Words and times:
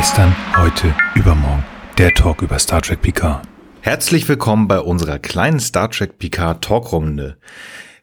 Gestern, 0.00 0.34
heute, 0.56 0.94
übermorgen. 1.14 1.62
Der 1.98 2.14
Talk 2.14 2.40
über 2.40 2.58
Star 2.58 2.80
Trek 2.80 3.02
Picard. 3.02 3.46
Herzlich 3.82 4.26
willkommen 4.30 4.66
bei 4.66 4.80
unserer 4.80 5.18
kleinen 5.18 5.60
Star 5.60 5.90
Trek 5.90 6.18
Picard 6.18 6.64
Talkrunde. 6.64 7.36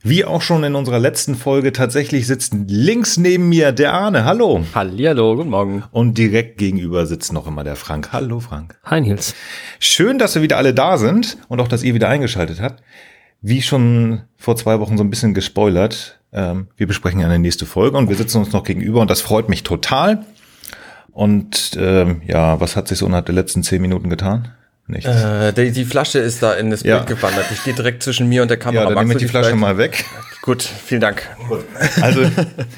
Wie 0.04 0.24
auch 0.24 0.44
schon 0.44 0.64
in 0.64 0.76
unserer 0.76 1.00
letzten 1.00 1.34
Folge, 1.34 1.72
tatsächlich 1.72 2.28
sitzt 2.28 2.54
links 2.68 3.18
neben 3.18 3.50
mir 3.50 3.72
der 3.72 3.94
Arne. 3.94 4.26
Hallo. 4.26 4.64
Hallihallo, 4.76 5.38
guten 5.38 5.50
Morgen. 5.50 5.86
Und 5.90 6.20
direkt 6.20 6.60
gegenüber 6.60 7.08
sitzt 7.08 7.34
noch 7.34 7.48
immer 7.48 7.64
der 7.64 7.76
Frank. 7.76 8.10
Hallo, 8.14 8.42
Frank. 8.42 8.78
Hi, 8.84 9.02
Nils. 9.02 9.34
Schön, 9.80 10.20
dass 10.20 10.36
wir 10.36 10.44
wieder 10.44 10.58
alle 10.58 10.76
da 10.76 11.00
sind 11.00 11.40
und 11.48 11.60
auch, 11.60 11.68
dass 11.68 11.82
ihr 11.82 11.96
wieder 11.96 12.10
eingeschaltet 12.10 12.62
habt. 12.62 12.84
Wie 13.42 13.64
schon 13.64 14.22
vor 14.36 14.56
zwei 14.56 14.80
Wochen 14.80 14.98
so 15.00 15.04
ein 15.04 15.10
bisschen 15.10 15.34
gespoilert, 15.34 16.20
ähm, 16.32 16.68
wir 16.78 16.86
besprechen 16.86 17.24
eine 17.24 17.40
nächste 17.40 17.66
Folge 17.66 17.98
und 17.98 18.08
wir 18.08 18.16
sitzen 18.16 18.38
uns 18.38 18.52
noch 18.52 18.64
gegenüber 18.64 19.02
und 19.02 19.10
das 19.10 19.22
freut 19.22 19.50
mich 19.50 19.64
total. 19.64 20.28
Und 21.18 21.76
ähm, 21.80 22.22
ja, 22.28 22.60
was 22.60 22.76
hat 22.76 22.88
sich 22.88 23.00
so 23.00 23.08
innerhalb 23.08 23.26
der 23.26 23.34
letzten 23.34 23.64
zehn 23.64 23.82
Minuten 23.82 24.08
getan? 24.08 24.54
Nichts. 24.86 25.10
Äh, 25.10 25.52
die, 25.52 25.72
die, 25.72 25.84
Flasche 25.84 26.20
ist 26.20 26.44
da 26.44 26.54
in 26.54 26.70
das 26.70 26.84
ja. 26.84 27.00
Bild 27.00 27.18
gewandert. 27.18 27.48
Die 27.50 27.56
steht 27.56 27.80
direkt 27.80 28.04
zwischen 28.04 28.30
mir 28.30 28.44
und 28.44 28.50
der 28.50 28.60
Kamera. 28.60 28.84
Ja, 28.84 28.90
dann 28.90 29.00
nehme 29.00 29.14
ich 29.14 29.18
die 29.18 29.28
Flasche 29.28 29.48
vielleicht? 29.48 29.60
mal 29.60 29.80
weg. 29.80 30.06
Gut, 30.44 30.62
vielen 30.62 31.02
Dank. 31.02 31.28
Also, 32.02 32.22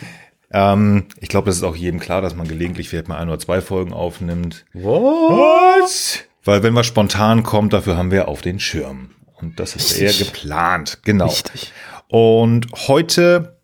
ähm, 0.53 1.07
ich 1.19 1.27
glaube, 1.27 1.47
das 1.47 1.57
ist 1.57 1.63
auch 1.63 1.75
jedem 1.75 1.99
klar, 1.99 2.21
dass 2.21 2.33
man 2.33 2.47
gelegentlich 2.47 2.87
vielleicht 2.87 3.09
mal 3.09 3.17
ein 3.17 3.27
oder 3.27 3.39
zwei 3.39 3.59
Folgen 3.59 3.91
aufnimmt. 3.91 4.63
Was? 4.71 6.19
Weil 6.45 6.63
wenn 6.63 6.73
was 6.75 6.87
spontan 6.87 7.43
kommt, 7.43 7.73
dafür 7.73 7.97
haben 7.97 8.09
wir 8.09 8.29
auf 8.29 8.41
den 8.41 8.61
Schirm. 8.61 9.09
Und 9.35 9.59
das 9.59 9.75
ist 9.75 9.99
Richtig. 9.99 10.21
eher 10.21 10.25
geplant. 10.27 10.99
Genau. 11.03 11.25
Richtig. 11.25 11.73
Und 12.07 12.67
heute 12.87 13.58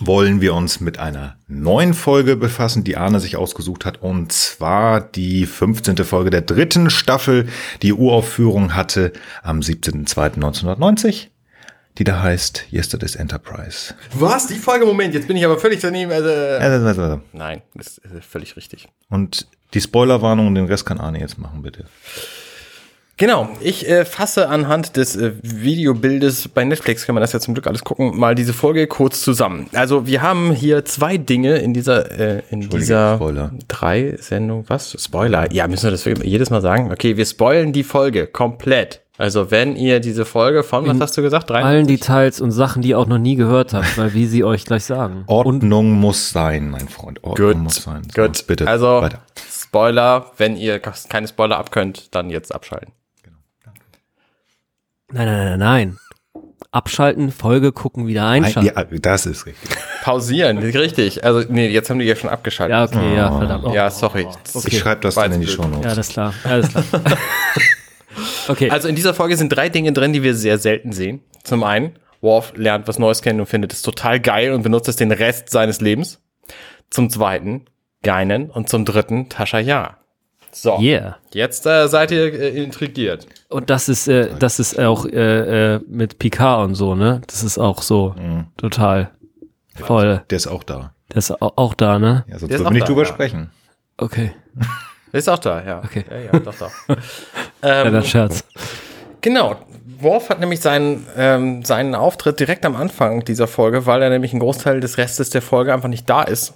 wollen 0.00 0.40
wir 0.40 0.54
uns 0.54 0.80
mit 0.80 0.98
einer 0.98 1.36
neuen 1.48 1.94
Folge 1.94 2.36
befassen, 2.36 2.84
die 2.84 2.96
Arne 2.96 3.20
sich 3.20 3.36
ausgesucht 3.36 3.84
hat, 3.84 4.02
und 4.02 4.32
zwar 4.32 5.00
die 5.00 5.46
15. 5.46 5.96
Folge 5.98 6.30
der 6.30 6.42
dritten 6.42 6.90
Staffel, 6.90 7.48
die 7.82 7.92
Uraufführung 7.92 8.74
hatte 8.74 9.12
am 9.42 9.60
17.02.1990, 9.60 11.28
die 11.98 12.04
da 12.04 12.22
heißt 12.22 12.66
Yesterday's 12.72 13.16
Enterprise. 13.16 13.94
Was? 14.12 14.46
Die 14.46 14.56
Folge? 14.56 14.84
Moment, 14.84 15.14
jetzt 15.14 15.28
bin 15.28 15.36
ich 15.36 15.44
aber 15.44 15.58
völlig 15.58 15.80
daneben. 15.80 16.12
Also, 16.12 16.28
äh, 16.28 16.58
Nein, 17.32 17.62
das 17.74 17.98
ist 17.98 18.24
völlig 18.24 18.56
richtig. 18.56 18.88
Und 19.08 19.48
die 19.74 19.80
Spoilerwarnung 19.80 20.48
und 20.48 20.54
den 20.54 20.66
Rest 20.66 20.86
kann 20.86 21.00
Arne 21.00 21.20
jetzt 21.20 21.38
machen, 21.38 21.62
bitte. 21.62 21.86
Genau, 23.18 23.48
ich 23.62 23.88
äh, 23.88 24.04
fasse 24.04 24.50
anhand 24.50 24.98
des 24.98 25.16
äh, 25.16 25.32
Videobildes 25.42 26.48
bei 26.48 26.64
Netflix, 26.64 27.06
kann 27.06 27.14
man 27.14 27.22
das 27.22 27.32
ja 27.32 27.40
zum 27.40 27.54
Glück 27.54 27.66
alles 27.66 27.82
gucken, 27.82 28.18
mal 28.18 28.34
diese 28.34 28.52
Folge 28.52 28.86
kurz 28.86 29.22
zusammen. 29.22 29.68
Also 29.72 30.06
wir 30.06 30.20
haben 30.20 30.52
hier 30.52 30.84
zwei 30.84 31.16
Dinge 31.16 31.56
in 31.56 31.72
dieser 31.72 32.10
äh, 32.10 32.42
in 32.50 32.68
dieser 32.68 33.16
Spoiler. 33.16 33.52
drei 33.68 34.16
Sendung, 34.20 34.64
was? 34.68 34.94
Spoiler. 35.02 35.50
Ja, 35.50 35.66
müssen 35.66 35.84
wir 35.84 35.92
das 35.92 36.04
jedes 36.04 36.50
Mal 36.50 36.60
sagen? 36.60 36.92
Okay, 36.92 37.16
wir 37.16 37.24
spoilen 37.24 37.72
die 37.72 37.84
Folge 37.84 38.26
komplett. 38.26 39.00
Also 39.16 39.50
wenn 39.50 39.76
ihr 39.76 40.00
diese 40.00 40.26
Folge 40.26 40.62
von, 40.62 40.84
in 40.84 40.90
was 40.90 41.00
hast 41.00 41.16
du 41.16 41.22
gesagt? 41.22 41.48
93? 41.48 41.66
Allen 41.66 41.86
Details 41.86 42.40
und 42.42 42.50
Sachen, 42.50 42.82
die 42.82 42.90
ihr 42.90 42.98
auch 42.98 43.06
noch 43.06 43.16
nie 43.16 43.36
gehört 43.36 43.72
habt, 43.72 43.96
weil 43.96 44.12
wie 44.12 44.26
sie 44.26 44.44
euch 44.44 44.66
gleich 44.66 44.84
sagen. 44.84 45.24
Ordnung 45.26 45.92
und 45.92 46.00
muss 46.00 46.32
sein, 46.32 46.68
mein 46.68 46.88
Freund. 46.88 47.24
Ordnung 47.24 47.52
gut, 47.52 47.62
muss 47.62 47.76
sein. 47.76 48.02
So, 48.14 48.22
gut, 48.22 48.46
bitte. 48.46 48.68
Also 48.68 49.00
weiter. 49.00 49.22
Spoiler, 49.50 50.32
wenn 50.36 50.56
ihr 50.58 50.80
keine 50.80 51.28
Spoiler 51.28 51.56
abkönnt, 51.56 52.14
dann 52.14 52.28
jetzt 52.28 52.54
abschalten. 52.54 52.92
Nein, 55.12 55.26
nein, 55.26 55.44
nein, 55.46 55.58
nein. 55.58 55.98
Abschalten, 56.72 57.30
Folge 57.30 57.72
gucken, 57.72 58.06
wieder 58.06 58.26
einschalten. 58.26 58.72
Ja, 58.76 58.84
das 58.84 59.24
ist 59.24 59.46
richtig. 59.46 59.70
Pausieren, 60.02 60.58
richtig. 60.58 61.24
Also, 61.24 61.42
nee, 61.48 61.68
jetzt 61.68 61.88
haben 61.88 61.98
die 61.98 62.04
ja 62.04 62.16
schon 62.16 62.28
abgeschaltet. 62.28 62.72
Ja, 62.72 62.84
okay, 62.84 63.12
oh. 63.12 63.16
ja, 63.16 63.38
verdammt. 63.38 63.64
Oh. 63.64 63.72
Ja, 63.72 63.90
sorry. 63.90 64.26
Okay. 64.52 64.68
Ich 64.68 64.78
schreibe 64.78 65.00
das 65.00 65.14
dann 65.14 65.32
in 65.32 65.40
die 65.40 65.46
Show 65.46 65.62
Notes. 65.62 65.84
Ja, 65.84 65.90
alles 65.90 66.08
klar, 66.08 66.34
alles 66.44 66.68
klar. 66.68 66.84
okay. 68.48 68.70
Also, 68.70 68.88
in 68.88 68.94
dieser 68.94 69.14
Folge 69.14 69.36
sind 69.36 69.50
drei 69.50 69.68
Dinge 69.68 69.92
drin, 69.92 70.12
die 70.12 70.22
wir 70.22 70.34
sehr 70.34 70.58
selten 70.58 70.92
sehen. 70.92 71.22
Zum 71.44 71.62
einen, 71.62 71.98
Worf 72.20 72.52
lernt 72.56 72.88
was 72.88 72.98
Neues 72.98 73.22
kennen 73.22 73.40
und 73.40 73.46
findet 73.46 73.72
es 73.72 73.82
total 73.82 74.20
geil 74.20 74.52
und 74.52 74.62
benutzt 74.62 74.88
es 74.88 74.96
den 74.96 75.12
Rest 75.12 75.50
seines 75.50 75.80
Lebens. 75.80 76.20
Zum 76.90 77.10
zweiten, 77.10 77.66
Geinen. 78.02 78.50
Und 78.50 78.68
zum 78.68 78.84
dritten, 78.84 79.28
Tascha 79.28 79.58
Ja. 79.58 79.98
So. 80.56 80.78
Yeah. 80.80 81.18
Jetzt 81.34 81.66
äh, 81.66 81.86
seid 81.86 82.10
ihr 82.12 82.32
äh, 82.32 82.62
intrigiert. 82.62 83.26
Und 83.50 83.68
das 83.68 83.90
ist, 83.90 84.08
äh, 84.08 84.30
das 84.38 84.58
ist 84.58 84.78
auch 84.78 85.04
äh, 85.04 85.74
äh, 85.74 85.80
mit 85.86 86.18
Picard 86.18 86.64
und 86.64 86.74
so, 86.74 86.94
ne? 86.94 87.20
Das 87.26 87.42
ist 87.42 87.58
auch 87.58 87.82
so 87.82 88.14
mhm. 88.16 88.46
total 88.56 89.10
voll. 89.74 90.22
Der 90.30 90.36
ist 90.36 90.46
auch 90.46 90.62
da. 90.62 90.94
Der 91.10 91.18
ist 91.18 91.30
auch, 91.30 91.52
auch 91.56 91.74
da, 91.74 91.98
ne? 91.98 92.24
Ja, 92.26 92.38
sonst 92.38 92.52
würden 92.52 92.64
wir 92.64 92.70
nicht 92.70 92.88
drüber 92.88 93.02
ja. 93.02 93.08
sprechen. 93.08 93.50
Okay. 93.98 94.32
Der 95.12 95.20
ist 95.20 95.28
auch 95.28 95.38
da, 95.38 95.64
ja. 95.64 95.82
Okay. 95.84 96.04
Ja, 96.10 96.18
ja, 96.18 96.40
doch, 96.40 96.54
doch. 96.54 96.72
ähm, 97.62 97.94
ja, 97.94 98.02
Scherz. 98.02 98.44
Genau. 99.20 99.56
Worf 100.00 100.28
hat 100.30 100.40
nämlich 100.40 100.60
seinen, 100.60 101.06
ähm, 101.16 101.64
seinen 101.64 101.94
Auftritt 101.94 102.40
direkt 102.40 102.66
am 102.66 102.76
Anfang 102.76 103.24
dieser 103.24 103.46
Folge, 103.46 103.86
weil 103.86 104.02
er 104.02 104.10
nämlich 104.10 104.34
ein 104.34 104.40
Großteil 104.40 104.80
des 104.80 104.98
Restes 104.98 105.30
der 105.30 105.42
Folge 105.42 105.72
einfach 105.72 105.88
nicht 105.88 106.10
da 106.10 106.22
ist. 106.22 106.54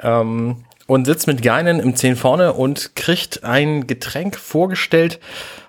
Ähm, 0.00 0.64
und 0.88 1.04
sitzt 1.04 1.26
mit 1.26 1.42
Geinen 1.42 1.80
im 1.80 1.94
Zehn 1.94 2.16
vorne 2.16 2.54
und 2.54 2.96
kriegt 2.96 3.44
ein 3.44 3.86
Getränk 3.86 4.36
vorgestellt, 4.36 5.20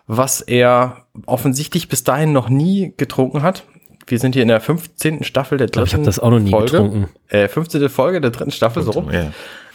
was 0.08 0.40
er 0.40 1.06
offensichtlich 1.26 1.90
bis 1.90 2.06
dahin 2.06 2.32
noch 2.32 2.50
nie 2.50 2.94
getrunken 2.96 3.44
hat. 3.44 3.64
Wir 4.08 4.18
sind 4.18 4.34
hier 4.34 4.42
in 4.42 4.48
der 4.48 4.62
15. 4.62 5.24
Staffel 5.24 5.58
der 5.58 5.68
dritten 5.68 5.88
ich 5.88 5.94
habe 5.94 6.04
das 6.04 6.20
auch 6.20 6.32
noch 6.32 6.40
nie 6.40 6.52
Folge. 6.52 6.72
getrunken. 6.72 7.10
Äh, 7.28 7.50
15. 7.50 7.90
Folge 7.90 8.22
der 8.22 8.32
dritten 8.32 8.52
Staffel, 8.52 8.82
so 8.82 8.92
rum. 8.92 9.12
Ja. 9.12 9.32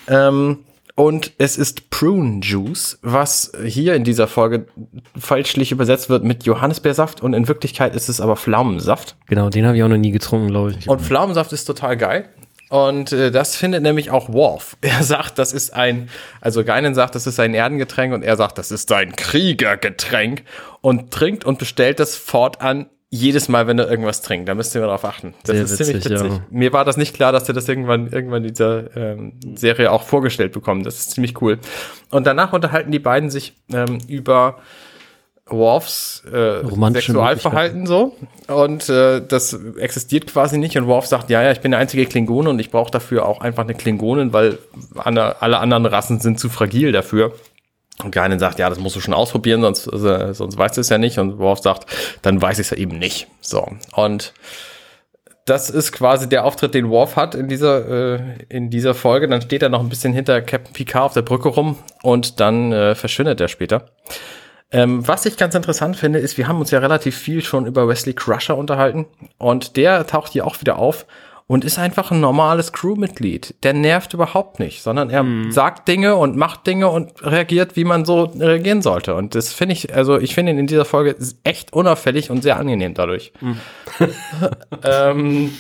Ähm, 0.09 0.61
und 0.97 1.33
es 1.37 1.59
ist 1.59 1.91
Prune 1.91 2.41
Juice, 2.41 2.99
was 3.03 3.53
hier 3.65 3.95
in 3.95 4.05
dieser 4.05 4.27
Folge 4.27 4.67
falschlich 5.17 5.73
übersetzt 5.73 6.09
wird 6.09 6.25
mit 6.25 6.45
Johannisbeersaft 6.45 7.21
und 7.21 7.35
in 7.35 7.49
Wirklichkeit 7.49 7.95
ist 7.95 8.09
es 8.09 8.21
aber 8.21 8.37
Pflaumensaft. 8.37 9.17
Genau, 9.27 9.51
den 9.51 9.67
habe 9.67 9.77
ich 9.77 9.83
auch 9.83 9.89
noch 9.89 9.99
nie 9.99 10.13
getrunken, 10.13 10.49
glaube 10.49 10.75
ich. 10.79 10.89
Und 10.89 11.03
Pflaumensaft 11.03 11.53
ist 11.53 11.67
total 11.67 11.99
geil. 11.99 12.29
Und 12.75 13.13
äh, 13.13 13.31
das 13.31 13.55
findet 13.55 13.85
nämlich 13.85 14.11
auch 14.11 14.33
Worf. 14.33 14.77
Er 14.83 15.05
sagt, 15.05 15.39
das 15.39 15.53
ist 15.53 15.73
ein, 15.75 16.09
also 16.41 16.65
Geinen 16.65 16.97
sagt, 16.97 17.15
das 17.15 17.25
ist 17.25 17.39
ein 17.39 17.55
Erdengetränk 17.55 18.13
und 18.13 18.25
er 18.25 18.37
sagt, 18.37 18.59
das 18.59 18.73
ist 18.73 18.91
ein 18.91 19.15
Kriegergetränk 19.15 20.43
und 20.81 21.13
trinkt 21.13 21.45
und 21.45 21.61
bestellt 21.61 22.01
das 22.01 22.17
fortan 22.17 22.87
jedes 23.11 23.49
Mal, 23.49 23.69
wenn 23.69 23.79
er 23.79 23.89
irgendwas 23.89 24.23
trinkt. 24.23 24.49
Da 24.49 24.57
müsst 24.57 24.75
ihr 24.75 24.81
darauf 24.81 25.05
achten. 25.05 25.35
Das 25.45 25.55
Sehr 25.55 25.65
ist 25.65 25.73
witzig, 25.79 26.03
ziemlich 26.03 26.21
witzig. 26.21 26.33
Ja. 26.33 26.47
Mir 26.51 26.73
war 26.73 26.85
das 26.85 26.97
nicht 26.97 27.15
klar, 27.15 27.31
dass 27.31 27.47
er 27.47 27.55
das 27.55 27.69
irgendwann, 27.69 28.09
irgendwann 28.09 28.43
in 28.43 28.49
dieser 28.49 28.97
ähm, 28.97 29.35
Serie 29.55 29.93
auch 29.93 30.03
vorgestellt 30.03 30.51
bekommt. 30.51 30.85
Das 30.85 30.99
ist 30.99 31.13
ziemlich 31.13 31.41
cool. 31.41 31.61
Und 32.11 32.27
danach 32.27 32.53
unterhalten 32.53 32.91
die 32.91 32.99
beiden 32.99 33.31
sich 33.31 33.55
ähm, 33.73 33.99
über 34.09 34.59
Worfs 35.47 36.23
äh, 36.25 36.63
Sexualverhalten 36.93 37.87
so 37.87 38.17
und 38.49 38.89
äh, 38.89 39.21
das 39.27 39.53
existiert 39.79 40.27
quasi 40.27 40.57
nicht 40.57 40.79
und 40.79 40.87
Worf 40.87 41.07
sagt, 41.07 41.29
ja, 41.29 41.43
ja, 41.43 41.53
ich 41.53 41.61
bin 41.61 41.73
der 41.73 41.81
einzige 41.81 42.07
Klingone 42.07 42.49
und 42.49 42.59
ich 42.59 42.71
brauche 42.71 42.91
dafür 42.91 43.27
auch 43.27 43.41
einfach 43.41 43.65
eine 43.65 43.75
Klingonin, 43.75 44.33
weil 44.33 44.59
alle 44.95 45.59
anderen 45.59 45.87
Rassen 45.87 46.21
sind 46.21 46.41
zu 46.41 46.49
fragil 46.49 46.93
dafür. 46.93 47.33
Und 48.03 48.11
Geinen 48.11 48.41
sagt, 48.41 48.59
ja, 48.59 48.69
das 48.69 48.81
musst 48.81 48.97
du 48.97 49.01
schon 49.01 49.15
ausprobieren, 49.15 49.61
sonst, 49.61 49.87
äh, 49.87 50.35
sonst 50.35 50.59
weißt 50.59 50.77
du 50.77 50.81
es 50.81 50.89
ja 50.89 50.99
nicht. 50.99 51.19
Und 51.19 51.39
Worf 51.39 51.61
sagt, 51.61 51.87
dann 52.23 52.43
weiß 52.43 52.59
ich 52.59 52.67
es 52.67 52.71
ja 52.71 52.77
eben 52.77 52.99
nicht. 52.99 53.29
So. 53.41 53.69
Und 53.95 54.33
das 55.45 55.71
ist 55.71 55.93
quasi 55.93 56.29
der 56.29 56.45
Auftritt, 56.45 56.75
den 56.75 56.89
Worf 56.91 57.17
hat 57.17 57.35
in 57.35 57.47
dieser, 57.47 58.17
äh, 58.17 58.21
in 58.49 58.71
dieser 58.71 58.95
Folge. 58.95 59.29
Dann 59.29 59.43
steht 59.43 59.63
er 59.63 59.69
noch 59.69 59.81
ein 59.81 59.89
bisschen 59.89 60.13
hinter 60.13 60.41
Captain 60.43 60.73
Picard 60.73 61.05
auf 61.05 61.13
der 61.13 61.23
Brücke 61.23 61.51
rum 61.51 61.79
und 62.03 62.41
dann 62.41 62.73
äh, 62.73 62.95
verschwindet 62.97 63.41
er 63.41 63.49
später. 63.49 63.87
Ähm, 64.75 65.07
was 65.07 65.25
ich 65.25 65.37
ganz 65.37 65.55
interessant 65.55 65.97
finde, 65.97 66.19
ist, 66.19 66.37
wir 66.37 66.49
haben 66.49 66.59
uns 66.59 66.73
ja 66.73 66.81
relativ 66.81 67.17
viel 67.17 67.43
schon 67.45 67.65
über 67.65 67.87
Wesley 67.87 68.13
Crusher 68.13 68.59
unterhalten 68.59 69.07
und 69.39 69.77
der 69.77 70.05
taucht 70.05 70.33
hier 70.33 70.45
auch 70.45 70.61
wieder 70.61 70.79
auf 70.79 71.07
und 71.47 71.65
ist 71.65 71.79
einfach 71.79 72.11
ein 72.11 72.19
normales 72.19 72.73
Crewmitglied. 72.73 73.55
Der 73.63 73.73
nervt 73.73 74.15
überhaupt 74.15 74.59
nicht, 74.59 74.83
sondern 74.83 75.11
er 75.11 75.23
mhm. 75.23 75.53
sagt 75.53 75.87
Dinge 75.87 76.17
und 76.17 76.37
macht 76.37 76.67
Dinge 76.67 76.89
und 76.89 77.25
reagiert, 77.25 77.77
wie 77.77 77.85
man 77.85 78.05
so 78.05 78.25
reagieren 78.25 78.83
sollte. 78.83 79.15
Und 79.15 79.37
das 79.37 79.53
finde 79.53 79.75
ich, 79.75 79.95
also 79.95 80.19
ich 80.19 80.35
finde 80.35 80.51
ihn 80.51 80.59
in 80.59 80.67
dieser 80.67 80.85
Folge 80.85 81.15
echt 81.45 81.73
unauffällig 81.73 82.31
und 82.31 82.43
sehr 82.43 82.59
angenehm 82.59 82.95
dadurch. 82.95 83.33
Mhm. 83.41 83.61
ähm, 84.83 85.53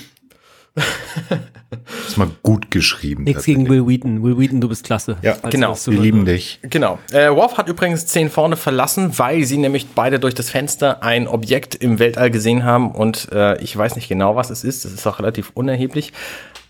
ist 2.07 2.17
mal 2.17 2.31
gut 2.43 2.71
geschrieben. 2.71 3.25
Nichts 3.25 3.45
gegen 3.45 3.69
Will 3.69 3.87
Wheaton. 3.87 4.23
Will 4.23 4.39
Wheaton, 4.39 4.61
du 4.61 4.69
bist 4.69 4.85
klasse. 4.85 5.17
Ja, 5.23 5.37
genau. 5.51 5.77
Wir 5.87 6.01
lieben 6.01 6.25
dich. 6.25 6.61
Genau. 6.63 6.99
Äh, 7.13 7.31
Worf 7.31 7.57
hat 7.59 7.69
übrigens 7.69 8.07
10 8.07 8.31
vorne 8.31 8.57
verlassen, 8.57 9.19
weil 9.19 9.45
sie 9.45 9.59
nämlich 9.59 9.89
beide 9.95 10.19
durch 10.19 10.35
das 10.35 10.51
Fenster 10.51 11.03
ein 11.03 11.29
Objekt 11.29 11.75
im 11.75 11.99
Weltall 11.99 12.31
gesehen 12.31 12.65
haben 12.65 12.91
und 12.93 13.31
äh, 13.33 13.61
ich 13.63 13.77
weiß 13.77 13.97
nicht 13.97 14.09
genau, 14.09 14.37
was 14.37 14.51
es 14.51 14.65
ist. 14.65 14.85
Das 14.85 14.93
ist 14.93 15.07
auch 15.07 15.19
relativ 15.19 15.51
unerheblich. 15.55 16.13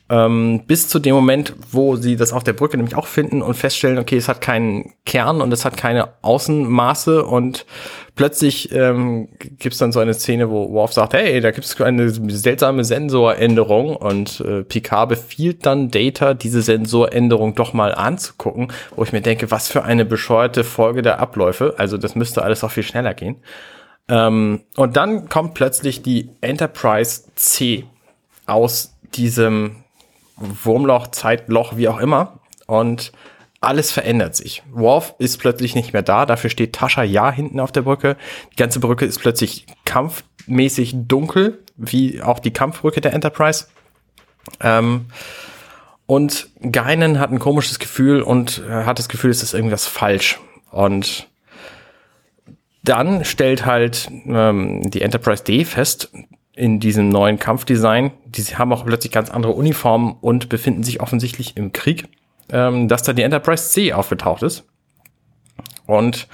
Äh, 0.09 0.15
Ähm, 0.15 0.63
bis 0.67 0.89
zu 0.89 0.99
dem 0.99 1.15
Moment, 1.15 1.55
wo 1.71 1.97
sie 1.97 2.17
das 2.17 2.33
auf 2.33 2.45
der 2.45 2.53
Brücke 2.53 2.77
nämlich 2.77 2.95
auch 2.95 3.07
finden 3.07 3.43
und 3.43 3.55
feststellen, 3.55 3.99
okay, 3.99 4.17
es 4.17 4.29
hat 4.29 4.41
keinen 4.41 4.93
Kern 5.07 5.41
und 5.41 5.53
es 5.53 5.65
hat 5.65 5.77
keine 5.77 6.09
Außenmaße 6.23 7.25
und 7.25 7.65
plötzlich 8.15 8.71
ähm, 8.73 9.29
gibt 9.41 9.81
dann 9.81 9.93
so 9.93 10.01
eine 10.01 10.15
Szene, 10.15 10.51
wo 10.51 10.71
Worf 10.73 10.93
sagt, 10.93 11.15
hey, 11.15 11.41
da 11.41 11.51
gibt 11.51 11.65
es 11.65 11.81
eine 11.81 12.11
seltsame 12.11 12.85
Sensoränderung 12.85 13.97
und 13.97 14.41
äh, 14.41 14.63
Picard 14.63 15.09
befiehlt 15.09 15.65
dann 15.67 15.91
Data, 15.91 16.35
diese 16.35 16.61
Sensoränderung 16.63 17.55
doch 17.55 17.73
mal 17.73 17.95
anzugucken, 17.95 18.69
wo 18.95 19.05
ich 19.05 19.13
mir 19.13 19.23
denke, 19.23 19.51
was 19.51 19.69
für 19.69 19.85
eine 19.85 20.05
bescheuerte 20.05 20.65
Folge 20.65 21.03
der 21.03 21.19
Abläufe. 21.19 21.75
Also 21.79 21.97
das 21.97 22.15
müsste 22.15 22.43
alles 22.43 22.63
auch 22.63 22.71
viel 22.71 22.83
schneller 22.83 23.15
gehen. 23.15 23.37
Ähm, 24.09 24.61
und 24.77 24.97
dann 24.97 25.29
kommt 25.31 25.55
plötzlich 25.55 26.03
die 26.03 26.29
Enterprise 26.43 27.23
C 27.37 27.85
aus 28.47 28.95
diesem 29.15 29.84
Wurmloch, 30.37 31.09
Zeitloch, 31.09 31.77
wie 31.77 31.89
auch 31.89 31.99
immer. 31.99 32.41
Und 32.67 33.13
alles 33.61 33.93
verändert 33.93 34.37
sich. 34.37 34.63
Worf 34.71 35.15
ist 35.19 35.39
plötzlich 35.39 35.75
nicht 35.75 35.93
mehr 35.93 36.03
da, 36.03 36.27
dafür 36.27 36.51
steht 36.51 36.75
Tascha 36.75 37.03
Ja 37.03 37.31
hinten 37.31 37.61
auf 37.61 37.73
der 37.73 37.83
Brücke. 37.83 38.17
Die 38.53 38.57
ganze 38.57 38.81
Brücke 38.81 39.07
ist 39.07 39.21
plötzlich 39.21 39.67
kampfmäßig 39.85 40.95
dunkel, 41.09 41.63
wie 41.77 42.23
auch 42.23 42.39
die 42.39 42.53
Kampfbrücke 42.53 43.01
der 43.01 43.15
Enterprise. 43.15 43.67
Ähm, 44.61 45.07
und 46.07 46.49
Geinen 46.61 47.19
hat 47.19 47.31
ein 47.31 47.39
komisches 47.39 47.79
Gefühl 47.79 48.21
und 48.21 48.63
hat 48.69 48.99
das 48.99 49.09
Gefühl, 49.09 49.31
es 49.31 49.43
ist 49.43 49.55
irgendwas 49.55 49.87
falsch. 49.87 50.39
Und 50.71 51.29
dann 52.83 53.25
stellt 53.25 53.65
halt 53.65 54.11
ähm, 54.27 54.91
die 54.91 55.01
Enterprise 55.01 55.43
D 55.43 55.65
fest, 55.65 56.11
in 56.57 56.81
diesem 56.81 57.09
neuen 57.09 57.39
Kampfdesign, 57.39 58.13
die 58.27 58.43
haben 58.43 58.73
auch 58.73 58.87
plötzlich 58.87 59.13
ganz 59.13 59.31
andere 59.31 59.53
Uniformen 59.53 60.17
und 60.21 60.49
befinden 60.49 60.85
sich 60.85 61.01
offensichtlich 61.01 61.57
im 61.57 61.73
Krieg, 61.73 62.09
ähm, 62.51 62.89
dass 62.89 63.03
da 63.03 63.13
die 63.13 63.23
Enterprise 63.23 63.71
C 63.71 63.93
aufgetaucht 63.93 64.43
ist. 64.43 64.65
Und 65.87 66.29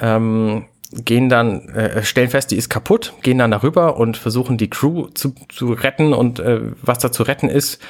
ähm, 0.00 0.66
gehen 0.92 1.28
dann, 1.28 1.68
äh, 1.70 2.02
stellen 2.02 2.30
fest, 2.30 2.50
die 2.50 2.56
ist 2.56 2.68
kaputt, 2.68 3.14
gehen 3.22 3.38
dann 3.38 3.50
darüber 3.50 3.96
und 3.96 4.16
versuchen 4.16 4.58
die 4.58 4.70
Crew 4.70 5.08
zu, 5.14 5.34
zu 5.48 5.72
retten. 5.72 6.12
Und 6.12 6.38
äh, 6.40 6.60
was 6.82 6.98
da 6.98 7.12
zu 7.12 7.22
retten 7.22 7.48
ist, 7.48 7.80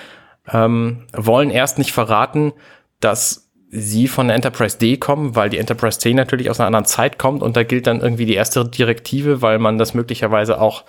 ähm, 0.51 1.05
wollen 1.13 1.51
erst 1.51 1.79
nicht 1.79 1.93
verraten, 1.93 2.53
dass 3.01 3.51
sie 3.69 4.09
von 4.09 4.29
der 4.29 4.37
Enterprise 4.37 4.79
D 4.79 4.97
kommen, 4.97 5.35
weil 5.35 5.51
die 5.51 5.59
Enterprise 5.59 5.99
C 5.99 6.15
natürlich 6.15 6.51
aus 6.51 6.61
einer 6.61 6.69
anderen 6.69 6.87
Zeit 6.87 7.19
kommt. 7.19 7.43
Und 7.43 7.57
da 7.57 7.65
gilt 7.65 7.87
dann 7.87 8.01
irgendwie 8.01 8.27
die 8.27 8.35
erste 8.35 8.65
Direktive, 8.65 9.43
weil 9.43 9.59
man 9.59 9.79
das 9.79 9.95
möglicherweise 9.95 10.61
auch, 10.61 10.85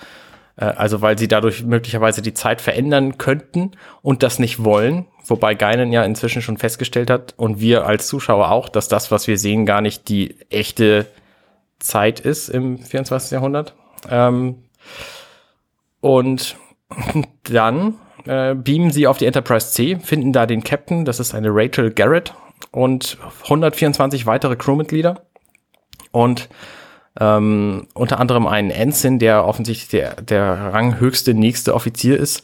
also 0.64 1.02
weil 1.02 1.18
sie 1.18 1.28
dadurch 1.28 1.64
möglicherweise 1.64 2.22
die 2.22 2.34
Zeit 2.34 2.62
verändern 2.62 3.18
könnten 3.18 3.72
und 4.02 4.24
das 4.24 4.40
nicht 4.40 4.64
wollen, 4.64 5.06
wobei 5.26 5.54
Geinen 5.54 5.92
ja 5.92 6.04
inzwischen 6.04 6.42
schon 6.42 6.58
festgestellt 6.58 7.10
hat 7.10 7.34
und 7.38 7.60
wir 7.60 7.86
als 7.86 8.08
Zuschauer 8.08 8.52
auch, 8.52 8.70
dass 8.70 8.88
das, 8.88 9.12
was 9.12 9.28
wir 9.28 9.38
sehen, 9.38 9.66
gar 9.66 9.82
nicht 9.82 10.10
die 10.10 10.36
echte 10.50 11.06
Zeit 11.80 12.20
ist 12.20 12.50
im 12.50 12.80
24. 12.80 13.32
Jahrhundert. 13.32 13.76
Ähm, 14.10 14.64
und 16.02 16.56
dann 17.44 17.96
äh, 18.26 18.56
beamen 18.56 18.92
sie 18.92 19.08
auf 19.08 19.18
die 19.18 19.26
Enterprise 19.26 19.72
C, 19.72 19.98
finden 19.98 20.34
da 20.34 20.46
den 20.46 20.64
Captain, 20.64 21.06
das 21.06 21.20
ist 21.20 21.36
eine 21.36 21.50
Rachel 21.52 21.92
Garrett, 21.92 22.34
und 22.72 23.18
124 23.44 24.26
weitere 24.26 24.56
Crewmitglieder 24.56 25.28
und 26.12 26.50
ähm, 27.20 27.88
unter 27.94 28.20
anderem 28.20 28.48
einen 28.48 28.72
Ensign, 28.72 29.20
der 29.20 29.46
offensichtlich 29.46 29.90
der, 29.90 30.22
der 30.22 30.74
ranghöchste 30.74 31.34
nächste 31.34 31.74
Offizier 31.74 32.18
ist. 32.18 32.44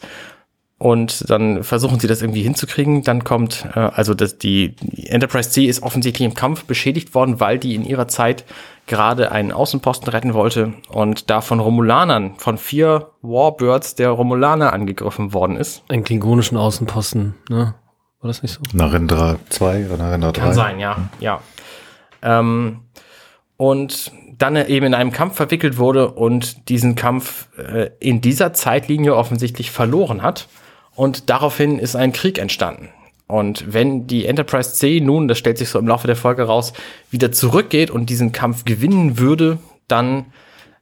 Und 0.76 1.30
dann 1.30 1.62
versuchen 1.62 2.00
sie 2.00 2.08
das 2.08 2.20
irgendwie 2.20 2.42
hinzukriegen. 2.42 3.04
Dann 3.04 3.24
kommt, 3.24 3.66
äh, 3.74 3.78
also 3.78 4.12
das, 4.12 4.38
die, 4.38 4.74
Enterprise 5.06 5.50
C 5.50 5.64
ist 5.66 5.82
offensichtlich 5.82 6.26
im 6.26 6.34
Kampf 6.34 6.64
beschädigt 6.64 7.14
worden, 7.14 7.40
weil 7.40 7.58
die 7.58 7.74
in 7.74 7.84
ihrer 7.84 8.08
Zeit 8.08 8.44
gerade 8.86 9.32
einen 9.32 9.52
Außenposten 9.52 10.08
retten 10.08 10.34
wollte 10.34 10.74
und 10.90 11.30
da 11.30 11.40
von 11.40 11.60
Romulanern, 11.60 12.34
von 12.36 12.58
vier 12.58 13.12
Warbirds 13.22 13.94
der 13.94 14.10
Romulaner 14.10 14.72
angegriffen 14.72 15.32
worden 15.32 15.56
ist. 15.56 15.84
Einen 15.88 16.04
klingonischen 16.04 16.58
Außenposten, 16.58 17.34
ne? 17.48 17.74
War 18.20 18.28
das 18.28 18.42
nicht 18.42 18.52
so? 18.52 18.60
Narendra 18.72 19.36
2 19.50 19.86
oder 19.86 19.98
Narendra 19.98 20.32
3? 20.32 20.40
Kann 20.40 20.54
sein, 20.54 20.80
ja, 20.80 20.96
ja. 21.20 21.40
Ähm, 22.22 22.80
und 23.56 24.12
dann 24.44 24.56
eben 24.56 24.86
in 24.86 24.94
einem 24.94 25.10
Kampf 25.10 25.36
verwickelt 25.36 25.78
wurde 25.78 26.10
und 26.10 26.68
diesen 26.68 26.96
Kampf 26.96 27.48
äh, 27.56 27.90
in 27.98 28.20
dieser 28.20 28.52
Zeitlinie 28.52 29.16
offensichtlich 29.16 29.70
verloren 29.70 30.22
hat. 30.22 30.48
Und 30.94 31.30
daraufhin 31.30 31.78
ist 31.78 31.96
ein 31.96 32.12
Krieg 32.12 32.38
entstanden. 32.38 32.90
Und 33.26 33.72
wenn 33.72 34.06
die 34.06 34.26
Enterprise 34.26 34.74
C 34.74 35.00
nun, 35.00 35.28
das 35.28 35.38
stellt 35.38 35.56
sich 35.56 35.70
so 35.70 35.78
im 35.78 35.88
Laufe 35.88 36.06
der 36.06 36.14
Folge 36.14 36.42
raus, 36.42 36.74
wieder 37.10 37.32
zurückgeht 37.32 37.90
und 37.90 38.10
diesen 38.10 38.32
Kampf 38.32 38.66
gewinnen 38.66 39.18
würde, 39.18 39.58
dann 39.88 40.26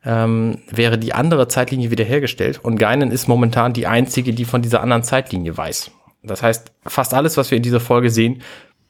ähm, 0.05 0.59
wäre 0.69 0.99
die 0.99 1.15
andere 1.15 1.47
Zeitlinie 1.47 1.93
wiederhergestellt. 1.93 2.59
Und 2.65 2.79
Geinen 2.79 3.13
ist 3.13 3.29
momentan 3.29 3.73
die 3.73 3.87
einzige, 3.87 4.33
die 4.33 4.45
von 4.45 4.61
dieser 4.61 4.83
anderen 4.83 5.05
Zeitlinie 5.05 5.57
weiß. 5.57 5.93
Das 6.25 6.43
heißt, 6.43 6.73
fast 6.85 7.15
alles, 7.15 7.37
was 7.37 7.53
wir 7.53 7.57
in 7.57 7.63
dieser 7.63 7.81
Folge 7.81 8.11
sehen, 8.11 8.43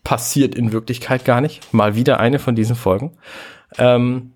passiert 0.03 0.55
in 0.55 0.73
Wirklichkeit 0.73 1.27
gar 1.27 1.43
nicht. 1.43 1.75
Mal 1.75 1.95
wieder 1.95 2.19
eine 2.19 2.39
von 2.39 2.57
diesen 2.57 2.75
Folgen. 2.75 3.13
Ähm, 3.79 4.32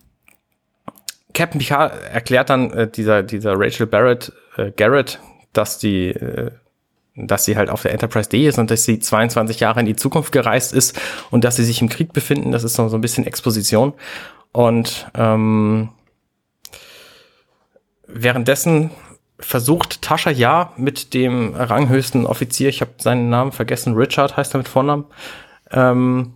Captain 1.37 1.59
Picard 1.61 1.93
erklärt 2.11 2.49
dann 2.49 2.73
äh, 2.73 2.91
dieser, 2.91 3.23
dieser 3.23 3.55
Rachel 3.57 3.87
Barrett, 3.87 4.33
äh, 4.57 4.73
Garrett, 4.73 5.21
dass 5.53 5.79
die, 5.79 6.09
äh, 6.09 6.51
dass 7.15 7.45
sie 7.45 7.57
halt 7.57 7.69
auf 7.69 7.83
der 7.83 7.93
Enterprise 7.93 8.31
D 8.31 8.49
ist 8.49 8.59
und 8.59 8.71
dass 8.71 8.85
sie 8.85 8.99
22 8.99 9.61
Jahre 9.61 9.81
in 9.81 9.87
die 9.87 9.97
Zukunft 9.97 10.33
gereist 10.33 10.73
ist 10.73 10.99
und 11.31 11.45
dass 11.45 11.57
sie 11.57 11.65
sich 11.65 11.83
im 11.83 11.91
Krieg 11.91 12.15
befinden. 12.15 12.53
Das 12.53 12.65
ist 12.65 12.75
so, 12.75 12.89
so 12.89 12.97
ein 12.97 13.03
bisschen 13.03 13.27
Exposition. 13.27 13.93
Und 14.53 15.11
ähm, 15.15 15.91
währenddessen 18.07 18.91
versucht 19.39 20.01
Tascha 20.01 20.31
ja 20.31 20.73
mit 20.79 21.13
dem 21.13 21.55
ranghöchsten 21.55 22.25
Offizier, 22.25 22.71
ich 22.71 22.81
habe 22.81 22.93
seinen 22.97 23.29
Namen 23.29 23.53
vergessen, 23.53 23.95
Richard 23.95 24.39
heißt 24.39 24.55
er 24.55 24.59
mit 24.59 24.69
Vornamen. 24.69 25.05
Ähm, 25.71 26.33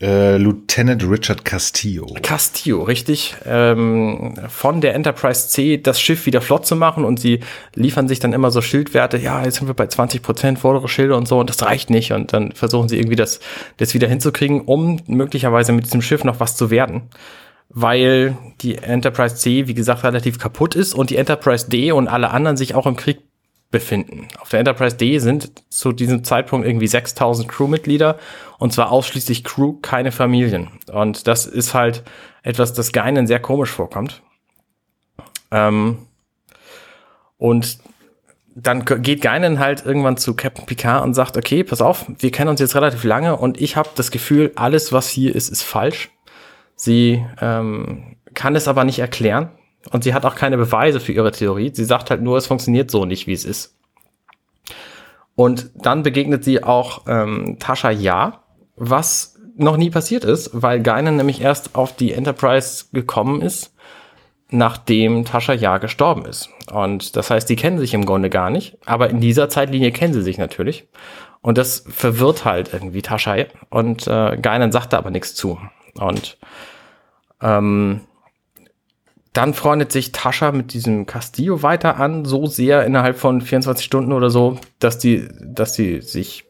äh, 0.00 0.36
Lieutenant 0.36 1.02
Richard 1.08 1.44
Castillo. 1.44 2.06
Castillo, 2.22 2.82
richtig. 2.82 3.36
Ähm, 3.44 4.34
von 4.48 4.80
der 4.80 4.94
Enterprise 4.94 5.48
C 5.48 5.76
das 5.76 6.00
Schiff 6.00 6.26
wieder 6.26 6.40
flott 6.40 6.66
zu 6.66 6.76
machen 6.76 7.04
und 7.04 7.18
sie 7.18 7.40
liefern 7.74 8.06
sich 8.06 8.20
dann 8.20 8.32
immer 8.32 8.50
so 8.50 8.62
Schildwerte, 8.62 9.18
ja, 9.18 9.44
jetzt 9.44 9.56
sind 9.56 9.66
wir 9.66 9.74
bei 9.74 9.86
20 9.86 10.22
Prozent 10.22 10.58
vordere 10.58 10.88
Schilde 10.88 11.16
und 11.16 11.26
so 11.26 11.40
und 11.40 11.50
das 11.50 11.62
reicht 11.62 11.90
nicht 11.90 12.12
und 12.12 12.32
dann 12.32 12.52
versuchen 12.52 12.88
sie 12.88 12.96
irgendwie 12.96 13.16
das, 13.16 13.40
das 13.78 13.94
wieder 13.94 14.08
hinzukriegen, 14.08 14.60
um 14.62 15.00
möglicherweise 15.06 15.72
mit 15.72 15.86
diesem 15.86 16.02
Schiff 16.02 16.24
noch 16.24 16.40
was 16.40 16.56
zu 16.56 16.70
werden 16.70 17.02
weil 17.70 18.34
die 18.62 18.76
Enterprise 18.76 19.36
C, 19.36 19.66
wie 19.66 19.74
gesagt, 19.74 20.02
relativ 20.02 20.38
kaputt 20.38 20.74
ist 20.74 20.94
und 20.94 21.10
die 21.10 21.16
Enterprise 21.16 21.68
D 21.68 21.92
und 21.92 22.08
alle 22.08 22.30
anderen 22.30 22.56
sich 22.56 22.74
auch 22.74 22.86
im 22.86 22.96
Krieg 22.96 23.27
befinden. 23.70 24.28
Auf 24.40 24.48
der 24.48 24.60
Enterprise 24.60 24.96
D 24.96 25.18
sind 25.18 25.52
zu 25.68 25.92
diesem 25.92 26.24
Zeitpunkt 26.24 26.66
irgendwie 26.66 26.86
6000 26.86 27.48
Crewmitglieder 27.48 28.18
und 28.58 28.72
zwar 28.72 28.90
ausschließlich 28.90 29.44
Crew, 29.44 29.74
keine 29.82 30.10
Familien. 30.10 30.68
Und 30.90 31.26
das 31.26 31.46
ist 31.46 31.74
halt 31.74 32.02
etwas, 32.42 32.72
das 32.72 32.92
Geinen 32.92 33.26
sehr 33.26 33.40
komisch 33.40 33.70
vorkommt. 33.70 34.22
Ähm, 35.50 35.98
und 37.36 37.78
dann 38.54 38.84
geht 38.84 39.20
Geinen 39.20 39.58
halt 39.58 39.84
irgendwann 39.84 40.16
zu 40.16 40.34
Captain 40.34 40.66
Picard 40.66 41.04
und 41.04 41.14
sagt, 41.14 41.36
okay, 41.36 41.62
pass 41.62 41.80
auf, 41.80 42.06
wir 42.18 42.32
kennen 42.32 42.48
uns 42.48 42.60
jetzt 42.60 42.74
relativ 42.74 43.04
lange 43.04 43.36
und 43.36 43.60
ich 43.60 43.76
habe 43.76 43.90
das 43.94 44.10
Gefühl, 44.10 44.50
alles, 44.56 44.92
was 44.92 45.08
hier 45.08 45.34
ist, 45.34 45.48
ist 45.48 45.62
falsch. 45.62 46.10
Sie 46.74 47.24
ähm, 47.40 48.16
kann 48.34 48.56
es 48.56 48.66
aber 48.66 48.84
nicht 48.84 48.98
erklären 48.98 49.50
und 49.90 50.04
sie 50.04 50.14
hat 50.14 50.24
auch 50.24 50.34
keine 50.34 50.56
Beweise 50.56 51.00
für 51.00 51.12
ihre 51.12 51.32
Theorie. 51.32 51.70
Sie 51.72 51.84
sagt 51.84 52.10
halt 52.10 52.22
nur, 52.22 52.36
es 52.36 52.46
funktioniert 52.46 52.90
so 52.90 53.04
nicht, 53.04 53.26
wie 53.26 53.32
es 53.32 53.44
ist. 53.44 53.76
Und 55.34 55.70
dann 55.74 56.02
begegnet 56.02 56.44
sie 56.44 56.64
auch 56.64 57.02
ähm, 57.06 57.58
Tascha 57.60 57.90
Ja, 57.90 58.42
was 58.76 59.38
noch 59.56 59.76
nie 59.76 59.90
passiert 59.90 60.24
ist, 60.24 60.50
weil 60.52 60.80
Geinen 60.80 61.16
nämlich 61.16 61.40
erst 61.40 61.74
auf 61.74 61.94
die 61.94 62.12
Enterprise 62.12 62.86
gekommen 62.92 63.40
ist, 63.40 63.74
nachdem 64.50 65.24
Tascha 65.24 65.52
Ja 65.52 65.78
gestorben 65.78 66.24
ist. 66.24 66.48
Und 66.72 67.16
das 67.16 67.30
heißt, 67.30 67.48
die 67.48 67.56
kennen 67.56 67.78
sich 67.78 67.94
im 67.94 68.04
Grunde 68.04 68.30
gar 68.30 68.50
nicht, 68.50 68.78
aber 68.86 69.10
in 69.10 69.20
dieser 69.20 69.48
Zeitlinie 69.48 69.92
kennen 69.92 70.12
sie 70.12 70.22
sich 70.22 70.38
natürlich. 70.38 70.88
Und 71.40 71.56
das 71.56 71.84
verwirrt 71.88 72.44
halt 72.44 72.72
irgendwie 72.72 73.02
Tascha 73.02 73.36
und 73.70 74.06
äh, 74.06 74.36
Geinen 74.38 74.72
sagt 74.72 74.92
da 74.92 74.98
aber 74.98 75.10
nichts 75.10 75.34
zu. 75.34 75.58
Und 75.94 76.36
ähm, 77.40 78.00
dann 79.38 79.54
freundet 79.54 79.92
sich 79.92 80.10
Tascha 80.10 80.50
mit 80.50 80.72
diesem 80.72 81.06
Castillo 81.06 81.62
weiter 81.62 81.96
an, 81.98 82.24
so 82.24 82.46
sehr 82.46 82.84
innerhalb 82.84 83.16
von 83.16 83.40
24 83.40 83.86
Stunden 83.86 84.12
oder 84.12 84.30
so, 84.30 84.58
dass 84.80 84.98
die, 84.98 85.28
dass 85.40 85.74
sie 85.74 86.00
sich 86.00 86.44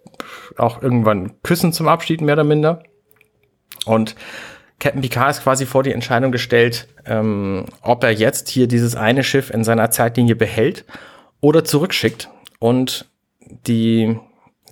auch 0.57 0.81
irgendwann 0.81 1.35
küssen 1.43 1.75
zum 1.75 1.87
Abschied, 1.87 2.23
mehr 2.23 2.33
oder 2.33 2.45
minder. 2.45 2.83
Und 3.85 4.17
Captain 4.81 5.03
Picard 5.03 5.33
ist 5.33 5.43
quasi 5.43 5.67
vor 5.67 5.83
die 5.83 5.93
Entscheidung 5.93 6.33
gestellt, 6.33 6.89
ähm, 7.05 7.67
ob 7.83 8.05
er 8.05 8.11
jetzt 8.11 8.49
hier 8.49 8.67
dieses 8.67 8.97
eine 8.97 9.23
Schiff 9.23 9.51
in 9.51 9.65
seiner 9.65 9.91
Zeitlinie 9.91 10.35
behält 10.35 10.87
oder 11.43 11.65
zurückschickt 11.65 12.31
und 12.59 13.05
die 13.67 14.19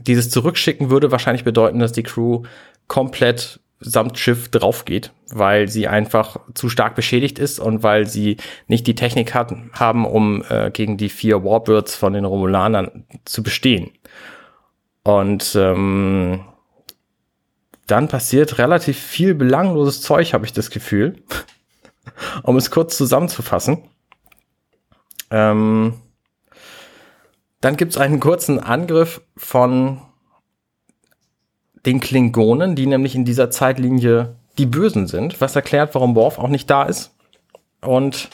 dieses 0.01 0.31
Zurückschicken 0.31 0.89
würde 0.89 1.13
wahrscheinlich 1.13 1.45
bedeuten, 1.45 1.81
dass 1.81 1.93
die 1.93 2.03
Crew 2.03 2.45
komplett 2.89 3.61
samt 3.91 4.19
Schiff 4.19 4.49
drauf 4.49 4.85
geht, 4.85 5.13
weil 5.31 5.69
sie 5.69 5.89
einfach 5.89 6.39
zu 6.55 6.69
stark 6.69 6.95
beschädigt 6.95 7.39
ist 7.39 7.59
und 7.59 7.83
weil 7.83 8.07
sie 8.07 8.37
nicht 8.67 8.87
die 8.87 8.95
Technik 8.95 9.35
hat, 9.35 9.55
haben, 9.73 10.05
um 10.05 10.45
äh, 10.49 10.71
gegen 10.71 10.97
die 10.97 11.09
vier 11.09 11.45
Warbirds 11.45 11.95
von 11.95 12.13
den 12.13 12.25
Romulanern 12.25 13.05
zu 13.25 13.43
bestehen. 13.43 13.91
Und 15.03 15.55
ähm, 15.55 16.45
dann 17.87 18.09
passiert 18.09 18.59
relativ 18.59 18.99
viel 18.99 19.35
belangloses 19.35 20.03
Zeug, 20.03 20.35
habe 20.35 20.45
ich 20.45 20.53
das 20.53 20.71
Gefühl. 20.71 21.23
um 22.43 22.57
es 22.57 22.71
kurz 22.71 22.97
zusammenzufassen. 22.97 23.85
Ähm, 25.31 25.95
dann 27.61 27.77
gibt 27.77 27.93
es 27.93 27.99
einen 27.99 28.21
kurzen 28.21 28.61
Angriff 28.61 29.21
von 29.37 30.01
den 31.87 32.01
Klingonen, 32.01 32.75
die 32.75 32.87
nämlich 32.87 33.15
in 33.15 33.25
dieser 33.25 33.51
Zeitlinie 33.51 34.35
die 34.59 34.67
Bösen 34.67 35.07
sind, 35.07 35.41
was 35.41 35.57
erklärt, 35.57 35.95
warum 35.95 36.17
Worf 36.17 36.39
auch 36.39 36.49
nicht 36.49 36.69
da 36.69 36.83
ist. 36.83 37.15
Und 37.81 38.29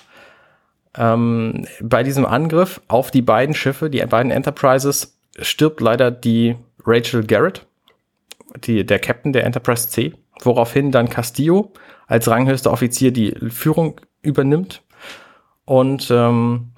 ähm, 0.96 1.66
bei 1.80 2.02
diesem 2.02 2.24
Angriff 2.24 2.80
auf 2.88 3.10
die 3.10 3.22
beiden 3.22 3.54
Schiffe, 3.54 3.90
die 3.90 4.04
beiden 4.04 4.32
Enterprises, 4.32 5.18
stirbt 5.38 5.80
leider 5.80 6.10
die 6.10 6.56
Rachel 6.84 7.24
Garrett, 7.24 7.66
die, 8.64 8.84
der 8.84 8.98
Captain 8.98 9.32
der 9.32 9.44
Enterprise 9.44 9.88
C, 9.88 10.14
woraufhin 10.40 10.90
dann 10.90 11.08
Castillo 11.08 11.72
als 12.06 12.28
ranghöchster 12.28 12.70
Offizier 12.70 13.12
die 13.12 13.34
Führung 13.50 14.00
übernimmt 14.22 14.82
und 15.64 16.10
ähm, 16.10 16.72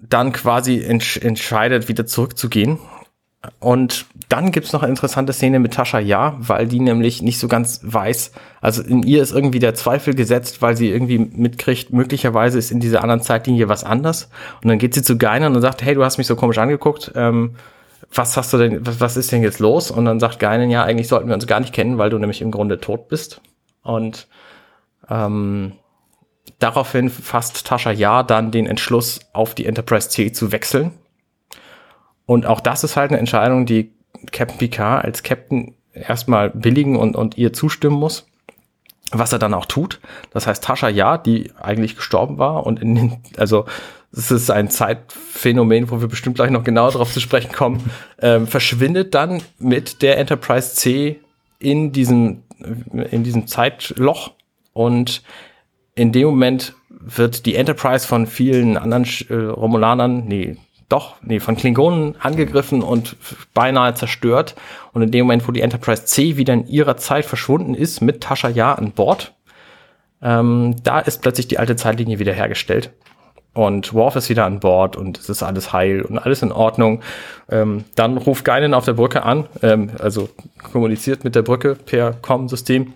dann 0.00 0.32
quasi 0.32 0.82
entsch 0.82 1.16
entscheidet, 1.16 1.88
wieder 1.88 2.06
zurückzugehen 2.06 2.78
und 3.60 4.06
dann 4.28 4.52
gibt's 4.52 4.72
noch 4.72 4.82
eine 4.82 4.90
interessante 4.90 5.32
Szene 5.32 5.58
mit 5.58 5.74
Tascha 5.74 5.98
Ja, 5.98 6.36
weil 6.38 6.66
die 6.66 6.80
nämlich 6.80 7.22
nicht 7.22 7.38
so 7.38 7.48
ganz 7.48 7.80
weiß, 7.82 8.32
also 8.60 8.82
in 8.82 9.02
ihr 9.02 9.22
ist 9.22 9.32
irgendwie 9.32 9.58
der 9.58 9.74
Zweifel 9.74 10.14
gesetzt, 10.14 10.62
weil 10.62 10.76
sie 10.76 10.90
irgendwie 10.90 11.18
mitkriegt, 11.18 11.92
möglicherweise 11.92 12.58
ist 12.58 12.70
in 12.70 12.80
dieser 12.80 13.02
anderen 13.02 13.20
Zeitlinie 13.20 13.68
was 13.68 13.84
anders. 13.84 14.30
Und 14.62 14.68
dann 14.68 14.78
geht 14.78 14.94
sie 14.94 15.02
zu 15.02 15.18
Geinen 15.18 15.54
und 15.54 15.60
sagt, 15.60 15.82
hey, 15.82 15.94
du 15.94 16.04
hast 16.04 16.18
mich 16.18 16.26
so 16.26 16.36
komisch 16.36 16.58
angeguckt, 16.58 17.12
ähm, 17.14 17.56
was 18.12 18.36
hast 18.36 18.52
du 18.52 18.58
denn, 18.58 18.86
was, 18.86 19.00
was 19.00 19.16
ist 19.16 19.32
denn 19.32 19.42
jetzt 19.42 19.58
los? 19.58 19.90
Und 19.90 20.04
dann 20.04 20.20
sagt 20.20 20.38
Geinen, 20.38 20.70
ja, 20.70 20.84
eigentlich 20.84 21.08
sollten 21.08 21.28
wir 21.28 21.34
uns 21.34 21.46
gar 21.46 21.60
nicht 21.60 21.74
kennen, 21.74 21.98
weil 21.98 22.10
du 22.10 22.18
nämlich 22.18 22.40
im 22.40 22.50
Grunde 22.50 22.80
tot 22.80 23.08
bist. 23.08 23.40
Und 23.82 24.28
ähm, 25.10 25.72
daraufhin 26.58 27.10
fasst 27.10 27.66
Tascha 27.66 27.90
Ja 27.90 28.22
dann 28.22 28.50
den 28.50 28.66
Entschluss, 28.66 29.20
auf 29.32 29.54
die 29.54 29.66
Enterprise 29.66 30.08
C 30.08 30.32
zu 30.32 30.52
wechseln 30.52 30.92
und 32.26 32.46
auch 32.46 32.60
das 32.60 32.84
ist 32.84 32.96
halt 32.96 33.10
eine 33.10 33.18
Entscheidung, 33.18 33.66
die 33.66 33.92
Captain 34.32 34.58
Picard 34.58 35.04
als 35.04 35.22
Captain 35.22 35.74
erstmal 35.92 36.50
billigen 36.50 36.96
und, 36.96 37.16
und 37.16 37.36
ihr 37.38 37.52
zustimmen 37.52 37.96
muss, 37.96 38.26
was 39.12 39.32
er 39.32 39.38
dann 39.38 39.54
auch 39.54 39.66
tut. 39.66 40.00
Das 40.32 40.46
heißt, 40.46 40.64
Tascha 40.64 40.88
Ja, 40.88 41.18
die 41.18 41.52
eigentlich 41.60 41.96
gestorben 41.96 42.38
war 42.38 42.66
und 42.66 42.80
in 42.80 42.94
den, 42.94 43.16
also 43.36 43.66
es 44.12 44.30
ist 44.30 44.50
ein 44.50 44.70
Zeitphänomen, 44.70 45.90
wo 45.90 46.00
wir 46.00 46.08
bestimmt 46.08 46.36
gleich 46.36 46.50
noch 46.50 46.64
genauer 46.64 46.92
darauf 46.92 47.12
zu 47.12 47.20
sprechen 47.20 47.52
kommen, 47.52 47.90
ähm, 48.20 48.46
verschwindet 48.46 49.14
dann 49.14 49.42
mit 49.58 50.02
der 50.02 50.18
Enterprise 50.18 50.74
C 50.74 51.20
in 51.58 51.92
diesem, 51.92 52.42
in 53.10 53.24
diesem 53.24 53.46
Zeitloch 53.46 54.32
und 54.72 55.22
in 55.94 56.12
dem 56.12 56.26
Moment 56.26 56.74
wird 56.88 57.46
die 57.46 57.54
Enterprise 57.54 58.06
von 58.06 58.26
vielen 58.26 58.76
anderen 58.76 59.06
äh, 59.28 59.34
Romulanern, 59.34 60.24
nee, 60.26 60.56
doch, 60.88 61.16
nee, 61.22 61.40
von 61.40 61.56
Klingonen 61.56 62.16
angegriffen 62.20 62.82
und 62.82 63.16
beinahe 63.54 63.94
zerstört. 63.94 64.54
Und 64.92 65.02
in 65.02 65.10
dem 65.10 65.26
Moment, 65.26 65.46
wo 65.48 65.52
die 65.52 65.62
Enterprise 65.62 66.04
C 66.04 66.36
wieder 66.36 66.52
in 66.52 66.66
ihrer 66.66 66.96
Zeit 66.96 67.24
verschwunden 67.24 67.74
ist, 67.74 68.00
mit 68.00 68.20
Tascha 68.20 68.48
Ja 68.48 68.74
an 68.74 68.92
Bord, 68.92 69.32
ähm, 70.22 70.76
da 70.82 71.00
ist 71.00 71.22
plötzlich 71.22 71.48
die 71.48 71.58
alte 71.58 71.76
Zeitlinie 71.76 72.18
wieder 72.18 72.32
hergestellt. 72.32 72.90
Und 73.54 73.94
Worf 73.94 74.16
ist 74.16 74.28
wieder 74.28 74.44
an 74.44 74.58
Bord 74.58 74.96
und 74.96 75.18
es 75.18 75.28
ist 75.28 75.42
alles 75.42 75.72
heil 75.72 76.02
und 76.02 76.18
alles 76.18 76.42
in 76.42 76.50
Ordnung. 76.50 77.02
Ähm, 77.48 77.84
dann 77.94 78.16
ruft 78.18 78.44
Geinen 78.44 78.74
auf 78.74 78.84
der 78.84 78.94
Brücke 78.94 79.22
an, 79.22 79.46
ähm, 79.62 79.90
also 80.00 80.28
kommuniziert 80.72 81.22
mit 81.22 81.36
der 81.36 81.42
Brücke 81.42 81.76
per 81.76 82.14
Com-System 82.14 82.92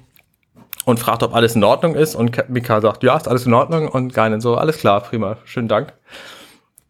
und 0.85 0.99
fragt, 0.99 1.23
ob 1.23 1.35
alles 1.35 1.55
in 1.55 1.63
Ordnung 1.63 1.95
ist. 1.95 2.17
Und 2.17 2.49
Mika 2.49 2.81
sagt, 2.81 3.05
ja, 3.05 3.17
ist 3.17 3.29
alles 3.29 3.47
in 3.47 3.55
Ordnung. 3.55 3.89
Und 3.89 4.13
Geinen 4.15 4.41
so, 4.41 4.57
alles 4.57 4.79
klar, 4.79 5.01
prima, 5.01 5.37
schönen 5.45 5.69
Dank. 5.69 5.93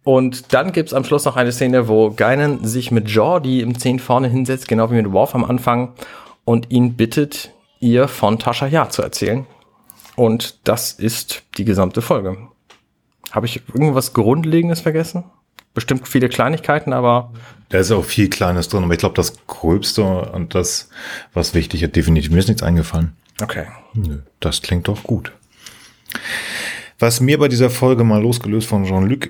Und 0.08 0.54
dann 0.54 0.72
gibt's 0.72 0.94
am 0.94 1.04
Schluss 1.04 1.26
noch 1.26 1.36
eine 1.36 1.52
Szene, 1.52 1.86
wo 1.86 2.10
Geinen 2.10 2.64
sich 2.64 2.90
mit 2.90 3.10
Jordi 3.10 3.60
im 3.60 3.78
10 3.78 3.98
vorne 3.98 4.28
hinsetzt, 4.28 4.66
genau 4.66 4.90
wie 4.90 4.94
mit 4.94 5.12
Worf 5.12 5.34
am 5.34 5.44
Anfang, 5.44 5.92
und 6.46 6.70
ihn 6.70 6.94
bittet, 6.94 7.52
ihr 7.78 8.08
von 8.08 8.38
Tascha 8.38 8.66
Ja 8.66 8.88
zu 8.88 9.02
erzählen. 9.02 9.46
Und 10.16 10.66
das 10.66 10.92
ist 10.92 11.42
die 11.58 11.66
gesamte 11.66 12.00
Folge. 12.00 12.38
Habe 13.32 13.44
ich 13.44 13.60
irgendwas 13.68 14.14
Grundlegendes 14.14 14.80
vergessen? 14.80 15.24
Bestimmt 15.74 16.08
viele 16.08 16.30
Kleinigkeiten, 16.30 16.94
aber. 16.94 17.30
Da 17.68 17.76
ist 17.76 17.92
auch 17.92 18.02
viel 18.02 18.30
Kleines 18.30 18.70
drin, 18.70 18.84
aber 18.84 18.94
ich 18.94 19.00
glaube, 19.00 19.14
das 19.14 19.46
Gröbste 19.46 20.04
und 20.04 20.54
das, 20.54 20.88
was 21.34 21.52
wichtig 21.52 21.82
ist, 21.82 21.94
definitiv. 21.94 22.30
Mir 22.30 22.38
ist 22.38 22.48
nichts 22.48 22.62
eingefallen. 22.62 23.14
Okay. 23.42 23.66
Nö, 23.92 24.20
das 24.40 24.62
klingt 24.62 24.88
doch 24.88 25.02
gut. 25.02 25.32
Was 26.98 27.20
mir 27.20 27.38
bei 27.38 27.48
dieser 27.48 27.68
Folge 27.68 28.04
mal 28.04 28.22
losgelöst 28.22 28.68
von 28.68 28.86
Jean-Luc 28.86 29.28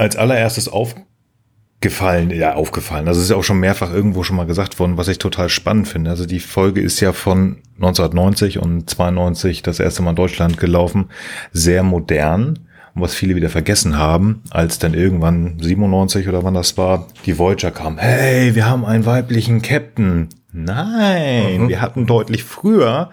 als 0.00 0.16
allererstes 0.16 0.68
aufgefallen, 0.68 2.30
ja, 2.30 2.54
aufgefallen. 2.54 3.04
Das 3.04 3.18
ist 3.18 3.28
ja 3.28 3.36
auch 3.36 3.44
schon 3.44 3.60
mehrfach 3.60 3.92
irgendwo 3.92 4.22
schon 4.22 4.36
mal 4.36 4.46
gesagt 4.46 4.78
worden, 4.78 4.96
was 4.96 5.08
ich 5.08 5.18
total 5.18 5.50
spannend 5.50 5.88
finde. 5.88 6.10
Also 6.10 6.24
die 6.24 6.40
Folge 6.40 6.80
ist 6.80 7.00
ja 7.00 7.12
von 7.12 7.58
1990 7.76 8.58
und 8.58 8.88
92 8.88 9.62
das 9.62 9.78
erste 9.78 10.02
Mal 10.02 10.10
in 10.10 10.16
Deutschland 10.16 10.56
gelaufen. 10.56 11.10
Sehr 11.52 11.82
modern. 11.82 12.60
Und 12.94 13.02
was 13.02 13.14
viele 13.14 13.36
wieder 13.36 13.50
vergessen 13.50 13.98
haben, 13.98 14.42
als 14.50 14.80
dann 14.80 14.94
irgendwann 14.94 15.58
97 15.60 16.28
oder 16.28 16.42
wann 16.42 16.54
das 16.54 16.76
war, 16.76 17.06
die 17.26 17.38
Voyager 17.38 17.70
kam. 17.70 17.98
Hey, 17.98 18.56
wir 18.56 18.68
haben 18.68 18.84
einen 18.84 19.06
weiblichen 19.06 19.62
Captain. 19.62 20.28
Nein, 20.50 21.62
mhm. 21.62 21.68
wir 21.68 21.80
hatten 21.80 22.06
deutlich 22.06 22.42
früher 22.42 23.10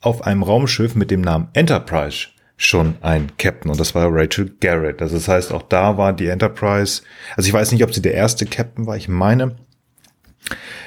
auf 0.00 0.22
einem 0.26 0.42
Raumschiff 0.42 0.96
mit 0.96 1.12
dem 1.12 1.20
Namen 1.20 1.48
Enterprise 1.52 2.28
schon 2.56 2.94
ein 3.00 3.32
Captain 3.36 3.70
und 3.70 3.80
das 3.80 3.94
war 3.94 4.08
Rachel 4.10 4.52
Garrett. 4.60 5.02
Also 5.02 5.16
das 5.16 5.28
heißt, 5.28 5.52
auch 5.52 5.62
da 5.62 5.96
war 5.98 6.12
die 6.12 6.28
Enterprise, 6.28 7.02
also 7.36 7.48
ich 7.48 7.52
weiß 7.52 7.72
nicht, 7.72 7.82
ob 7.82 7.92
sie 7.92 8.02
der 8.02 8.14
erste 8.14 8.46
Captain 8.46 8.86
war, 8.86 8.96
ich 8.96 9.08
meine, 9.08 9.56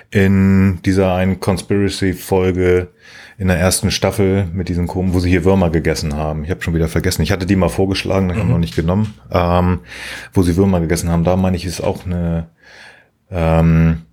in 0.10 0.80
dieser 0.84 1.14
einen 1.14 1.40
Conspiracy-Folge 1.40 2.90
in 3.38 3.50
der 3.50 3.58
ersten 3.58 3.92
Staffel 3.92 4.48
mit 4.52 4.68
diesen 4.68 4.88
Komen, 4.88 5.14
wo 5.14 5.20
sie 5.20 5.30
hier 5.30 5.44
Würmer 5.44 5.70
gegessen 5.70 6.16
haben. 6.16 6.44
Ich 6.44 6.50
habe 6.50 6.64
schon 6.64 6.74
wieder 6.74 6.88
vergessen. 6.88 7.22
Ich 7.22 7.32
hatte 7.32 7.46
die 7.46 7.56
mal 7.56 7.70
vorgeschlagen, 7.70 8.28
dann 8.28 8.38
mhm. 8.38 8.42
haben 8.42 8.48
wir 8.50 8.54
noch 8.54 8.60
nicht 8.60 8.76
genommen. 8.76 9.14
Ähm, 9.32 9.82
wo 10.34 10.42
sie 10.42 10.56
Würmer 10.56 10.80
gegessen 10.80 11.10
haben. 11.10 11.24
Da 11.24 11.36
meine 11.36 11.56
ich, 11.56 11.66
ist 11.66 11.82
auch 11.82 12.06
eine 12.06 12.48
ähm, 13.30 14.04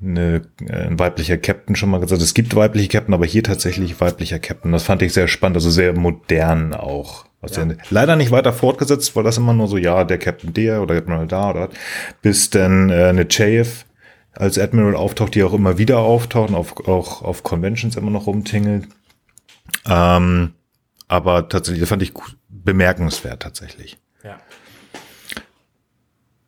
eine, 0.00 0.42
äh, 0.66 0.72
ein 0.72 0.98
weiblicher 0.98 1.38
Captain 1.38 1.76
schon 1.76 1.90
mal 1.90 2.00
gesagt. 2.00 2.22
Es 2.22 2.34
gibt 2.34 2.54
weibliche 2.54 2.88
Captain, 2.88 3.14
aber 3.14 3.26
hier 3.26 3.42
tatsächlich 3.42 4.00
weiblicher 4.00 4.38
Captain. 4.38 4.72
Das 4.72 4.84
fand 4.84 5.02
ich 5.02 5.12
sehr 5.12 5.28
spannend, 5.28 5.56
also 5.56 5.70
sehr 5.70 5.92
modern 5.94 6.74
auch. 6.74 7.26
Was 7.40 7.54
ja. 7.54 7.68
leider 7.90 8.16
nicht 8.16 8.32
weiter 8.32 8.52
fortgesetzt, 8.52 9.14
weil 9.14 9.22
das 9.22 9.38
immer 9.38 9.52
nur 9.52 9.68
so, 9.68 9.76
ja, 9.76 10.02
der 10.02 10.18
Captain 10.18 10.52
der 10.52 10.82
oder 10.82 10.96
Admiral 10.96 11.28
da 11.28 11.50
oder 11.50 11.68
bis 12.20 12.50
dann 12.50 12.90
äh, 12.90 13.04
eine 13.04 13.28
Chaev 13.28 13.84
als 14.32 14.58
Admiral 14.58 14.96
auftaucht, 14.96 15.34
die 15.34 15.44
auch 15.44 15.52
immer 15.52 15.78
wieder 15.78 15.98
auftaucht 15.98 16.50
und 16.50 16.56
auf, 16.56 16.88
auch 16.88 17.22
auf 17.22 17.44
Conventions 17.44 17.96
immer 17.96 18.10
noch 18.10 18.26
rumtingelt. 18.26 18.88
Ähm, 19.86 20.54
aber 21.06 21.48
tatsächlich, 21.48 21.80
das 21.80 21.88
fand 21.88 22.02
ich 22.02 22.12
bemerkenswert 22.48 23.42
tatsächlich. 23.42 23.98
Ja. 24.24 24.38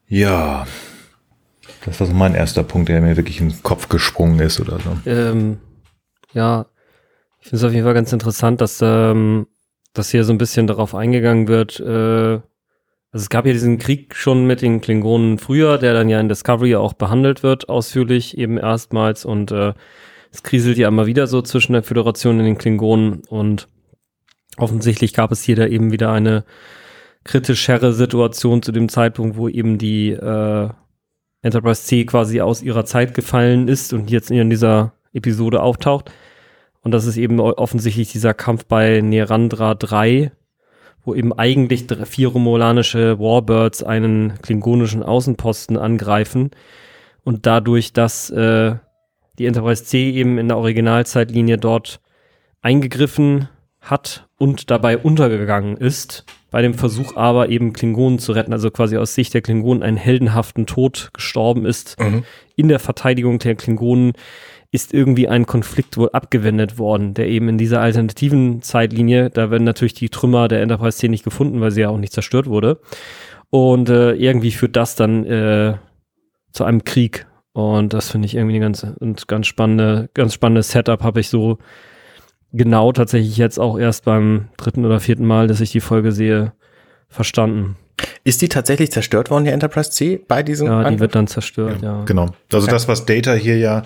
Ja, 0.08 0.66
das 1.84 2.00
war 2.00 2.06
so 2.06 2.12
mein 2.12 2.34
erster 2.34 2.62
Punkt, 2.62 2.88
der 2.88 3.00
mir 3.00 3.16
wirklich 3.16 3.40
in 3.40 3.50
den 3.50 3.62
Kopf 3.62 3.88
gesprungen 3.88 4.38
ist 4.40 4.60
oder 4.60 4.78
so. 4.80 5.10
Ähm, 5.10 5.58
ja, 6.32 6.66
ich 7.40 7.48
finde 7.48 7.56
es 7.56 7.64
auf 7.64 7.72
jeden 7.72 7.84
Fall 7.84 7.94
ganz 7.94 8.12
interessant, 8.12 8.60
dass, 8.60 8.80
ähm, 8.82 9.46
dass 9.94 10.10
hier 10.10 10.24
so 10.24 10.32
ein 10.32 10.38
bisschen 10.38 10.66
darauf 10.66 10.94
eingegangen 10.94 11.48
wird. 11.48 11.80
Äh, 11.80 12.40
also 13.12 13.24
es 13.24 13.30
gab 13.30 13.46
ja 13.46 13.52
diesen 13.52 13.78
Krieg 13.78 14.14
schon 14.14 14.46
mit 14.46 14.62
den 14.62 14.80
Klingonen 14.80 15.38
früher, 15.38 15.78
der 15.78 15.94
dann 15.94 16.08
ja 16.08 16.20
in 16.20 16.28
Discovery 16.28 16.76
auch 16.76 16.92
behandelt 16.92 17.42
wird, 17.42 17.68
ausführlich 17.68 18.38
eben 18.38 18.58
erstmals. 18.58 19.24
Und 19.24 19.50
äh, 19.50 19.72
es 20.30 20.42
kriselt 20.42 20.78
ja 20.78 20.86
immer 20.86 21.06
wieder 21.06 21.26
so 21.26 21.42
zwischen 21.42 21.72
der 21.72 21.82
Föderation 21.82 22.38
und 22.38 22.44
den 22.44 22.58
Klingonen. 22.58 23.22
Und 23.28 23.68
offensichtlich 24.58 25.14
gab 25.14 25.32
es 25.32 25.42
hier 25.42 25.56
da 25.56 25.66
eben 25.66 25.90
wieder 25.90 26.12
eine 26.12 26.44
kritischere 27.24 27.92
Situation 27.92 28.62
zu 28.62 28.70
dem 28.70 28.88
Zeitpunkt, 28.88 29.36
wo 29.36 29.48
eben 29.48 29.78
die 29.78 30.10
äh, 30.10 30.68
Enterprise 31.42 31.84
C 31.84 32.04
quasi 32.04 32.40
aus 32.40 32.62
ihrer 32.62 32.84
Zeit 32.84 33.14
gefallen 33.14 33.68
ist 33.68 33.92
und 33.92 34.10
jetzt 34.10 34.30
in 34.30 34.50
dieser 34.50 34.92
Episode 35.12 35.62
auftaucht. 35.62 36.10
Und 36.82 36.92
das 36.92 37.06
ist 37.06 37.16
eben 37.16 37.40
offensichtlich 37.40 38.12
dieser 38.12 38.34
Kampf 38.34 38.64
bei 38.64 39.00
Nerandra 39.00 39.74
3, 39.74 40.32
wo 41.04 41.14
eben 41.14 41.32
eigentlich 41.32 41.86
vier 42.04 42.28
romulanische 42.28 43.18
Warbirds 43.18 43.82
einen 43.82 44.34
klingonischen 44.42 45.02
Außenposten 45.02 45.76
angreifen 45.76 46.50
und 47.24 47.46
dadurch, 47.46 47.92
dass 47.92 48.30
äh, 48.30 48.76
die 49.38 49.46
Enterprise 49.46 49.84
C 49.84 50.10
eben 50.10 50.38
in 50.38 50.48
der 50.48 50.58
Originalzeitlinie 50.58 51.58
dort 51.58 52.00
eingegriffen 52.62 53.48
hat 53.80 54.28
und 54.38 54.70
dabei 54.70 54.98
untergegangen 54.98 55.76
ist, 55.76 56.24
bei 56.50 56.62
dem 56.62 56.74
Versuch 56.74 57.16
aber 57.16 57.48
eben 57.48 57.72
Klingonen 57.72 58.18
zu 58.18 58.32
retten, 58.32 58.52
also 58.52 58.70
quasi 58.70 58.96
aus 58.96 59.14
Sicht 59.14 59.34
der 59.34 59.42
Klingonen 59.42 59.82
einen 59.82 59.96
heldenhaften 59.96 60.66
Tod 60.66 61.10
gestorben 61.12 61.66
ist. 61.66 61.98
Mhm. 62.00 62.24
In 62.56 62.68
der 62.68 62.78
Verteidigung 62.78 63.38
der 63.38 63.54
Klingonen 63.54 64.12
ist 64.72 64.94
irgendwie 64.94 65.28
ein 65.28 65.46
Konflikt 65.46 65.96
wohl 65.96 66.10
abgewendet 66.10 66.78
worden, 66.78 67.14
der 67.14 67.28
eben 67.28 67.48
in 67.48 67.58
dieser 67.58 67.80
alternativen 67.80 68.62
Zeitlinie, 68.62 69.30
da 69.30 69.50
werden 69.50 69.64
natürlich 69.64 69.94
die 69.94 70.10
Trümmer 70.10 70.46
der 70.46 70.62
Enterprise 70.62 70.98
C 70.98 71.08
nicht 71.08 71.24
gefunden, 71.24 71.60
weil 71.60 71.72
sie 71.72 71.80
ja 71.80 71.88
auch 71.88 71.98
nicht 71.98 72.12
zerstört 72.12 72.46
wurde. 72.46 72.78
Und 73.50 73.88
äh, 73.88 74.12
irgendwie 74.12 74.52
führt 74.52 74.76
das 74.76 74.94
dann 74.94 75.24
äh, 75.26 75.74
zu 76.52 76.64
einem 76.64 76.84
Krieg. 76.84 77.26
Und 77.52 77.92
das 77.92 78.10
finde 78.10 78.26
ich 78.26 78.36
irgendwie 78.36 78.56
ein 78.56 78.60
ganz, 78.60 78.86
ganz 79.26 79.48
spannende, 79.48 80.08
ganz 80.14 80.34
spannendes 80.34 80.70
Setup, 80.70 81.02
habe 81.02 81.18
ich 81.18 81.28
so 81.28 81.58
genau 82.52 82.92
tatsächlich 82.92 83.36
jetzt 83.36 83.58
auch 83.58 83.78
erst 83.78 84.04
beim 84.04 84.48
dritten 84.56 84.84
oder 84.84 85.00
vierten 85.00 85.26
Mal, 85.26 85.46
dass 85.46 85.60
ich 85.60 85.72
die 85.72 85.80
Folge 85.80 86.12
sehe, 86.12 86.52
verstanden. 87.08 87.76
Ist 88.24 88.40
die 88.40 88.48
tatsächlich 88.48 88.90
zerstört 88.90 89.30
worden, 89.30 89.44
die 89.44 89.50
Enterprise 89.50 89.90
C, 89.90 90.20
bei 90.26 90.42
diesem 90.42 90.68
Ja, 90.68 90.78
Angriff? 90.78 90.94
die 90.94 91.00
wird 91.00 91.14
dann 91.14 91.26
zerstört, 91.26 91.82
ja. 91.82 91.98
ja. 91.98 92.04
Genau. 92.04 92.28
Also 92.52 92.66
das, 92.66 92.88
was 92.88 93.04
Data 93.04 93.34
hier 93.34 93.58
ja 93.58 93.82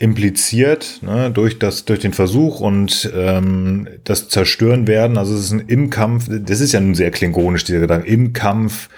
impliziert 0.00 1.00
ne, 1.02 1.30
durch 1.30 1.58
das 1.58 1.84
durch 1.84 2.00
den 2.00 2.14
Versuch 2.14 2.60
und 2.60 3.12
ähm, 3.14 3.86
das 4.04 4.30
Zerstören 4.30 4.86
werden. 4.86 5.18
Also 5.18 5.34
es 5.34 5.44
ist 5.44 5.52
ein 5.52 5.60
im 5.60 5.90
Kampf. 5.90 6.26
Das 6.30 6.60
ist 6.60 6.72
ja 6.72 6.80
nun 6.80 6.94
sehr 6.94 7.10
klingonisch 7.10 7.64
dieser 7.64 7.80
Gedanke 7.80 8.08
im 8.08 8.32
Kampf 8.32 8.88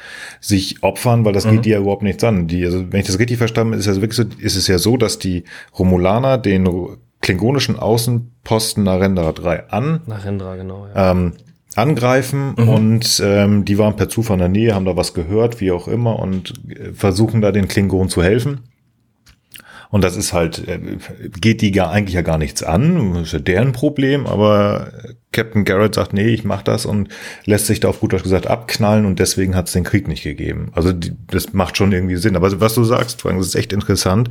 sich 0.40 0.84
opfern, 0.84 1.24
weil 1.24 1.32
das 1.32 1.44
mhm. 1.44 1.50
geht 1.50 1.64
dir 1.64 1.72
ja 1.72 1.80
überhaupt 1.80 2.04
nichts 2.04 2.22
an. 2.22 2.46
Die, 2.46 2.64
also 2.64 2.84
wenn 2.92 3.00
ich 3.00 3.06
das 3.06 3.18
richtig 3.18 3.38
verstanden 3.38 3.72
habe, 3.72 3.80
ist 3.80 3.88
es 3.88 4.00
wirklich 4.00 4.16
so, 4.16 4.24
ist 4.38 4.54
es 4.54 4.68
ja 4.68 4.78
so, 4.78 4.96
dass 4.96 5.18
die 5.18 5.42
Romulaner 5.76 6.38
den 6.38 6.68
klingonischen 7.22 7.78
Außenposten 7.78 8.84
Narendra 8.84 9.32
3 9.32 9.70
an. 9.70 10.02
Narendra, 10.06 10.56
genau. 10.56 10.86
Ja. 10.88 11.12
Ähm, 11.12 11.32
angreifen 11.74 12.54
mhm. 12.58 12.68
und 12.68 13.22
ähm, 13.24 13.64
die 13.64 13.78
waren 13.78 13.96
per 13.96 14.10
Zufall 14.10 14.34
in 14.34 14.40
der 14.40 14.48
Nähe, 14.48 14.74
haben 14.74 14.84
da 14.84 14.96
was 14.96 15.14
gehört, 15.14 15.60
wie 15.60 15.72
auch 15.72 15.88
immer 15.88 16.18
und 16.18 16.52
äh, 16.68 16.92
versuchen 16.92 17.40
da 17.40 17.50
den 17.50 17.68
Klingonen 17.68 18.10
zu 18.10 18.22
helfen. 18.22 18.60
Und 19.90 20.04
das 20.04 20.16
ist 20.16 20.32
halt, 20.32 20.66
äh, 20.68 20.80
geht 21.40 21.62
die 21.62 21.72
gar 21.72 21.90
eigentlich 21.90 22.14
ja 22.14 22.22
gar 22.22 22.38
nichts 22.38 22.62
an, 22.62 23.14
das 23.14 23.28
ist 23.28 23.32
ja 23.32 23.38
deren 23.38 23.72
Problem, 23.72 24.26
aber 24.26 24.92
Captain 25.32 25.64
Garrett 25.64 25.94
sagt, 25.94 26.12
nee, 26.12 26.28
ich 26.28 26.44
mach 26.44 26.62
das 26.62 26.84
und 26.84 27.08
lässt 27.46 27.66
sich 27.66 27.80
da 27.80 27.88
auf 27.88 28.00
gut 28.00 28.12
Deutsch 28.12 28.22
gesagt 28.22 28.46
abknallen 28.46 29.06
und 29.06 29.18
deswegen 29.18 29.56
hat 29.56 29.66
es 29.66 29.72
den 29.72 29.82
Krieg 29.84 30.06
nicht 30.06 30.22
gegeben. 30.22 30.70
Also 30.74 30.92
die, 30.92 31.12
das 31.30 31.54
macht 31.54 31.78
schon 31.78 31.90
irgendwie 31.90 32.16
Sinn. 32.16 32.36
Aber 32.36 32.60
was 32.60 32.74
du 32.74 32.84
sagst, 32.84 33.22
Frank, 33.22 33.38
das 33.38 33.48
ist 33.48 33.54
echt 33.54 33.72
interessant, 33.72 34.28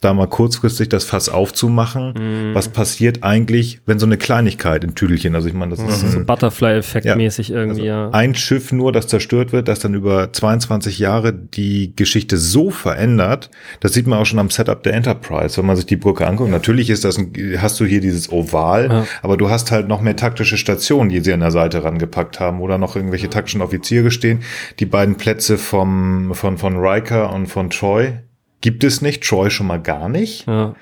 da 0.00 0.14
mal 0.14 0.28
kurzfristig 0.28 0.88
das 0.88 1.04
Fass 1.04 1.28
aufzumachen. 1.28 2.14
Mhm. 2.16 2.54
Was 2.54 2.68
passiert 2.68 3.24
eigentlich, 3.24 3.80
wenn 3.86 3.98
so 3.98 4.06
eine 4.06 4.16
Kleinigkeit 4.16 4.84
in 4.84 4.94
Tüdelchen, 4.94 5.34
also 5.34 5.48
ich 5.48 5.54
meine, 5.54 5.72
das 5.74 5.80
mhm. 5.80 5.88
ist 5.88 6.12
so 6.12 6.24
Butterfly-Effekt-mäßig 6.24 7.48
ja, 7.48 7.56
irgendwie, 7.56 7.90
also 7.90 8.06
ja. 8.06 8.10
Ein 8.10 8.34
Schiff 8.36 8.70
nur, 8.70 8.92
das 8.92 9.08
zerstört 9.08 9.52
wird, 9.52 9.66
das 9.66 9.80
dann 9.80 9.94
über 9.94 10.32
22 10.32 11.00
Jahre 11.00 11.32
die 11.32 11.92
Geschichte 11.96 12.36
so 12.36 12.70
verändert, 12.70 13.50
das 13.80 13.92
sieht 13.94 14.06
man 14.06 14.20
auch 14.20 14.26
schon 14.26 14.38
am 14.38 14.50
Setup 14.50 14.82
der 14.84 14.94
Enterprise, 14.94 15.56
wenn 15.58 15.66
man 15.66 15.74
sich 15.74 15.86
die 15.86 15.96
Brücke 15.96 16.24
anguckt. 16.26 16.50
Natürlich 16.50 16.88
ist 16.88 17.04
das, 17.04 17.18
ein, 17.18 17.32
hast 17.58 17.80
du 17.80 17.84
hier 17.84 18.00
dieses 18.00 18.30
Oval, 18.30 18.88
ja. 18.88 19.06
aber 19.22 19.36
du 19.36 19.50
hast 19.50 19.72
halt 19.72 19.88
noch 19.88 20.00
mehr 20.00 20.14
Takt 20.14 20.35
taktische 20.36 20.58
Station, 20.58 21.08
die 21.08 21.20
sie 21.20 21.32
an 21.32 21.40
der 21.40 21.50
Seite 21.50 21.82
rangepackt 21.82 22.40
haben, 22.40 22.66
da 22.68 22.76
noch 22.76 22.94
irgendwelche 22.94 23.30
taktischen 23.30 23.62
Offiziere 23.62 24.10
stehen. 24.10 24.40
Die 24.78 24.84
beiden 24.84 25.16
Plätze 25.16 25.56
vom, 25.56 26.34
von, 26.34 26.58
von 26.58 26.76
Riker 26.76 27.32
und 27.32 27.46
von 27.46 27.70
Troy 27.70 28.18
gibt 28.60 28.84
es 28.84 29.00
nicht. 29.00 29.24
Troy 29.24 29.48
schon 29.48 29.66
mal 29.66 29.80
gar 29.80 30.10
nicht. 30.10 30.46
Ja. 30.46 30.74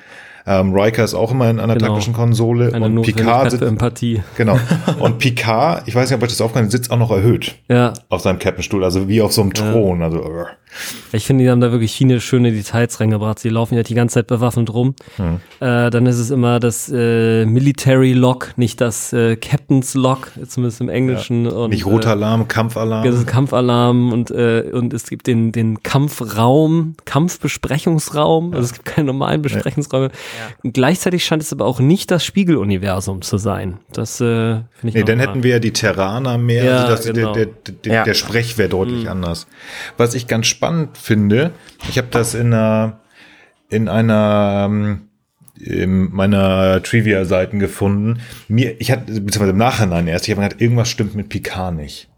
Ähm, 0.47 0.75
Riker 0.75 1.05
ist 1.05 1.15
auch 1.15 1.31
immer 1.31 1.49
in 1.49 1.61
einer 1.61 1.75
genau. 1.75 1.87
taktischen 1.87 2.13
Konsole 2.15 2.75
Eine 2.75 2.87
und 2.87 3.03
Picard 3.03 3.53
sitzt, 3.53 3.63
Empathie. 3.63 4.23
Genau. 4.37 4.59
Und 4.99 5.19
Picard, 5.19 5.85
ich 5.87 5.95
weiß 5.95 6.11
nicht, 6.11 6.17
ob 6.17 6.23
euch 6.23 6.29
das 6.29 6.41
aufgefallen 6.43 6.69
sitzt 6.69 6.91
auch 6.91 6.99
noch 6.99 7.11
erhöht. 7.11 7.55
Ja. 7.69 7.95
Auf 8.11 8.21
seinem 8.21 8.39
Captainstuhl, 8.39 8.85
also 8.85 9.09
wie 9.09 9.23
auf 9.23 9.33
so 9.33 9.41
einem 9.41 9.55
Thron. 9.55 10.01
Ja. 10.01 10.07
Also, 10.07 10.47
ich 11.13 11.27
finde, 11.27 11.45
die 11.45 11.51
haben 11.51 11.61
da 11.61 11.71
wirklich 11.73 11.93
viele 11.93 12.21
schöne 12.21 12.53
Details 12.53 13.01
reingebracht. 13.01 13.39
Sie 13.39 13.49
laufen 13.49 13.75
ja 13.75 13.83
die 13.83 13.95
ganze 13.95 14.15
Zeit 14.15 14.27
bewaffnet 14.27 14.73
rum. 14.73 14.95
Mhm. 15.19 15.41
Äh, 15.61 15.91
dann 15.91 16.07
ist 16.07 16.19
es 16.19 16.31
immer 16.31 16.61
das 16.61 16.91
äh, 16.93 17.45
Military 17.47 18.13
Lock, 18.13 18.53
nicht 18.57 18.81
das 18.81 19.13
äh, 19.13 19.37
Captain's 19.37 19.95
Lock, 19.95 20.31
zumindest 20.47 20.81
im 20.81 20.89
Englischen. 20.89 21.47
Ja. 21.47 21.53
Und, 21.53 21.71
nicht 21.71 21.87
roter 21.87 22.11
äh, 22.11 22.13
Alarm, 22.13 22.49
Kampfalarm. 22.49 23.05
Das 23.05 23.15
ist 23.15 23.27
Kampfalarm 23.27 24.13
und, 24.13 24.31
äh, 24.31 24.71
und 24.73 24.93
es 24.93 25.09
gibt 25.09 25.27
den, 25.27 25.53
den 25.53 25.83
Kampfraum, 25.83 26.95
Kampfbesprechungsraum. 27.05 28.51
Ja. 28.51 28.57
Also 28.57 28.67
es 28.67 28.73
gibt 28.73 28.87
keine 28.87 29.07
normalen 29.07 29.43
Besprechungsräume. 29.43 30.11
Ja. 30.65 30.71
Gleichzeitig 30.71 31.25
scheint 31.25 31.43
es 31.43 31.53
aber 31.53 31.67
auch 31.67 31.81
nicht 31.81 32.11
das 32.11 32.25
Spiegeluniversum 32.25 33.23
zu 33.23 33.39
sein. 33.39 33.79
Das 33.93 34.21
äh, 34.21 34.25
finde 34.25 34.65
ich. 34.85 34.95
Nee, 34.95 35.05
dann 35.05 35.21
hätten 35.21 35.43
wir 35.43 35.53
ja 35.53 35.59
die 35.59 35.73
Terraner 35.73 36.39
mehr. 36.39 36.65
Ja, 36.65 36.77
also 36.85 36.89
das, 36.89 37.15
genau. 37.15 37.33
der, 37.33 37.47
der, 37.47 37.75
der, 37.85 38.05
der 38.05 38.15
Sprech 38.15 38.59
wäre 38.59 38.69
deutlich 38.69 39.05
mhm. 39.05 39.11
anders. 39.11 39.47
Was 39.97 40.15
ich 40.15 40.27
ganz 40.27 40.47
spannend 40.47 40.64
spannend 40.65 40.99
finde, 40.99 41.53
ich 41.91 41.99
habe 41.99 42.09
das 42.11 42.35
in 42.35 42.53
einer, 42.53 43.01
in 43.69 43.89
einer 43.89 44.67
ähm, 44.69 45.09
in 45.61 46.13
meiner 46.13 46.83
Trivia-Seiten 46.83 47.59
gefunden. 47.59 48.21
Mir, 48.49 48.81
ich 48.81 48.91
hatte, 48.91 49.05
beziehungsweise 49.05 49.51
im 49.51 49.59
Nachhinein 49.59 50.09
erst, 50.09 50.27
ich 50.27 50.35
habe 50.35 50.43
gedacht, 50.43 50.61
irgendwas 50.61 50.89
stimmt 50.89 51.15
mit 51.15 51.29
Picard 51.29 51.75
nicht. 51.75 52.09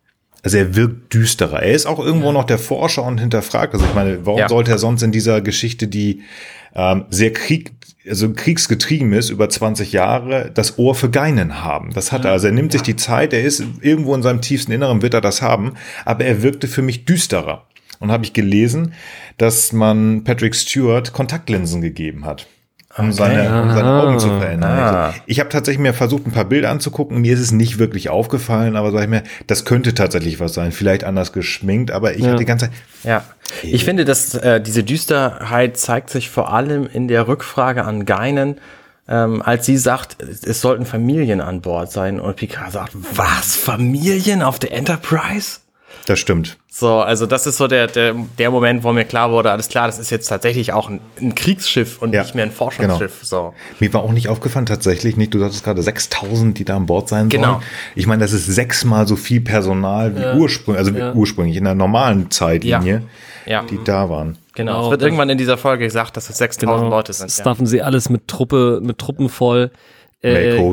Also 0.42 0.58
er 0.58 0.74
wirkt 0.74 1.12
düsterer. 1.12 1.62
Er 1.62 1.72
ist 1.72 1.86
auch 1.86 1.98
irgendwo 1.98 2.32
noch 2.32 2.44
der 2.44 2.58
Forscher 2.58 3.02
und 3.02 3.18
hinterfragt. 3.18 3.74
Also 3.74 3.84
ich 3.84 3.94
meine, 3.94 4.24
warum 4.24 4.38
ja. 4.38 4.48
sollte 4.48 4.70
er 4.70 4.78
sonst 4.78 5.02
in 5.02 5.12
dieser 5.12 5.40
Geschichte, 5.40 5.88
die 5.88 6.22
ähm, 6.74 7.04
sehr 7.10 7.32
Krieg, 7.32 7.72
also 8.08 8.32
kriegsgetrieben 8.32 9.12
ist, 9.12 9.30
über 9.30 9.48
20 9.48 9.92
Jahre, 9.92 10.50
das 10.54 10.78
Ohr 10.78 10.94
für 10.94 11.10
Geinen 11.10 11.62
haben? 11.62 11.92
Das 11.92 12.12
hat 12.12 12.24
er. 12.24 12.30
Also 12.30 12.46
er 12.46 12.52
nimmt 12.52 12.72
sich 12.72 12.82
die 12.82 12.96
Zeit, 12.96 13.32
er 13.32 13.42
ist 13.42 13.62
irgendwo 13.80 14.14
in 14.14 14.22
seinem 14.22 14.40
tiefsten 14.40 14.72
Inneren, 14.72 15.02
wird 15.02 15.14
er 15.14 15.20
das 15.20 15.42
haben, 15.42 15.74
aber 16.04 16.24
er 16.24 16.42
wirkte 16.42 16.68
für 16.68 16.82
mich 16.82 17.04
düsterer 17.04 17.66
und 18.00 18.10
habe 18.10 18.24
ich 18.24 18.32
gelesen, 18.32 18.94
dass 19.38 19.72
man 19.72 20.24
Patrick 20.24 20.54
Stewart 20.54 21.12
Kontaktlinsen 21.12 21.80
gegeben 21.80 22.24
hat. 22.24 22.46
Um, 22.98 23.06
okay. 23.06 23.14
seine, 23.14 23.62
um 23.62 23.70
seine 23.74 24.02
Augen 24.02 24.18
zu 24.18 24.28
verändern. 24.28 24.70
Ah. 24.70 25.14
Ich 25.26 25.38
habe 25.38 25.50
tatsächlich 25.50 25.80
mir 25.80 25.92
versucht, 25.92 26.26
ein 26.26 26.32
paar 26.32 26.46
Bilder 26.46 26.70
anzugucken. 26.70 27.20
Mir 27.20 27.34
ist 27.34 27.40
es 27.40 27.52
nicht 27.52 27.78
wirklich 27.78 28.08
aufgefallen, 28.08 28.74
aber 28.74 28.90
sag 28.90 29.02
ich 29.02 29.08
mir, 29.08 29.22
das 29.46 29.66
könnte 29.66 29.92
tatsächlich 29.92 30.40
was 30.40 30.54
sein. 30.54 30.72
Vielleicht 30.72 31.04
anders 31.04 31.34
geschminkt, 31.34 31.90
aber 31.90 32.14
ich 32.14 32.22
ja. 32.22 32.28
habe 32.28 32.38
die 32.38 32.46
ganze 32.46 32.66
Zeit. 32.66 32.74
Ja, 33.04 33.24
ich 33.62 33.84
finde, 33.84 34.06
dass 34.06 34.34
äh, 34.34 34.62
diese 34.62 34.82
Düsterheit 34.82 35.76
zeigt 35.76 36.08
sich 36.08 36.30
vor 36.30 36.54
allem 36.54 36.88
in 36.90 37.06
der 37.06 37.28
Rückfrage 37.28 37.84
an 37.84 38.06
Geinen, 38.06 38.56
ähm, 39.08 39.42
als 39.42 39.66
sie 39.66 39.76
sagt, 39.76 40.16
es 40.22 40.60
sollten 40.62 40.86
Familien 40.86 41.42
an 41.42 41.60
Bord 41.60 41.92
sein 41.92 42.18
und 42.18 42.36
Picard 42.36 42.72
sagt, 42.72 42.92
was, 43.14 43.56
Familien 43.56 44.42
auf 44.42 44.58
der 44.58 44.72
Enterprise? 44.72 45.58
Das 46.04 46.18
stimmt. 46.18 46.58
So, 46.78 46.98
also 46.98 47.24
das 47.24 47.46
ist 47.46 47.56
so 47.56 47.68
der, 47.68 47.86
der, 47.86 48.14
der 48.38 48.50
Moment, 48.50 48.84
wo 48.84 48.92
mir 48.92 49.06
klar 49.06 49.32
wurde, 49.32 49.50
alles 49.50 49.68
klar, 49.68 49.86
das 49.86 49.98
ist 49.98 50.10
jetzt 50.10 50.26
tatsächlich 50.26 50.74
auch 50.74 50.90
ein, 50.90 51.00
ein 51.18 51.34
Kriegsschiff 51.34 52.02
und 52.02 52.12
ja, 52.12 52.22
nicht 52.22 52.34
mehr 52.34 52.44
ein 52.44 52.52
Forschungsschiff. 52.52 53.20
Genau. 53.20 53.52
So. 53.52 53.54
Mir 53.80 53.94
war 53.94 54.02
auch 54.02 54.12
nicht 54.12 54.28
aufgefallen, 54.28 54.66
tatsächlich 54.66 55.16
nicht, 55.16 55.32
du 55.32 55.38
sagtest 55.38 55.64
gerade 55.64 55.80
6000, 55.80 56.58
die 56.58 56.66
da 56.66 56.76
an 56.76 56.84
Bord 56.84 57.08
sein 57.08 57.30
genau. 57.30 57.46
sollen. 57.46 57.62
Ich 57.94 58.06
meine, 58.06 58.20
das 58.20 58.34
ist 58.34 58.44
sechsmal 58.44 59.08
so 59.08 59.16
viel 59.16 59.40
Personal 59.40 60.14
wie 60.16 60.20
ja. 60.20 60.34
ursprünglich, 60.34 60.86
also 60.86 60.92
ja. 60.92 61.14
ursprünglich 61.14 61.56
in 61.56 61.64
der 61.64 61.74
normalen 61.74 62.30
Zeitlinie, 62.30 63.04
ja. 63.46 63.62
die 63.62 63.78
da 63.82 64.10
waren. 64.10 64.36
Genau. 64.54 64.72
genau. 64.72 64.84
Es 64.84 64.90
wird 64.90 65.00
irgendwann 65.02 65.30
in 65.30 65.38
dieser 65.38 65.56
Folge 65.56 65.84
gesagt, 65.84 66.18
dass 66.18 66.28
es 66.28 66.36
6000 66.36 66.78
genau. 66.78 66.94
Leute 66.94 67.14
sind. 67.14 67.30
Staffen 67.30 67.66
sie 67.66 67.80
alles 67.80 68.10
mit 68.10 68.28
Truppe, 68.28 68.80
mit 68.82 68.98
Truppen 68.98 69.30
voll. 69.30 69.70
Äh, 70.26 70.70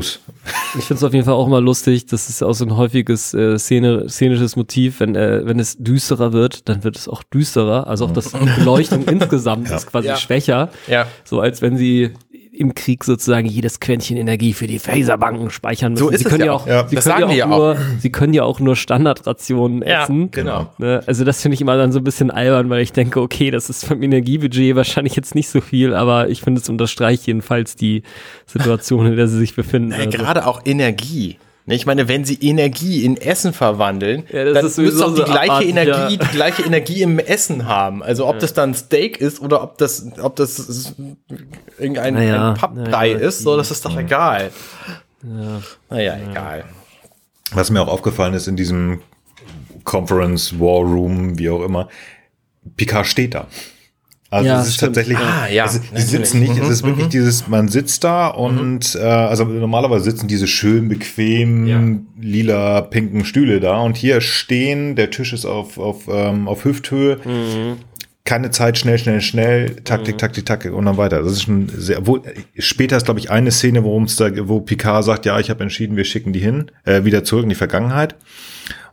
ich 0.78 0.86
finde 0.86 0.96
es 0.96 1.04
auf 1.04 1.14
jeden 1.14 1.26
Fall 1.26 1.36
auch 1.36 1.48
immer 1.48 1.62
lustig. 1.62 2.06
Das 2.08 2.30
ist 2.30 2.44
auch 2.44 2.54
so 2.54 2.66
ein 2.66 2.76
häufiges 2.76 3.34
äh, 3.34 3.58
Szene, 3.58 4.10
szenisches 4.10 4.56
Motiv. 4.56 5.00
Wenn, 5.00 5.16
äh, 5.16 5.46
wenn 5.46 5.60
es 5.60 5.78
düsterer 5.78 6.34
wird, 6.34 6.68
dann 6.70 6.84
wird 6.84 6.98
es 6.98 7.08
auch 7.08 7.24
düsterer. 7.24 7.88
Also 7.88 8.06
auch 8.06 8.12
das 8.12 8.32
Beleuchtung 8.32 9.06
insgesamt 9.06 9.70
ja. 9.70 9.76
ist 9.76 9.88
quasi 9.88 10.08
ja. 10.08 10.18
schwächer. 10.18 10.70
Ja. 10.88 11.08
So 11.24 11.40
als 11.40 11.62
wenn 11.62 11.78
sie 11.78 12.12
im 12.54 12.76
Krieg 12.76 13.04
sozusagen 13.04 13.48
jedes 13.48 13.80
Quäntchen 13.80 14.16
Energie 14.16 14.54
für 14.54 14.68
die 14.68 14.78
Phaserbanken 14.78 15.50
speichern 15.50 15.94
müssen. 15.94 16.04
So 16.04 16.10
ist 16.10 16.20
sie 16.20 16.26
können 16.26 16.46
ja 16.46 16.54
auch, 16.54 16.68
ja. 16.68 16.88
Sie, 16.88 16.96
das 16.96 17.06
können 17.06 17.32
ja 17.32 17.46
auch 17.46 17.50
nur, 17.50 17.78
sie 18.00 18.12
können 18.12 18.34
ja 18.34 18.44
auch 18.44 18.60
nur 18.60 18.76
Standardrationen 18.76 19.82
essen. 19.82 20.30
Genau. 20.32 20.72
Ne? 20.78 21.02
Also 21.08 21.24
das 21.26 21.42
finde 21.42 21.56
ich 21.56 21.62
immer 21.62 21.78
dann 21.78 21.92
so 21.92 22.00
ein 22.00 22.04
bisschen 22.04 22.30
albern, 22.30 22.70
weil 22.70 22.82
ich 22.82 22.94
denke, 22.94 23.22
okay, 23.22 23.50
das 23.50 23.70
ist 23.70 23.86
vom 23.86 24.04
Energiebudget 24.04 24.76
wahrscheinlich 24.76 25.16
jetzt 25.16 25.34
nicht 25.34 25.50
so 25.50 25.62
viel, 25.62 25.94
aber 25.96 26.30
ich 26.30 26.42
finde 26.42 26.62
es 26.62 26.70
unterstreicht 26.70 27.26
jedenfalls 27.26 27.76
die 27.76 28.04
Situation, 28.46 29.08
in 29.08 29.16
der 29.16 29.28
sie 29.28 29.40
sich 29.40 29.56
befinden. 29.56 29.90
Naja, 29.90 30.06
also. 30.06 30.18
Gerade 30.18 30.46
auch 30.46 30.62
Energie. 30.66 31.38
Ne, 31.66 31.76
ich 31.76 31.86
meine, 31.86 32.10
wenn 32.10 32.26
sie 32.26 32.36
Energie 32.36 33.06
in 33.06 33.16
Essen 33.16 33.54
verwandeln, 33.54 34.26
ja, 34.30 34.52
dann 34.52 34.66
müssen 34.66 34.92
sie 34.92 35.04
auch 35.04 35.16
die 35.16 35.24
gleiche 35.24 35.52
abartig, 35.52 35.70
Energie, 35.70 35.92
ja. 35.92 36.08
die 36.10 36.28
gleiche 36.28 36.64
Energie 36.64 37.02
im 37.02 37.20
Essen 37.20 37.68
haben. 37.68 38.04
Also 38.04 38.28
ob 38.28 38.36
ja. 38.36 38.40
das 38.42 38.54
dann 38.54 38.74
Steak 38.74 39.18
ist 39.18 39.42
oder 39.42 39.64
ob 39.64 39.78
das, 39.78 40.06
ob 40.22 40.36
das 40.36 40.94
irgendein 41.80 42.16
naja, 42.16 42.52
ein 42.52 42.58
Pappbrei 42.58 43.14
naja, 43.14 43.18
ist, 43.18 43.44
so, 43.44 43.56
das 43.56 43.72
ist 43.72 43.86
doch 43.86 43.98
egal. 43.98 44.52
Ja. 45.24 45.62
Naja, 45.90 46.18
egal. 46.30 46.66
Was 47.54 47.70
mir 47.70 47.82
auch 47.82 47.88
aufgefallen 47.88 48.34
ist 48.34 48.48
in 48.48 48.58
diesem 48.58 49.02
Conference, 49.86 50.60
War 50.60 50.82
Room, 50.82 51.40
wie 51.40 51.50
auch 51.50 51.64
immer, 51.64 51.88
Picard 52.76 53.08
steht 53.08 53.36
da. 53.36 53.48
Also 54.34 54.50
Ja, 54.50 54.62
es 54.62 54.68
ist 54.68 54.74
stimmt. 54.76 54.96
tatsächlich, 54.96 55.18
Ah, 55.18 55.48
ja, 55.48 55.66
es, 55.66 55.80
die 55.82 56.02
sitzen 56.02 56.40
nicht, 56.40 56.58
es 56.58 56.66
Mhm, 56.68 56.72
ist 56.72 56.84
wirklich 56.84 57.08
dieses, 57.10 57.48
man 57.48 57.68
sitzt 57.68 58.04
da 58.04 58.28
und 58.28 58.96
äh, 58.96 59.00
also 59.04 59.46
normalerweise 59.46 60.04
sitzen 60.06 60.28
diese 60.28 60.48
schön 60.48 60.88
bequemen 60.90 61.68
Ja. 61.68 61.82
lila 62.22 62.82
pinken 62.82 63.26
Stühle 63.26 63.60
da 63.60 63.78
und 63.80 63.96
hier 63.98 64.22
stehen, 64.22 64.96
der 64.96 65.10
Tisch 65.12 65.34
ist 65.34 65.46
auf 65.46 65.78
auf 65.78 66.08
ähm, 66.12 66.48
auf 66.48 66.66
Hüfthöhe. 66.66 67.20
Keine 68.26 68.52
Zeit, 68.52 68.78
schnell, 68.78 68.98
schnell, 68.98 69.20
schnell, 69.20 69.76
Taktik, 69.84 70.18
Taktik, 70.18 70.46
Taktik 70.46 70.72
und 70.74 70.86
dann 70.86 70.96
weiter. 70.96 71.22
Das 71.24 71.34
ist 71.34 71.44
schon 71.44 71.68
sehr. 71.76 72.08
Wo, 72.08 72.20
später 72.58 72.96
ist, 72.96 73.04
glaube 73.04 73.20
ich, 73.20 73.30
eine 73.30 73.52
Szene, 73.52 73.84
worum 73.84 74.04
es 74.06 74.16
da, 74.16 74.30
wo 74.48 74.62
Picard 74.62 75.04
sagt, 75.04 75.26
ja, 75.26 75.40
ich 75.42 75.50
habe 75.50 75.62
entschieden, 75.62 75.98
wir 75.98 76.06
schicken 76.06 76.32
die 76.32 76.40
hin, 76.40 76.72
äh, 76.86 77.04
wieder 77.04 77.26
zurück 77.26 77.44
in 77.44 77.50
die 77.50 77.56
Vergangenheit. 77.56 78.16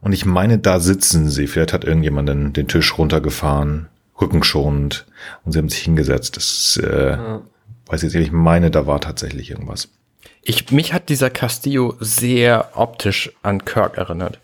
Und 0.01 0.13
ich 0.15 0.25
meine, 0.27 0.59
da 0.59 0.81
sitzen 0.81 1.29
sie. 1.31 1.47
Vielleicht 1.47 1.73
hat 1.73 1.85
irgendjemand 1.85 2.29
den, 2.29 2.53
den 2.53 2.67
Tisch 2.67 2.99
runtergefahren, 2.99 3.87
rückenschonend, 4.21 5.07
und 5.45 5.53
sie 5.53 5.59
haben 5.59 5.69
sich 5.69 5.81
hingesetzt. 5.81 6.37
Das 6.37 6.45
ist, 6.45 6.77
äh, 6.79 7.17
weiß 7.87 8.03
ich 8.03 8.13
jetzt 8.13 8.15
nicht, 8.15 8.27
ich 8.27 8.33
meine, 8.33 8.71
da 8.71 8.87
war 8.87 9.01
tatsächlich 9.01 9.51
irgendwas. 9.51 9.89
Ich, 10.43 10.71
mich 10.71 10.93
hat 10.93 11.09
dieser 11.09 11.31
Castillo 11.31 11.95
sehr 12.01 12.71
optisch 12.75 13.33
an 13.43 13.65
Kirk 13.65 13.97
erinnert. 13.99 14.39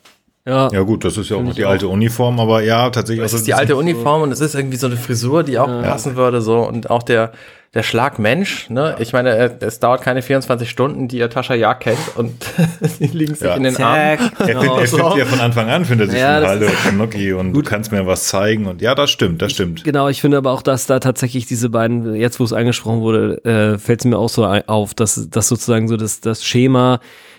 Ja, 0.44 0.70
Ja 0.70 0.82
gut, 0.82 1.04
das 1.04 1.16
ist 1.16 1.30
ja 1.30 1.36
auch 1.36 1.42
noch 1.42 1.54
die 1.54 1.64
auch. 1.64 1.70
alte 1.70 1.88
Uniform, 1.88 2.38
aber 2.38 2.62
ja, 2.62 2.88
tatsächlich. 2.90 3.24
Es 3.24 3.32
also 3.32 3.38
ist 3.38 3.46
die 3.46 3.54
alte 3.54 3.76
Uniform 3.76 4.22
und 4.22 4.30
es 4.30 4.40
ist 4.40 4.54
irgendwie 4.54 4.76
so 4.76 4.86
eine 4.86 4.96
Frisur, 4.96 5.42
die 5.42 5.58
auch 5.58 5.66
passen 5.82 6.14
würde, 6.14 6.40
so 6.40 6.60
und 6.60 6.88
auch 6.90 7.02
der 7.02 7.32
der 7.76 7.84
Schlag 7.84 8.18
Mensch, 8.18 8.68
ne? 8.70 8.96
Ich 8.98 9.12
meine, 9.12 9.36
äh, 9.36 9.50
es 9.60 9.78
dauert 9.78 10.02
keine 10.02 10.22
24 10.22 10.68
Stunden, 10.68 11.06
die 11.06 11.18
ihr 11.18 11.30
Tascha 11.30 11.54
ja 11.54 11.74
kennt 11.74 11.98
und 12.16 12.32
sie 12.80 13.06
liegen 13.06 13.34
sich 13.36 13.46
Ja. 13.46 13.54
in 13.54 13.62
den 13.62 13.76
Armen. 13.76 14.18
Zack. 14.18 14.32
Er, 14.40 14.46
find, 14.46 14.60
Genau 14.60 14.78
er 14.80 14.86
findet 14.88 15.16
ja 15.18 15.24
von 15.26 15.40
Anfang 15.40 15.68
an, 15.70 15.84
findet 15.84 16.08
er 16.08 16.10
sich 16.12 16.20
Ja, 16.20 16.40
Hallo, 16.48 16.66
ist- 16.66 16.78
Schnucki 16.88 17.32
und 17.34 17.52
du 17.52 17.62
kannst 17.62 17.92
mir 17.92 18.04
was 18.06 18.24
zeigen 18.26 18.66
und 18.66 18.82
ja, 18.82 18.94
das 18.96 19.10
stimmt, 19.10 19.40
das 19.42 19.52
stimmt. 19.52 19.84
Genau, 19.84 20.08
ich 20.08 20.20
finde 20.20 20.38
aber 20.38 20.50
auch, 20.50 20.62
dass 20.62 20.86
da 20.86 20.98
tatsächlich 20.98 21.46
diese 21.46 21.70
beiden, 21.70 22.14
jetzt 22.16 22.40
wo 22.40 22.44
es 22.44 22.52
angesprochen 22.52 23.00
wurde, 23.02 23.44
äh, 23.44 23.78
fällt 23.78 24.00
es 24.00 24.04
mir 24.06 24.18
auch 24.18 24.28
so 24.30 24.44
auf, 24.44 24.94
dass 24.94 25.28
das 25.30 25.46
sozusagen 25.48 25.86
so 25.86 25.96
das, 25.96 26.20
das 26.20 26.44
Schema 26.44 26.98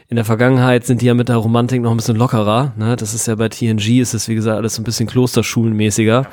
in 0.10 0.16
der 0.16 0.24
Vergangenheit 0.24 0.86
sind 0.86 1.02
die 1.02 1.08
ja 1.08 1.14
mit 1.14 1.28
der 1.28 1.36
Romantik 1.36 1.82
noch 1.82 1.92
ein 1.92 1.98
bisschen 1.98 2.16
lockerer. 2.16 2.72
Ne? 2.78 2.96
Das 2.96 3.14
ist 3.14 3.28
ja 3.28 3.36
bei 3.36 3.50
TNG, 3.50 4.00
ist 4.00 4.14
es 4.14 4.30
wie 4.30 4.36
gesagt 4.36 4.56
alles 4.56 4.76
so 4.76 4.82
ein 4.82 4.86
bisschen 4.86 5.06
klosterschulenmäßiger. 5.08 6.28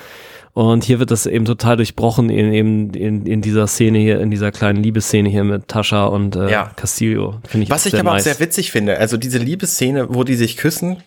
Und 0.54 0.84
hier 0.84 1.00
wird 1.00 1.10
das 1.10 1.26
eben 1.26 1.44
total 1.44 1.76
durchbrochen 1.76 2.30
in, 2.30 2.52
eben 2.52 2.90
in, 2.94 3.26
in 3.26 3.42
dieser 3.42 3.66
Szene 3.66 3.98
hier, 3.98 4.20
in 4.20 4.30
dieser 4.30 4.52
kleinen 4.52 4.80
Liebesszene 4.84 5.28
hier 5.28 5.42
mit 5.42 5.66
Tascha 5.66 6.04
und 6.06 6.36
äh, 6.36 6.48
Ja. 6.48 6.70
Castillo. 6.76 7.40
Finde 7.48 7.64
ich 7.64 7.70
Was 7.70 7.82
auch 7.82 7.86
ich 7.92 7.98
aber 7.98 8.10
auch 8.10 8.14
nice. 8.14 8.24
sehr 8.24 8.38
witzig 8.38 8.70
finde, 8.70 8.96
also 8.98 9.16
diese 9.16 9.38
Liebesszene, 9.38 10.06
wo 10.14 10.22
die 10.22 10.36
sich 10.36 10.56
küssen, 10.56 10.98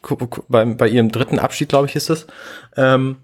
beim, 0.49 0.75
bei 0.75 0.89
ihrem 0.89 1.13
dritten 1.13 1.39
Abschied, 1.39 1.69
glaube 1.69 1.87
ich, 1.87 1.95
ist 1.95 2.09
es, 2.09 2.27
ähm, 2.75 3.15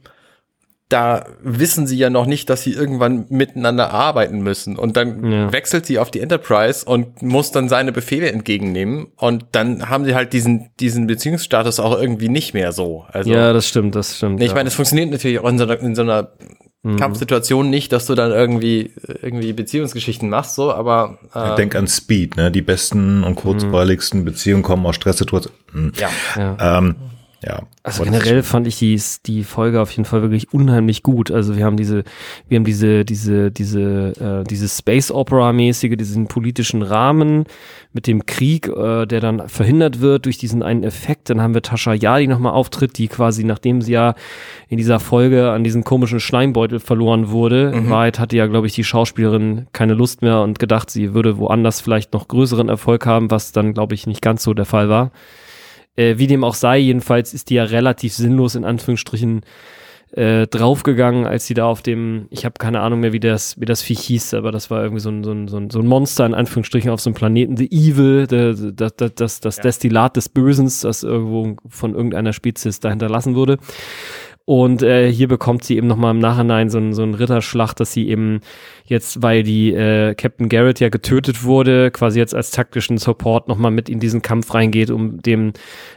da 0.93 1.25
wissen 1.41 1.87
sie 1.87 1.97
ja 1.97 2.11
noch 2.11 2.27
nicht, 2.27 2.51
dass 2.51 2.61
sie 2.61 2.71
irgendwann 2.71 3.25
miteinander 3.29 3.91
arbeiten 3.91 4.41
müssen. 4.41 4.77
Und 4.77 4.95
dann 4.95 5.31
Ja. 5.31 5.51
wechselt 5.51 5.87
sie 5.87 5.97
auf 5.97 6.11
die 6.11 6.19
Enterprise 6.19 6.85
und 6.85 7.23
muss 7.23 7.51
dann 7.51 7.67
seine 7.67 7.91
Befehle 7.91 8.31
entgegennehmen. 8.31 9.07
Und 9.17 9.45
dann 9.53 9.89
haben 9.89 10.05
sie 10.05 10.13
halt 10.13 10.33
diesen, 10.33 10.69
diesen 10.79 11.07
Beziehungsstatus 11.07 11.79
auch 11.79 11.99
irgendwie 11.99 12.29
nicht 12.29 12.53
mehr 12.53 12.71
so. 12.73 13.05
Also, 13.11 13.31
ja, 13.31 13.53
das 13.53 13.67
stimmt, 13.67 13.95
das 13.95 14.17
stimmt. 14.17 14.39
Ich 14.39 14.49
ja. 14.49 14.53
meine, 14.53 14.67
es 14.67 14.75
funktioniert 14.75 15.09
natürlich 15.09 15.39
auch 15.39 15.49
in 15.49 15.57
so 15.57 15.63
einer, 15.63 15.79
in 15.79 15.95
so 15.95 16.03
einer 16.03 16.29
Kampfsituation 16.97 17.69
nicht, 17.69 17.93
dass 17.93 18.07
du 18.07 18.13
dann 18.13 18.31
irgendwie, 18.31 18.91
irgendwie 19.21 19.53
Beziehungsgeschichten 19.53 20.29
machst, 20.29 20.55
so, 20.55 20.71
aber 20.73 21.17
äh, 21.33 21.55
Denk 21.55 21.75
an 21.75 21.87
Speed, 21.87 22.35
ne? 22.35 22.51
Die 22.51 22.61
besten 22.61 23.23
und 23.23 23.35
kurzweiligsten 23.35 24.25
Beziehungen 24.25 24.63
kommen 24.63 24.85
aus 24.85 24.97
Stresssituationen. 24.97 25.93
Ja. 25.97 26.09
ja. 26.35 26.77
Ähm, 26.79 26.95
ja. 27.45 27.63
Also 27.83 28.03
generell 28.03 28.43
fand 28.43 28.67
ich 28.67 28.79
die, 28.79 28.99
die 29.25 29.43
Folge 29.43 29.81
auf 29.81 29.91
jeden 29.91 30.05
Fall 30.05 30.21
wirklich 30.21 30.53
unheimlich 30.53 31.03
gut. 31.03 31.31
Also 31.31 31.57
wir 31.57 31.65
haben 31.65 31.75
diese, 31.75 32.03
wir 32.47 32.57
haben 32.57 32.63
diese, 32.63 33.03
diese, 33.03 33.51
diese, 33.51 34.41
äh, 34.41 34.43
diese 34.45 34.69
Space 34.69 35.11
Opera 35.11 35.51
mäßige, 35.51 35.97
diesen 35.97 36.27
politischen 36.27 36.81
Rahmen 36.81 37.45
mit 37.91 38.07
dem 38.07 38.25
Krieg, 38.25 38.67
äh, 38.67 39.05
der 39.05 39.19
dann 39.19 39.49
verhindert 39.49 39.99
wird 39.99 40.25
durch 40.25 40.37
diesen 40.37 40.63
einen 40.63 40.83
Effekt. 40.83 41.29
Dann 41.29 41.41
haben 41.41 41.53
wir 41.53 41.61
Tascha 41.61 41.93
Ja, 41.93 42.17
die 42.19 42.27
nochmal 42.27 42.53
auftritt, 42.53 42.97
die 42.97 43.09
quasi, 43.09 43.43
nachdem 43.43 43.81
sie 43.81 43.91
ja 43.91 44.15
in 44.69 44.77
dieser 44.77 44.99
Folge 44.99 45.51
an 45.51 45.63
diesen 45.63 45.83
komischen 45.83 46.21
Schleimbeutel 46.21 46.79
verloren 46.79 47.29
wurde, 47.29 47.71
in 47.75 47.89
Wahrheit 47.89 48.19
hatte 48.19 48.37
ja, 48.37 48.47
glaube 48.47 48.67
ich, 48.67 48.73
die 48.73 48.83
Schauspielerin 48.83 49.67
keine 49.73 49.93
Lust 49.93 50.21
mehr 50.21 50.41
und 50.41 50.59
gedacht, 50.59 50.89
sie 50.89 51.13
würde 51.13 51.37
woanders 51.37 51.81
vielleicht 51.81 52.13
noch 52.13 52.27
größeren 52.27 52.69
Erfolg 52.69 53.05
haben, 53.05 53.29
was 53.29 53.51
dann, 53.51 53.73
glaube 53.73 53.93
ich, 53.93 54.07
nicht 54.07 54.21
ganz 54.21 54.43
so 54.43 54.53
der 54.53 54.65
Fall 54.65 54.89
war. 54.89 55.11
Äh, 55.95 56.17
wie 56.17 56.27
dem 56.27 56.43
auch 56.43 56.55
sei, 56.55 56.79
jedenfalls 56.79 57.33
ist 57.33 57.49
die 57.49 57.55
ja 57.55 57.63
relativ 57.63 58.13
sinnlos 58.13 58.55
in 58.55 58.65
Anführungsstrichen 58.65 59.41
äh, 60.15 60.45
draufgegangen, 60.47 61.25
als 61.25 61.47
sie 61.47 61.55
da 61.55 61.65
auf 61.65 61.81
dem, 61.81 62.27
ich 62.29 62.45
habe 62.45 62.55
keine 62.59 62.81
Ahnung 62.81 62.99
mehr, 62.99 63.13
wie 63.13 63.19
das, 63.19 63.59
wie 63.59 63.65
das 63.65 63.81
Viech 63.81 63.99
hieß, 64.01 64.35
aber 64.35 64.51
das 64.51 64.69
war 64.69 64.83
irgendwie 64.83 65.01
so 65.01 65.09
ein, 65.09 65.23
so 65.23 65.31
ein, 65.31 65.47
so 65.47 65.57
ein, 65.57 65.69
so 65.71 65.79
ein 65.79 65.87
Monster 65.87 66.25
in 66.25 66.35
Anführungsstrichen 66.35 66.91
auf 66.91 67.01
so 67.01 67.09
einem 67.09 67.15
Planeten, 67.15 67.57
The 67.57 67.71
Evil, 67.71 68.27
der, 68.27 68.53
das, 68.53 68.95
das, 68.95 69.15
das, 69.15 69.39
das 69.39 69.57
Destillat 69.57 70.15
des 70.15 70.29
Bösens, 70.29 70.81
das 70.81 71.01
irgendwo 71.01 71.55
von 71.67 71.95
irgendeiner 71.95 72.33
Spezies 72.33 72.79
da 72.79 72.89
hinterlassen 72.89 73.33
wurde. 73.33 73.57
Und 74.45 74.83
äh, 74.83 75.09
hier 75.09 75.29
bekommt 75.29 75.63
sie 75.63 75.77
eben 75.77 75.87
nochmal 75.87 76.11
im 76.11 76.19
Nachhinein 76.19 76.69
so 76.69 76.77
ein, 76.77 76.93
so 76.93 77.01
ein 77.01 77.13
Ritterschlag, 77.13 77.73
dass 77.75 77.93
sie 77.93 78.09
eben 78.09 78.41
jetzt, 78.85 79.21
weil 79.21 79.43
die 79.43 79.73
äh, 79.73 80.15
Captain 80.15 80.49
Garrett 80.49 80.81
ja 80.81 80.89
getötet 80.89 81.45
wurde, 81.45 81.91
quasi 81.91 82.19
jetzt 82.19 82.35
als 82.35 82.51
taktischen 82.51 82.97
Support 82.97 83.47
nochmal 83.47 83.71
mit 83.71 83.87
in 83.87 84.01
diesen 84.01 84.21
Kampf 84.21 84.53
reingeht, 84.53 84.89
um 84.91 85.21
dem, 85.21 85.53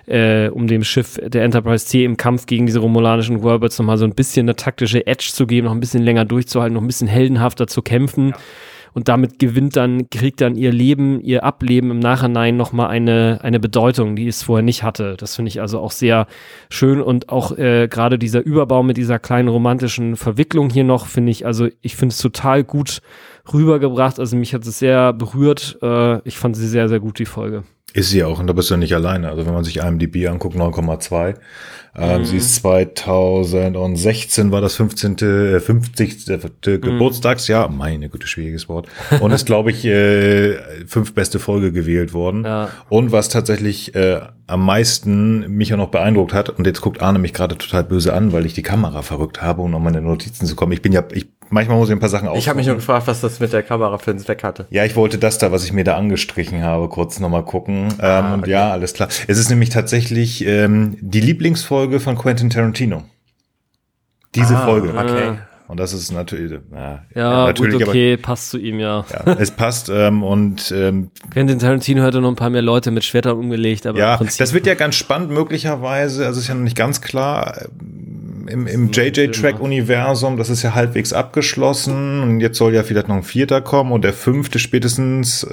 äh, 0.06 0.48
um 0.48 0.68
dem 0.68 0.85
Schiff 0.85 1.18
der 1.20 1.42
Enterprise 1.42 1.87
C 1.87 2.04
im 2.04 2.16
Kampf 2.16 2.46
gegen 2.46 2.66
diese 2.66 2.78
romulanischen 2.78 3.42
Warbirds 3.42 3.80
nochmal 3.80 3.98
so 3.98 4.04
ein 4.04 4.14
bisschen 4.14 4.44
eine 4.44 4.54
taktische 4.54 5.04
Edge 5.09 5.30
zu 5.32 5.48
geben, 5.48 5.64
noch 5.64 5.74
ein 5.74 5.80
bisschen 5.80 6.04
länger 6.04 6.24
durchzuhalten, 6.24 6.74
noch 6.74 6.82
ein 6.82 6.87
bisschen 6.87 7.09
heldenhafter 7.09 7.66
zu 7.66 7.82
kämpfen. 7.82 8.32
Und 8.96 9.09
damit 9.09 9.38
gewinnt 9.38 9.76
dann, 9.76 10.09
kriegt 10.09 10.40
dann 10.40 10.56
ihr 10.56 10.72
Leben, 10.72 11.20
ihr 11.20 11.44
Ableben 11.44 11.90
im 11.90 11.98
Nachhinein 11.98 12.56
nochmal 12.56 12.88
eine, 12.88 13.40
eine 13.42 13.61
Bedeutung, 13.61 14.16
die 14.16 14.26
es 14.26 14.42
vorher 14.42 14.62
nicht 14.62 14.82
hatte. 14.82 15.18
Das 15.18 15.37
finde 15.37 15.50
ich 15.50 15.61
also 15.61 15.80
auch 15.80 15.90
sehr 15.90 16.26
schön 16.70 17.02
und 17.02 17.28
auch 17.28 17.52
äh, 17.59 17.88
gerade 17.88 18.18
dieser 18.18 18.42
Überbau 18.42 18.82
mit 18.82 18.96
dieser 18.96 19.18
kleinen 19.18 19.48
romantischen 19.48 20.16
Verwicklung 20.16 20.70
hier 20.70 20.85
noch, 20.85 21.04
finde 21.04 21.30
ich, 21.30 21.44
also 21.44 21.68
ich 21.82 21.94
finde 21.94 22.14
es 22.14 22.18
total 22.20 22.64
gut 22.64 23.02
rübergebracht. 23.52 24.18
Also 24.18 24.35
mich 24.35 24.54
hat 24.54 24.66
es 24.66 24.78
sehr 24.78 25.12
berührt. 25.12 25.76
Äh, 25.82 26.26
ich 26.26 26.38
fand 26.38 26.56
sie 26.56 26.66
sehr, 26.66 26.88
sehr 26.88 26.98
gut, 26.98 27.18
die 27.18 27.26
Folge. 27.26 27.64
Ist 27.96 28.11
sie 28.11 28.22
auch, 28.24 28.38
und 28.38 28.46
da 28.46 28.52
bist 28.52 28.70
du 28.70 28.76
nicht 28.76 28.94
alleine. 28.94 29.30
Also 29.30 29.46
wenn 29.46 29.54
man 29.54 29.64
sich 29.64 29.78
IMDb 29.78 30.28
anguckt, 30.28 30.54
9,2. 30.54 31.37
Ähm, 31.98 32.26
Sie 32.26 32.37
ist 32.37 32.56
2016 32.56 34.52
war 34.52 34.61
das 34.61 34.74
15., 34.74 35.16
äh, 35.16 35.61
50. 35.61 36.26
Mhm. 36.28 36.80
Geburtstagsjahr. 36.82 37.70
Meine 37.70 38.11
Güte, 38.11 38.26
schwieriges 38.26 38.68
Wort. 38.68 38.87
Und 39.20 39.30
ist, 39.30 39.46
glaube 39.46 39.70
ich, 39.70 39.87
äh, 39.87 40.59
fünf 40.87 41.14
beste 41.14 41.38
Folge 41.38 41.72
gewählt 41.72 42.12
worden. 42.12 42.44
Ja. 42.44 42.68
Und 42.90 43.12
was 43.12 43.30
tatsächlich 43.30 43.94
äh, 43.94 44.20
am 44.46 44.66
meisten 44.66 45.50
mich 45.56 45.72
auch 45.72 45.78
noch 45.78 45.90
beeindruckt 45.90 46.35
hat, 46.35 46.50
und 46.50 46.66
jetzt 46.66 46.82
guckt 46.82 47.00
Arne 47.00 47.18
mich 47.18 47.32
gerade 47.32 47.56
total 47.56 47.85
böse 47.85 48.12
an, 48.12 48.30
weil 48.35 48.44
ich 48.44 48.52
die 48.52 48.62
Kamera 48.62 49.00
verrückt 49.00 49.40
habe, 49.40 49.62
um 49.62 49.74
an 49.74 49.82
meine 49.82 50.02
Notizen 50.02 50.44
zu 50.44 50.54
kommen. 50.54 50.72
Ich 50.72 50.82
bin 50.82 50.92
ja, 50.92 51.02
ich, 51.12 51.28
manchmal 51.50 51.76
muss 51.78 51.88
ich 51.88 51.92
ein 51.94 51.98
paar 52.00 52.09
Sachen 52.09 52.28
Ich 52.35 52.48
habe 52.48 52.56
mich 52.56 52.66
nur 52.66 52.76
aufmachen. 52.76 52.76
gefragt, 53.02 53.06
was 53.06 53.20
das 53.20 53.40
mit 53.40 53.52
der 53.52 53.62
Kamera 53.62 53.98
für 53.98 54.11
einen 54.11 54.20
Zweck 54.20 54.42
hatte. 54.42 54.66
Ja, 54.70 54.85
ich 54.85 54.96
wollte 54.96 55.18
das 55.18 55.38
da, 55.38 55.52
was 55.52 55.64
ich 55.64 55.72
mir 55.72 55.85
da 55.85 55.96
angestrichen 55.96 56.62
habe, 56.62 56.88
kurz 56.88 57.20
nochmal 57.20 57.44
gucken. 57.44 57.88
Ähm, 58.00 58.32
und 58.32 58.40
okay. 58.40 58.50
ja, 58.50 58.70
alles 58.70 58.94
klar. 58.94 59.09
Es 59.26 59.38
ist 59.38 59.50
nämlich 59.50 59.70
tatsächlich 59.70 60.44
ähm, 60.46 60.96
die 61.00 61.20
Lieblingsfolge 61.20 62.00
von 62.00 62.16
Quentin 62.16 62.50
Tarantino. 62.50 63.04
Diese 64.35 64.56
Ah, 64.56 64.64
Folge. 64.66 64.90
Okay. 64.96 65.38
Und 65.68 65.80
das 65.80 65.92
ist 65.92 66.12
natürlich, 66.12 66.52
ja, 66.72 67.02
Ja, 67.16 67.46
natürlich, 67.46 67.80
gut, 67.80 67.88
okay, 67.88 68.16
passt 68.16 68.50
zu 68.50 68.59
ihm, 68.59 68.78
ja. 68.78 69.04
aber 69.12 69.32
ja, 69.32 69.37
es 69.40 69.50
passt. 69.50 69.88
Ähm, 69.88 70.22
und 70.22 70.70
ähm, 70.76 71.11
Quentin 71.32 71.59
Tarantino 71.59 72.04
hätte 72.04 72.20
noch 72.20 72.28
ein 72.28 72.37
paar 72.37 72.50
mehr 72.50 72.62
Leute 72.62 72.92
mit 72.92 73.02
Schwertern 73.04 73.37
umgelegt, 73.37 73.85
aber 73.85 73.98
ja, 73.98 74.12
im 74.12 74.18
Prinzip 74.18 74.38
das 74.38 74.52
wird 74.52 74.64
ja 74.66 74.74
ganz 74.74 74.94
spannend 74.94 75.30
möglicherweise. 75.32 76.24
Also 76.24 76.38
ist 76.38 76.46
ja 76.46 76.54
noch 76.54 76.62
nicht 76.62 76.76
ganz 76.76 77.00
klar. 77.00 77.62
ähm, 77.62 78.15
Im, 78.48 78.66
im 78.66 78.90
JJ-Track-Universum, 78.90 80.37
das 80.37 80.50
ist 80.50 80.62
ja 80.62 80.74
halbwegs 80.74 81.12
abgeschlossen. 81.12 82.22
Und 82.22 82.40
jetzt 82.40 82.59
soll 82.59 82.74
ja 82.74 82.82
vielleicht 82.82 83.09
noch 83.09 83.16
ein 83.16 83.22
vierter 83.22 83.61
kommen 83.61 83.92
und 83.92 84.04
der 84.04 84.12
fünfte 84.12 84.59
spätestens 84.59 85.46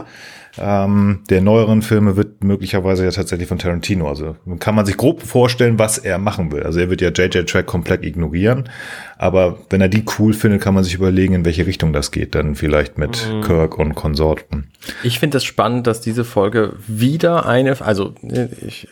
ähm, 0.57 1.21
der 1.29 1.41
neueren 1.41 1.81
Filme 1.81 2.15
wird 2.15 2.43
möglicherweise 2.43 3.03
ja 3.03 3.11
tatsächlich 3.11 3.47
von 3.47 3.57
Tarantino. 3.57 4.07
Also 4.07 4.35
kann 4.59 4.75
man 4.75 4.85
sich 4.85 4.97
grob 4.97 5.23
vorstellen, 5.23 5.79
was 5.79 5.97
er 5.97 6.19
machen 6.19 6.51
will. 6.51 6.63
Also 6.63 6.79
er 6.79 6.89
wird 6.89 7.01
ja 7.01 7.09
JJ-Track 7.09 7.65
komplett 7.65 8.03
ignorieren. 8.03 8.69
Aber 9.17 9.57
wenn 9.69 9.81
er 9.81 9.89
die 9.89 10.03
cool 10.19 10.33
findet, 10.33 10.61
kann 10.61 10.75
man 10.75 10.83
sich 10.83 10.93
überlegen, 10.93 11.33
in 11.33 11.45
welche 11.45 11.65
Richtung 11.65 11.91
das 11.91 12.11
geht. 12.11 12.35
Dann 12.35 12.55
vielleicht 12.55 12.97
mit 12.97 13.27
Kirk 13.43 13.79
und 13.79 13.95
Konsorten. 13.95 14.69
Ich 15.01 15.19
finde 15.19 15.37
es 15.37 15.43
spannend, 15.43 15.87
dass 15.87 16.01
diese 16.01 16.23
Folge 16.23 16.73
wieder 16.87 17.47
eine, 17.47 17.81
also 17.81 18.13
äh, 18.21 18.47
ich, 18.65 18.87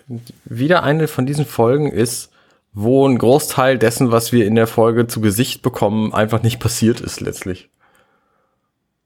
wieder 0.45 0.83
eine 0.83 1.07
von 1.07 1.25
diesen 1.25 1.45
Folgen 1.45 1.91
ist, 1.91 2.30
wo 2.73 3.07
ein 3.07 3.17
Großteil 3.17 3.77
dessen, 3.77 4.11
was 4.11 4.31
wir 4.31 4.45
in 4.45 4.55
der 4.55 4.67
Folge 4.67 5.07
zu 5.07 5.21
Gesicht 5.21 5.61
bekommen, 5.61 6.13
einfach 6.13 6.41
nicht 6.41 6.59
passiert 6.59 7.01
ist 7.01 7.19
letztlich. 7.21 7.69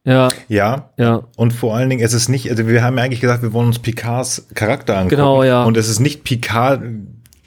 Ja, 0.03 0.29
Ja. 0.47 0.91
ja. 0.97 1.23
Und 1.35 1.51
vor 1.51 1.75
allen 1.75 1.89
Dingen, 1.89 2.03
es 2.03 2.13
ist 2.13 2.29
nicht, 2.29 2.49
also 2.49 2.67
wir 2.67 2.83
haben 2.83 2.97
ja 2.97 3.03
eigentlich 3.03 3.21
gesagt, 3.21 3.41
wir 3.41 3.53
wollen 3.53 3.67
uns 3.67 3.79
Picards 3.79 4.47
Charakter 4.53 4.95
angucken. 4.97 5.15
Genau, 5.15 5.43
ja. 5.43 5.63
Und 5.63 5.77
es 5.77 5.89
ist 5.89 5.99
nicht 5.99 6.23
Picard, 6.23 6.83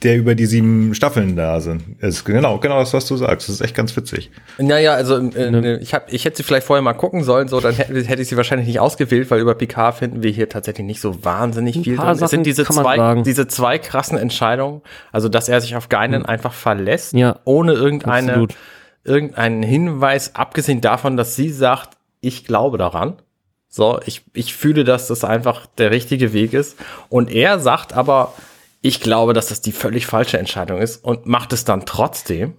der 0.03 0.17
über 0.17 0.35
die 0.35 0.47
sieben 0.47 0.95
Staffeln 0.95 1.35
da 1.35 1.61
sind. 1.61 1.83
Es 2.01 2.17
ist 2.17 2.25
genau, 2.25 2.59
genau 2.59 2.79
das, 2.79 2.95
was 2.95 3.07
du 3.07 3.17
sagst. 3.17 3.49
Das 3.49 3.57
ist 3.57 3.61
echt 3.61 3.75
ganz 3.75 3.97
witzig. 3.97 4.31
Naja, 4.59 4.93
also 4.95 5.19
äh, 5.19 5.79
ich, 5.79 5.93
hab, 5.93 6.13
ich 6.13 6.25
hätte 6.25 6.37
sie 6.37 6.43
vielleicht 6.45 6.67
vorher 6.67 6.83
mal 6.83 6.93
gucken 6.93 7.25
sollen, 7.25 7.49
so 7.49 7.61
dann 7.61 7.75
hätte, 7.75 8.01
hätte 8.05 8.23
ich 8.23 8.29
sie 8.29 8.37
wahrscheinlich 8.37 8.69
nicht 8.69 8.79
ausgewählt, 8.81 9.31
weil 9.31 9.41
über 9.41 9.55
Picard 9.55 9.97
finden 9.97 10.23
wir 10.23 10.31
hier 10.31 10.49
tatsächlich 10.49 10.87
nicht 10.87 11.01
so 11.01 11.25
wahnsinnig 11.25 11.79
viel. 11.83 11.97
paar 11.97 12.15
drin. 12.15 12.25
Es 12.25 12.31
sind 12.31 12.47
diese 12.47 12.65
kann 12.65 12.77
man 12.77 12.85
zwei, 12.85 12.97
sagen. 12.97 13.23
diese 13.25 13.49
zwei 13.49 13.79
krassen 13.79 14.19
Entscheidungen, 14.19 14.83
also 15.11 15.29
dass 15.29 15.49
er 15.49 15.61
sich 15.61 15.75
auf 15.75 15.89
Geinen 15.89 16.25
einfach 16.25 16.53
verlässt, 16.53 17.15
Ja, 17.15 17.41
ohne 17.45 17.73
irgendeine, 17.73 18.31
absolut. 18.33 18.55
irgendeinen 19.05 19.63
Hinweis, 19.63 20.35
abgesehen 20.37 20.81
davon, 20.81 21.17
dass 21.17 21.35
sie 21.35 21.51
sagt, 21.51 21.97
ich 22.21 22.45
glaube 22.45 22.79
daran. 22.79 23.15
So, 23.71 24.01
ich, 24.07 24.23
ich 24.33 24.55
fühle, 24.55 24.83
dass 24.85 25.09
das 25.09 25.25
einfach 25.25 25.67
der 25.67 25.91
richtige 25.91 26.33
Weg 26.33 26.55
ist. 26.55 26.79
Und 27.11 27.31
er 27.31 27.59
sagt 27.59 27.93
aber, 27.93 28.33
ich 28.89 29.01
glaube, 29.01 29.35
dass 29.35 29.47
das 29.49 29.61
die 29.61 29.73
völlig 29.73 30.07
falsche 30.07 30.39
Entscheidung 30.39 30.79
ist 30.81 31.05
und 31.05 31.27
macht 31.27 31.53
es 31.53 31.65
dann 31.65 31.85
trotzdem. 31.85 32.55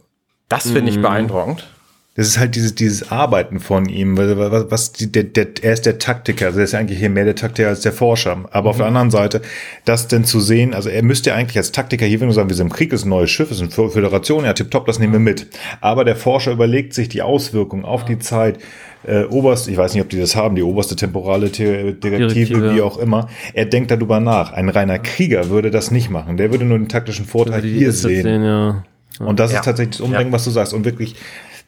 Das 0.47 0.63
finde 0.63 0.83
Mhm. 0.83 0.87
ich 0.87 1.01
beeindruckend. 1.01 1.67
Das 2.15 2.27
ist 2.27 2.37
halt 2.37 2.55
dieses, 2.55 2.75
dieses 2.75 3.11
Arbeiten 3.11 3.59
von 3.61 3.87
ihm, 3.87 4.17
was 4.17 4.91
die, 4.91 5.09
der, 5.09 5.23
der, 5.23 5.47
er 5.61 5.71
ist 5.71 5.85
der 5.85 5.99
Taktiker, 5.99 6.47
also 6.47 6.59
er 6.59 6.65
ist 6.65 6.73
ja 6.73 6.79
eigentlich 6.79 6.99
hier 6.99 7.09
mehr 7.09 7.23
der 7.23 7.35
Taktiker 7.35 7.69
als 7.69 7.79
der 7.81 7.93
Forscher. 7.93 8.43
Aber 8.51 8.71
auf 8.71 8.77
der 8.77 8.87
anderen 8.87 9.09
Seite, 9.09 9.41
das 9.85 10.07
denn 10.09 10.25
zu 10.25 10.41
sehen, 10.41 10.73
also 10.73 10.89
er 10.89 11.01
müsste 11.01 11.29
ja 11.29 11.35
eigentlich 11.37 11.55
als 11.57 11.71
Taktiker 11.71 12.05
hier, 12.05 12.19
wenn 12.19 12.27
du 12.27 12.33
sagen, 12.33 12.49
wir 12.49 12.57
sind 12.57 12.67
im 12.67 12.73
Krieg, 12.73 12.91
ist 12.91 13.05
ein 13.05 13.09
neues 13.09 13.29
Schiff, 13.29 13.51
ist 13.51 13.61
eine 13.61 13.69
Föderation, 13.71 14.43
ja, 14.43 14.51
tipptopp, 14.53 14.85
das 14.85 14.99
nehmen 14.99 15.13
wir 15.13 15.19
mit. 15.19 15.47
Aber 15.79 16.03
der 16.03 16.17
Forscher 16.17 16.51
überlegt 16.51 16.93
sich 16.93 17.07
die 17.07 17.21
Auswirkungen 17.21 17.85
auf 17.85 18.03
die 18.03 18.19
Zeit, 18.19 18.59
äh, 19.03 19.23
oberst, 19.25 19.67
ich 19.67 19.77
weiß 19.77 19.93
nicht, 19.93 20.03
ob 20.03 20.09
die 20.09 20.19
das 20.19 20.35
haben, 20.35 20.55
die 20.55 20.63
oberste 20.63 20.95
temporale 20.95 21.47
The 21.47 21.53
Direktive, 21.53 21.99
Direktive, 21.99 22.73
wie 22.73 22.77
ja. 22.79 22.83
auch 22.83 22.97
immer. 22.97 23.29
Er 23.53 23.65
denkt 23.65 23.91
darüber 23.91 24.19
nach. 24.19 24.51
Ein 24.51 24.69
reiner 24.69 24.99
Krieger 24.99 25.49
würde 25.49 25.71
das 25.71 25.89
nicht 25.91 26.09
machen. 26.09 26.37
Der 26.37 26.51
würde 26.51 26.65
nur 26.65 26.77
den 26.77 26.89
taktischen 26.89 27.25
Vorteil 27.25 27.61
Die 27.61 27.77
hier 27.77 27.89
Assets 27.89 28.01
sehen. 28.03 28.43
ja. 28.43 28.83
Und 29.19 29.39
das 29.39 29.51
Ja. 29.51 29.59
ist 29.59 29.65
tatsächlich 29.65 29.97
das 29.97 30.01
Umdenken, 30.05 30.31
was 30.31 30.43
du 30.45 30.49
sagst. 30.51 30.73
Und 30.73 30.85
wirklich 30.85 31.15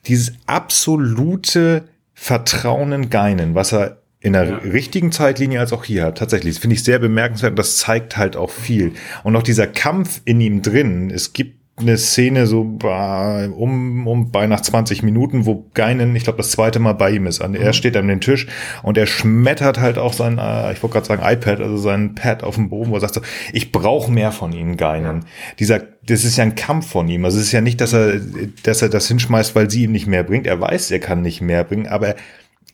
dieses 0.08 0.34
absolute 0.46 1.84
Vertrauen 2.13 2.91
in 2.91 3.10
Geinen, 3.10 3.56
was 3.56 3.74
er 3.74 3.98
in 4.20 4.34
der 4.34 4.63
richtigen 4.63 5.12
Zeitlinie 5.12 5.60
als 5.60 5.74
auch 5.74 5.84
hier 5.84 6.06
hat. 6.06 6.17
Tatsächlich, 6.20 6.54
das 6.56 6.62
finde 6.62 6.76
ich 6.76 6.84
sehr 6.84 7.00
bemerkenswert 7.00 7.52
und 7.54 7.60
das 7.60 7.78
zeigt 7.78 8.17
halt 8.17 8.36
auch 8.36 8.52
viel. 8.52 8.94
Und 9.24 9.36
auch 9.36 9.41
dieser 9.44 9.65
Kampf 9.67 10.22
in 10.26 10.39
ihm 10.39 10.62
drin, 10.62 11.10
es 11.13 11.34
gibt 11.34 11.61
eine 11.77 11.97
Szene 11.97 12.45
so 12.45 12.63
bah, 12.63 13.45
um, 13.47 14.05
um 14.05 14.29
bei 14.31 14.45
nach 14.45 14.62
20 14.62 15.01
Minuten, 15.03 15.45
wo 15.45 15.65
Geinen, 15.73 16.15
ich 16.15 16.23
glaube, 16.25 16.38
das 16.38 16.51
zweite 16.51 16.79
Mal 16.79 16.93
bei 16.93 17.12
ihm 17.12 17.25
ist. 17.25 17.41
An- 17.41 17.55
Er 17.55 17.73
steht 17.73 17.97
an 17.97 18.07
den 18.07 18.21
Tisch 18.21 18.45
und 18.84 18.97
er 18.97 19.07
schmettert 19.07 19.79
halt 19.79 19.97
auch 19.97 20.13
sein, 20.13 20.38
äh, 20.38 20.73
ich 20.73 20.84
wollte 20.84 20.93
gerade 20.95 21.07
sagen 21.07 21.23
iPad, 21.25 21.60
also 21.60 21.77
sein 21.77 22.13
Pad 22.13 22.43
auf 22.43 22.55
dem 22.55 22.69
Boden, 22.69 22.91
wo 22.91 22.95
er 22.95 22.99
sagt 23.01 23.15
so, 23.15 23.21
ich 23.51 23.71
brauche 23.71 24.12
mehr 24.12 24.31
von 24.31 24.51
Ihnen, 24.53 24.77
Geinen. 24.77 25.25
Dieser, 25.60 25.79
das 26.05 26.23
ist 26.23 26.38
ja 26.38 26.43
ein 26.43 26.55
Kampf 26.55 26.88
von 26.91 27.07
ihm. 27.07 27.25
Also 27.25 27.39
es 27.39 27.45
ist 27.45 27.51
ja 27.51 27.62
nicht, 27.62 27.81
dass 27.81 27.93
er, 27.93 28.19
dass 28.63 28.81
er 28.81 28.89
das 28.89 29.07
hinschmeißt, 29.07 29.55
weil 29.55 29.69
sie 29.71 29.84
ihm 29.84 29.91
nicht 29.91 30.07
mehr 30.07 30.23
bringt. 30.23 30.45
Er 30.47 30.60
weiß, 30.62 30.91
er 30.91 30.99
kann 30.99 31.21
nicht 31.21 31.41
mehr 31.41 31.63
bringen, 31.63 31.88
aber 31.88 32.15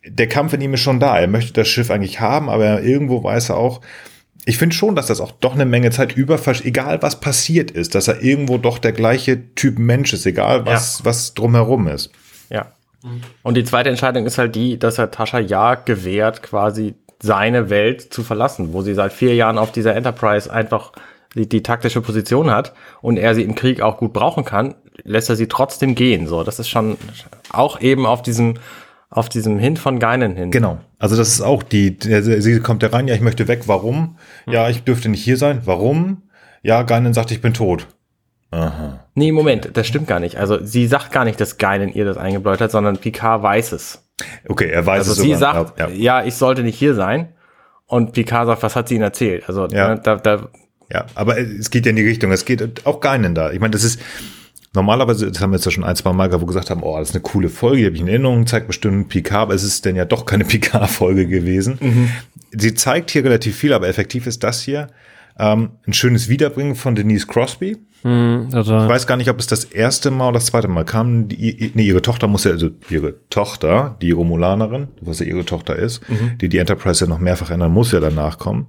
der 0.06 0.28
Kampf 0.28 0.54
in 0.54 0.62
ihm 0.62 0.74
ist 0.74 0.82
schon 0.82 1.00
da. 1.00 1.18
Er 1.20 1.28
möchte 1.28 1.54
das 1.54 1.68
Schiff 1.68 1.92
eigentlich 1.92 2.20
haben, 2.20 2.50
aber 2.50 2.82
irgendwo 2.82 3.24
weiß 3.24 3.50
er 3.50 3.58
auch, 3.58 3.82
ich 4.48 4.58
finde 4.58 4.74
schon, 4.74 4.96
dass 4.96 5.08
das 5.08 5.20
auch 5.20 5.32
doch 5.32 5.56
eine 5.56 5.66
Menge 5.66 5.92
Zeit 5.92 6.16
über, 6.16 6.40
egal 6.64 7.02
was 7.02 7.20
passiert 7.20 7.70
ist, 7.70 7.96
dass 7.96 8.08
er 8.08 8.24
irgendwo 8.24 8.58
doch 8.58 8.78
der 8.78 8.94
gleiche 8.94 9.54
Typ 9.56 9.78
Mensch 9.78 10.14
ist, 10.14 10.26
egal 10.26 10.66
was, 10.66 11.04
was 11.04 11.34
drumherum 11.34 11.90
ist. 11.90 12.12
Ja. 12.50 12.72
Und 13.44 13.58
die 13.58 13.66
zweite 13.66 13.90
Entscheidung 13.90 14.26
ist 14.26 14.38
halt 14.38 14.56
die, 14.56 14.80
dass 14.80 15.00
er 15.00 15.12
Tascha 15.12 15.40
ja 15.40 15.76
gewährt, 15.76 16.44
quasi 16.44 16.96
seine 17.22 17.70
Welt 17.70 18.14
zu 18.14 18.24
verlassen, 18.24 18.72
wo 18.72 18.84
sie 18.84 18.94
seit 18.94 19.12
vier 19.12 19.36
Jahren 19.36 19.58
auf 19.58 19.74
dieser 19.74 19.96
Enterprise 19.96 20.52
einfach 20.52 20.94
die, 21.36 21.50
die 21.50 21.62
taktische 21.62 22.00
Position 22.00 22.50
hat 22.50 22.74
und 23.02 23.18
er 23.18 23.36
sie 23.36 23.44
im 23.44 23.54
Krieg 23.54 23.82
auch 23.82 23.98
gut 23.98 24.14
brauchen 24.14 24.46
kann, 24.46 24.76
lässt 25.04 25.30
er 25.30 25.36
sie 25.36 25.48
trotzdem 25.48 25.94
gehen. 25.94 26.26
So, 26.26 26.46
das 26.46 26.58
ist 26.58 26.70
schon 26.70 26.98
auch 27.52 27.82
eben 27.82 28.06
auf 28.06 28.22
diesem, 28.22 28.54
auf 29.10 29.30
diesem 29.30 29.58
Hin 29.60 29.78
von 29.78 30.00
Geinen 30.00 30.36
hin. 30.36 30.52
Genau. 30.52 30.80
Also 31.00 31.16
das 31.16 31.30
ist 31.30 31.42
auch 31.42 31.64
die, 31.64 31.98
sie 32.00 32.60
kommt 32.60 32.84
da 32.84 32.88
rein, 32.88 33.08
ja, 33.08 33.16
ich 33.16 33.22
möchte 33.22 33.48
weg, 33.48 33.64
warum? 33.68 34.18
Ja, 34.46 34.70
ich 34.70 34.84
dürfte 34.84 35.10
nicht 35.10 35.24
hier 35.24 35.38
sein, 35.38 35.62
warum? 35.66 36.24
Ja, 36.62 36.82
Geinen 36.84 37.14
sagt, 37.14 37.32
ich 37.32 37.42
bin 37.42 37.54
tot. 37.54 37.88
Aha. 38.52 39.06
Nee, 39.14 39.32
Moment, 39.32 39.72
das 39.74 39.88
stimmt 39.88 40.08
gar 40.08 40.20
nicht. 40.20 40.38
Also 40.38 40.64
sie 40.64 40.88
sagt 40.88 41.12
gar 41.12 41.26
nicht, 41.26 41.40
dass 41.40 41.58
Geinen 41.58 41.90
ihr 41.94 42.06
das 42.06 42.18
eingebläut 42.18 42.62
hat, 42.62 42.72
sondern 42.72 42.98
Picard 42.98 43.44
weiß 43.44 43.72
es. 43.74 44.04
Okay, 44.48 44.70
er 44.70 44.86
weiß 44.86 45.00
Also 45.08 45.12
es 45.14 45.18
sie 45.20 45.34
sogar. 45.36 45.54
sagt, 45.66 45.80
ja, 45.80 45.88
ja. 45.90 45.96
ja. 46.22 46.26
ich 46.26 46.36
sollte 46.36 46.64
nicht 46.64 46.78
hier 46.78 46.96
sein. 46.96 47.30
Und 47.86 48.14
Picard 48.14 48.48
sagt, 48.48 48.64
was 48.64 48.76
hat 48.76 48.88
sie 48.90 48.96
ihnen 48.96 49.04
erzählt? 49.04 49.44
Also 49.48 49.68
Ja. 49.68 49.96
ne, 49.96 50.02
da, 50.04 50.16
da, 50.16 50.50
Ja, 50.92 51.06
aber 51.16 51.38
es 51.38 51.70
geht 51.70 51.86
ja 51.86 51.92
in 51.92 51.96
die 51.98 52.06
Richtung. 52.08 52.32
Es 52.32 52.46
geht 52.46 52.86
auch 52.86 53.00
Geinen 53.00 53.36
da. 53.36 53.52
Ich 53.52 53.60
meine, 53.60 53.72
das 53.72 53.84
ist 53.84 54.00
normalerweise, 54.78 55.30
das 55.30 55.42
haben 55.42 55.52
wir 55.52 55.58
jetzt 55.58 55.66
ja 55.66 55.72
schon 55.72 55.84
ein, 55.84 55.96
zwei 55.98 56.14
Mal 56.14 56.28
gehabt, 56.28 56.42
wo 56.42 56.46
wir 56.48 56.54
gesagt 56.54 56.70
haben, 56.70 56.82
oh, 56.84 56.98
das 56.98 57.10
ist 57.10 57.16
eine 57.16 57.22
coole 57.24 57.50
Folge, 57.50 57.78
die 57.80 57.86
habe 57.88 57.96
ich 57.96 58.02
in 58.02 58.08
Erinnerung, 58.08 58.48
zeigt 58.48 58.68
bestimmt 58.68 59.10
Picard, 59.10 59.42
aber 59.44 59.54
es 59.56 59.64
ist 59.64 59.84
denn 59.84 59.96
ja 59.98 60.06
doch 60.06 60.26
keine 60.26 60.46
Picard-Folge 60.52 61.28
gewesen. 61.28 62.10
Sie 62.52 62.74
zeigt 62.74 63.12
hier 63.12 63.24
relativ 63.26 63.56
viel, 63.58 63.74
aber 63.74 63.88
effektiv 63.90 64.26
ist 64.28 64.44
das 64.44 64.62
hier 64.62 64.88
ähm, 65.40 65.72
ein 65.86 65.94
schönes 65.94 66.30
Wiederbringen 66.30 66.76
von 66.76 66.96
Denise 66.96 67.28
Crosby. 67.28 67.78
Mhm, 68.04 68.46
Ich 68.48 68.54
total. 68.54 68.88
weiß 68.90 69.06
gar 69.08 69.18
nicht, 69.18 69.30
ob 69.30 69.40
es 69.40 69.48
das 69.48 69.66
erste 69.66 70.10
Mal 70.12 70.26
oder 70.30 70.36
das 70.36 70.46
zweite 70.48 70.68
Mal 70.68 70.86
kam. 70.86 71.28
Die, 71.28 71.72
nee, 71.76 71.84
ihre 71.84 72.02
Tochter 72.02 72.28
muss 72.28 72.44
ja, 72.46 72.52
also 72.52 72.70
ihre 72.90 73.16
Tochter, 73.30 73.98
die 74.02 74.12
Romulanerin, 74.12 74.88
was 75.02 75.20
ja 75.20 75.26
ihre 75.26 75.46
Tochter 75.46 75.76
ist, 75.76 76.02
die 76.42 76.50
die 76.50 76.58
Enterprise 76.60 77.04
ja 77.06 77.10
noch 77.10 77.20
mehrfach 77.20 77.52
ändern 77.52 77.72
muss, 77.74 77.92
ja 77.92 78.00
danach 78.00 78.38
kommen. 78.38 78.68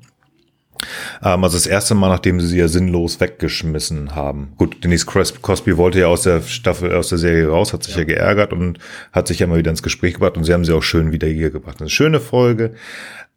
Ähm, 1.24 1.44
also 1.44 1.56
das 1.56 1.66
erste 1.66 1.94
Mal, 1.94 2.08
nachdem 2.08 2.40
sie 2.40 2.46
sie 2.46 2.58
ja 2.58 2.68
sinnlos 2.68 3.20
weggeschmissen 3.20 4.14
haben. 4.14 4.52
Gut, 4.56 4.82
Denise 4.84 5.04
Cros- 5.06 5.40
Crosby 5.42 5.76
wollte 5.76 5.98
ja 6.00 6.06
aus 6.06 6.22
der 6.22 6.40
Staffel, 6.42 6.92
aus 6.94 7.08
der 7.08 7.18
Serie 7.18 7.48
raus, 7.48 7.72
hat 7.72 7.82
sich 7.84 7.96
ja, 7.96 8.04
geärgert 8.04 8.52
und 8.52 8.78
hat 9.12 9.28
sich 9.28 9.38
ja 9.38 9.46
mal 9.46 9.58
wieder 9.58 9.70
ins 9.70 9.82
Gespräch 9.82 10.14
gebracht 10.14 10.36
und 10.36 10.44
sie 10.44 10.52
haben 10.52 10.64
sie 10.64 10.72
auch 10.74 10.82
schön 10.82 11.12
wieder 11.12 11.28
hier 11.28 11.50
gebracht. 11.50 11.80
Eine 11.80 11.90
schöne 11.90 12.20
Folge, 12.20 12.74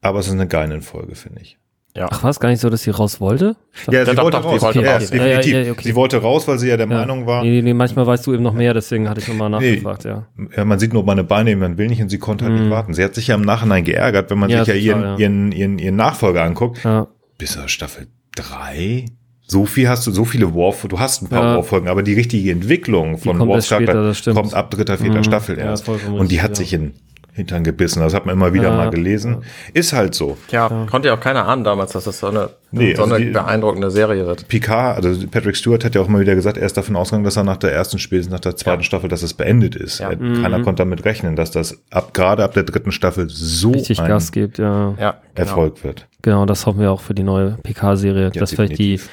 aber 0.02 0.20
es 0.20 0.28
ist 0.28 0.34
eine 0.34 0.48
geile 0.48 0.82
Folge, 0.82 1.16
finde 1.16 1.42
ich. 1.42 1.58
ja. 1.96 2.08
Ach, 2.12 2.24
war 2.24 2.30
es 2.30 2.40
gar 2.40 2.50
nicht 2.50 2.62
so, 2.62 2.70
dass 2.70 2.84
sie 2.84 2.90
raus 2.92 3.20
wollte? 3.20 3.56
Ja, 3.90 4.06
sie 4.06 4.16
doch, 4.16 4.24
wollte 4.24 4.38
doch, 4.38 4.46
raus. 4.46 4.60
sie 4.60 4.62
wollte 4.66 4.82
ja, 4.82 4.94
raus. 4.94 5.10
definitiv. 5.10 5.52
Ja, 5.54 5.60
ja, 5.60 5.66
ja, 5.66 5.72
okay. 5.74 5.82
Sie 5.84 5.96
wollte 5.96 6.18
raus, 6.22 6.48
weil 6.48 6.58
sie 6.60 6.70
ja 6.70 6.78
der 6.78 6.88
Ja. 6.88 6.98
Meinung 6.98 7.26
war, 7.28 7.44
Nee, 7.44 7.50
nee, 7.52 7.62
nee, 7.62 7.74
manchmal 7.74 8.08
weißt 8.08 8.26
du 8.28 8.34
eben 8.34 8.44
noch 8.44 8.54
mehr, 8.54 8.74
deswegen 8.74 9.10
hatte 9.10 9.20
ich 9.20 9.28
nochmal 9.28 9.50
nachgefragt, 9.50 10.06
ja. 10.06 10.28
Ja, 10.56 10.64
man 10.66 10.80
sieht 10.80 10.94
nur 10.94 11.04
meine 11.04 11.24
Beine, 11.24 11.56
man 11.56 11.78
will 11.78 11.88
nicht 11.88 12.02
und 12.02 12.10
sie 12.10 12.18
konnte 12.20 12.46
halt 12.46 12.54
nicht 12.60 12.70
warten. 12.70 12.94
Sie 12.94 13.04
hat 13.04 13.14
sich 13.16 13.28
ja 13.28 13.36
im 13.36 13.42
Nachhinein 13.42 13.84
geärgert, 13.84 14.30
wenn 14.32 14.40
man 14.40 14.50
Mhm. 14.50 14.56
Ja, 14.56 14.66
sich 14.66 14.84
ja, 14.84 14.94
total, 14.94 15.04
ihren, 15.04 15.12
ja. 15.14 15.18
Ihren, 15.20 15.52
ihren, 15.52 15.80
ihren 15.80 15.96
Nachfolger 15.98 16.44
anguckt. 16.44 16.84
Ja, 16.84 17.08
Bis 17.42 17.54
zur 17.54 17.68
Staffel 17.68 18.08
drei. 18.36 19.06
So 19.48 19.66
viel 19.66 19.90
hast 19.90 20.08
du, 20.08 20.12
so 20.12 20.24
viele 20.24 20.54
Warf, 20.56 20.86
du 20.88 21.00
hast 21.00 21.24
ein 21.24 21.28
paar 21.28 21.44
Ja. 21.44 21.56
Warfolgen, 21.58 21.90
aber 21.90 22.04
die 22.04 22.14
richtige 22.14 22.52
Entwicklung 22.52 23.18
von 23.18 23.38
kommt 23.38 23.52
das 23.54 23.66
stimmt. 23.66 24.36
kommt 24.38 24.54
ab 24.54 24.72
dritter, 24.72 24.98
vierter 24.98 25.18
Mhm. 25.18 25.24
Staffel 25.26 25.58
Ja, 25.58 25.66
erst. 25.66 25.90
und 25.90 26.00
die 26.32 26.36
richtig, 26.36 26.42
hat 26.44 26.50
ja. 26.52 26.56
sich 26.56 26.74
in 26.74 26.94
Hintern 27.34 27.64
gebissen. 27.64 28.02
Das 28.02 28.14
hat 28.14 28.26
man 28.26 28.36
immer 28.36 28.54
wieder 28.54 28.70
Ja. 28.70 28.76
mal 28.76 28.90
gelesen. 28.90 29.44
Ist 29.74 29.94
halt 29.94 30.14
so. 30.16 30.38
Ja, 30.52 30.86
konnte 30.90 31.08
ja 31.08 31.16
auch 31.16 31.20
keiner 31.20 31.48
ahnen 31.48 31.64
damals, 31.64 31.94
dass 31.94 32.04
das 32.04 32.20
so 32.20 32.28
eine, 32.28 32.50
Nee, 32.72 32.94
so 32.94 33.04
also 33.04 33.16
eine 33.16 33.26
die- 33.26 33.32
beeindruckende 33.32 33.90
Serie 33.90 34.26
wird. 34.26 34.48
Picard, 34.50 34.98
also 35.06 35.28
Patrick 35.28 35.56
Stewart 35.56 35.84
hat 35.86 35.96
ja 35.96 36.02
auch 36.02 36.08
mal 36.10 36.20
wieder 36.22 36.36
gesagt, 36.36 36.58
er 36.58 36.66
ist 36.66 36.76
davon 36.78 36.96
ausgegangen, 36.98 37.24
dass 37.26 37.38
er 37.38 37.44
nach 37.46 37.58
der 37.58 37.74
ersten, 37.74 38.00
spätestens 38.00 38.32
nach 38.34 38.40
der 38.42 38.56
zweiten 38.58 38.82
Ja. 38.82 38.86
Staffel, 38.86 39.10
dass 39.10 39.24
es 39.24 39.34
beendet 39.34 39.76
ist. 39.76 40.00
Ja. 40.00 40.10
Er, 40.12 40.18
Keiner 40.18 40.62
konnte 40.62 40.82
damit 40.84 41.04
rechnen, 41.06 41.36
dass 41.38 41.52
das 41.52 41.82
ab, 41.90 42.14
gerade 42.14 42.44
ab 42.44 42.54
der 42.54 42.64
dritten 42.64 42.92
Staffel 42.92 43.28
so 43.30 43.72
richtig 43.72 44.00
ein 44.02 44.08
Gas 44.10 44.32
gibt, 44.34 44.58
ja. 44.60 44.94
Ja, 45.00 45.12
genau. 45.34 45.48
Erfolg 45.50 45.84
wird. 45.86 46.08
Genau, 46.22 46.46
das 46.46 46.66
hoffen 46.66 46.80
wir 46.80 46.92
auch 46.92 47.02
für 47.02 47.14
die 47.14 47.24
neue 47.24 47.58
PK-Serie, 47.64 48.26
Ja, 48.26 48.30
dass 48.40 48.52
vielleicht 48.54 48.74
die 48.78 48.92
definitiv. 48.98 49.10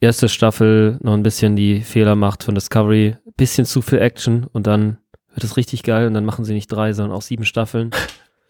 erste 0.00 0.28
Staffel 0.28 0.98
noch 1.02 1.14
ein 1.14 1.22
bisschen 1.22 1.56
die 1.56 1.80
Fehler 1.82 2.14
macht 2.14 2.42
von 2.44 2.54
Discovery. 2.54 3.16
Bisschen 3.36 3.64
zu 3.66 3.82
viel 3.82 3.98
Action 4.00 4.46
und 4.52 4.66
dann 4.66 4.98
wird 5.34 5.44
es 5.44 5.56
richtig 5.58 5.82
geil 5.82 6.06
und 6.06 6.14
dann 6.14 6.24
machen 6.24 6.44
sie 6.46 6.54
nicht 6.54 6.68
drei, 6.68 6.92
sondern 6.94 7.16
auch 7.16 7.22
sieben 7.22 7.44
Staffeln. 7.44 7.90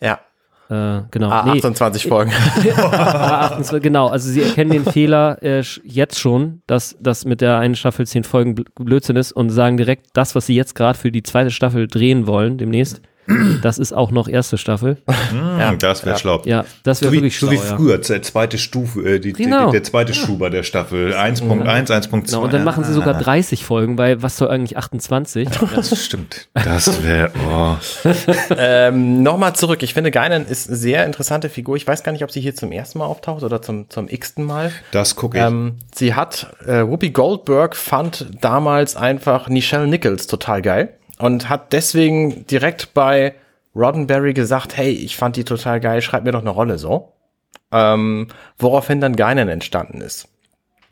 Ja, 0.00 0.20
Äh, 0.68 1.04
genau. 1.10 1.30
ah, 1.30 1.50
28 1.50 2.06
Folgen. 2.06 2.30
Ah, 2.76 3.46
28, 3.46 3.82
genau, 3.82 4.08
also 4.08 4.28
sie 4.30 4.42
erkennen 4.42 4.70
den 4.72 4.84
Fehler 4.84 5.42
äh, 5.42 5.62
jetzt 5.84 6.18
schon, 6.18 6.60
dass 6.66 6.96
das 7.00 7.24
mit 7.24 7.40
der 7.40 7.58
einen 7.58 7.74
Staffel 7.76 8.06
zehn 8.06 8.24
Folgen 8.24 8.54
Bl- 8.56 8.66
Blödsinn 8.74 9.16
ist 9.16 9.32
und 9.32 9.48
sagen 9.50 9.76
direkt, 9.78 10.08
das, 10.12 10.34
was 10.34 10.44
sie 10.46 10.54
jetzt 10.54 10.74
gerade 10.74 10.98
für 10.98 11.10
die 11.10 11.22
zweite 11.22 11.50
Staffel 11.50 11.86
drehen 11.88 12.26
wollen, 12.26 12.58
demnächst, 12.58 13.00
das 13.62 13.78
ist 13.78 13.92
auch 13.92 14.10
noch 14.10 14.28
erste 14.28 14.58
Staffel. 14.58 14.98
Ja. 15.58 15.70
Hm, 15.70 15.78
das 15.78 16.04
wäre 16.04 16.14
Ja. 16.14 16.18
schlau. 16.18 16.42
Ja, 16.44 16.64
das 16.84 17.00
wäre 17.00 17.10
So 17.10 17.12
wie, 17.12 17.16
wirklich 17.16 17.38
so 17.38 17.46
schlau, 17.46 17.52
wie 17.52 17.68
ja. 17.68 17.76
früher, 17.76 17.98
der 17.98 18.22
zweite 18.22 18.58
Stufe, 18.58 19.00
äh, 19.02 19.18
die, 19.20 19.32
Genau. 19.32 19.66
die, 19.66 19.72
der 19.72 19.82
zweite 19.82 20.14
Schuber 20.14 20.50
der 20.50 20.62
Staffel. 20.62 21.12
1.1, 21.14 21.90
1.2. 21.90 22.26
Genau, 22.26 22.44
und 22.44 22.52
dann 22.52 22.64
machen 22.64 22.84
sie 22.84 22.92
sogar 22.92 23.14
30 23.14 23.64
Folgen, 23.64 23.98
weil 23.98 24.22
was 24.22 24.36
soll 24.36 24.48
eigentlich 24.48 24.76
28? 24.76 25.48
Das 25.74 26.04
stimmt. 26.04 26.48
Das 26.54 27.02
wäre, 27.02 27.30
oh. 27.50 27.76
ähm, 28.56 29.22
Nochmal 29.22 29.54
zurück. 29.54 29.82
Ich 29.82 29.94
finde, 29.94 30.10
Geinen 30.10 30.46
ist 30.46 30.68
eine 30.68 30.76
sehr 30.76 31.04
interessante 31.04 31.48
Figur. 31.48 31.76
Ich 31.76 31.86
weiß 31.86 32.02
gar 32.02 32.12
nicht, 32.12 32.22
ob 32.24 32.30
sie 32.30 32.40
hier 32.40 32.54
zum 32.54 32.72
ersten 32.72 32.98
Mal 32.98 33.06
auftaucht 33.06 33.42
oder 33.42 33.60
zum, 33.62 33.88
zum 33.90 34.08
x-ten 34.08 34.44
Mal. 34.44 34.72
das 34.92 35.16
gucke 35.16 35.38
ich. 35.38 35.44
Ähm, 35.44 35.76
sie 35.94 36.14
hat, 36.14 36.54
äh, 36.66 36.82
Whoopi 36.86 37.10
Goldberg 37.10 37.76
fand 37.76 38.26
damals 38.40 38.96
einfach 38.96 39.48
Nichelle 39.48 39.86
Nichols 39.86 40.26
total 40.26 40.62
geil 40.62 40.90
und 41.18 41.48
hat 41.48 41.72
deswegen 41.72 42.46
direkt 42.46 42.94
bei 42.94 43.35
Roddenberry 43.74 44.33
gesagt, 44.33 44.76
hey, 44.76 44.90
ich 44.90 45.16
fand 45.16 45.37
die 45.37 45.44
total 45.44 45.81
geil, 45.81 46.00
schreib 46.00 46.24
mir 46.24 46.33
doch 46.33 46.40
eine 46.40 46.50
Rolle 46.50 46.79
so. 46.79 47.12
Ähm, 47.72 48.29
woraufhin 48.59 49.00
dann 49.00 49.16
Geinen 49.16 49.48
entstanden 49.48 50.00
ist. 50.00 50.29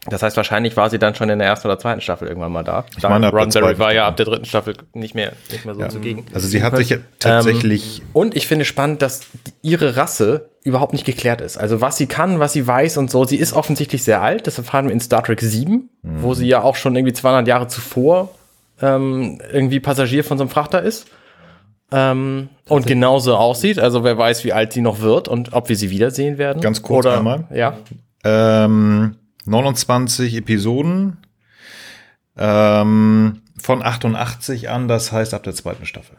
Das 0.06 0.22
heißt, 0.22 0.36
wahrscheinlich 0.36 0.76
war 0.76 0.90
sie 0.90 0.98
dann 0.98 1.14
schon 1.14 1.30
in 1.30 1.38
der 1.38 1.48
ersten 1.48 1.66
oder 1.66 1.78
zweiten 1.78 2.02
Staffel 2.02 2.28
irgendwann 2.28 2.52
mal 2.52 2.62
da. 2.62 2.84
Ich 2.96 3.02
meine, 3.04 3.30
Roddenberry 3.30 3.78
war 3.78 3.94
ja 3.94 4.06
ab 4.06 4.18
der 4.18 4.26
dritten 4.26 4.44
Staffel 4.44 4.74
nicht 4.92 5.14
mehr, 5.14 5.32
nicht 5.50 5.64
mehr 5.64 5.74
so 5.74 5.86
zugegen. 5.86 6.26
Also 6.34 6.46
sie 6.46 6.62
hat 6.62 6.76
sich 6.76 6.90
ja 6.90 6.98
tatsächlich 7.18 8.02
Und 8.12 8.36
ich 8.36 8.46
finde 8.46 8.66
spannend, 8.66 9.00
dass 9.00 9.22
ihre 9.62 9.96
Rasse 9.96 10.50
überhaupt 10.62 10.92
nicht 10.92 11.06
geklärt 11.06 11.40
ist. 11.40 11.56
Also 11.56 11.80
was 11.80 11.96
sie 11.96 12.06
kann, 12.06 12.38
was 12.38 12.52
sie 12.52 12.66
weiß 12.66 12.98
und 12.98 13.10
so. 13.10 13.24
Sie 13.24 13.36
ist 13.36 13.54
offensichtlich 13.54 14.04
sehr 14.04 14.20
alt. 14.20 14.46
Das 14.46 14.58
erfahren 14.58 14.86
wir 14.86 14.92
in 14.92 15.00
Star 15.00 15.22
Trek 15.22 15.40
7, 15.40 15.88
wo 16.02 16.34
sie 16.34 16.46
ja 16.46 16.62
auch 16.62 16.76
schon 16.76 16.94
irgendwie 16.96 17.14
200 17.14 17.48
Jahre 17.48 17.68
zuvor 17.68 18.30
ähm, 18.80 19.40
irgendwie 19.52 19.80
Passagier 19.80 20.24
von 20.24 20.38
so 20.38 20.44
einem 20.44 20.50
Frachter 20.50 20.82
ist. 20.82 21.06
Ähm, 21.92 22.48
und 22.68 22.86
genauso 22.86 23.36
aussieht. 23.36 23.78
Also 23.78 24.04
wer 24.04 24.16
weiß, 24.18 24.44
wie 24.44 24.52
alt 24.52 24.72
sie 24.72 24.80
noch 24.80 25.00
wird 25.00 25.28
und 25.28 25.52
ob 25.52 25.68
wir 25.68 25.76
sie 25.76 25.90
wiedersehen 25.90 26.38
werden. 26.38 26.60
Ganz 26.60 26.82
kurz 26.82 27.06
Oder, 27.06 27.18
einmal. 27.18 27.44
Ja. 27.54 27.76
ähm, 28.24 29.16
29 29.44 30.34
Episoden 30.34 31.18
ähm, 32.36 33.42
von 33.60 33.82
88 33.82 34.70
an, 34.70 34.88
das 34.88 35.12
heißt 35.12 35.34
ab 35.34 35.42
der 35.42 35.54
zweiten 35.54 35.86
Staffel. 35.86 36.16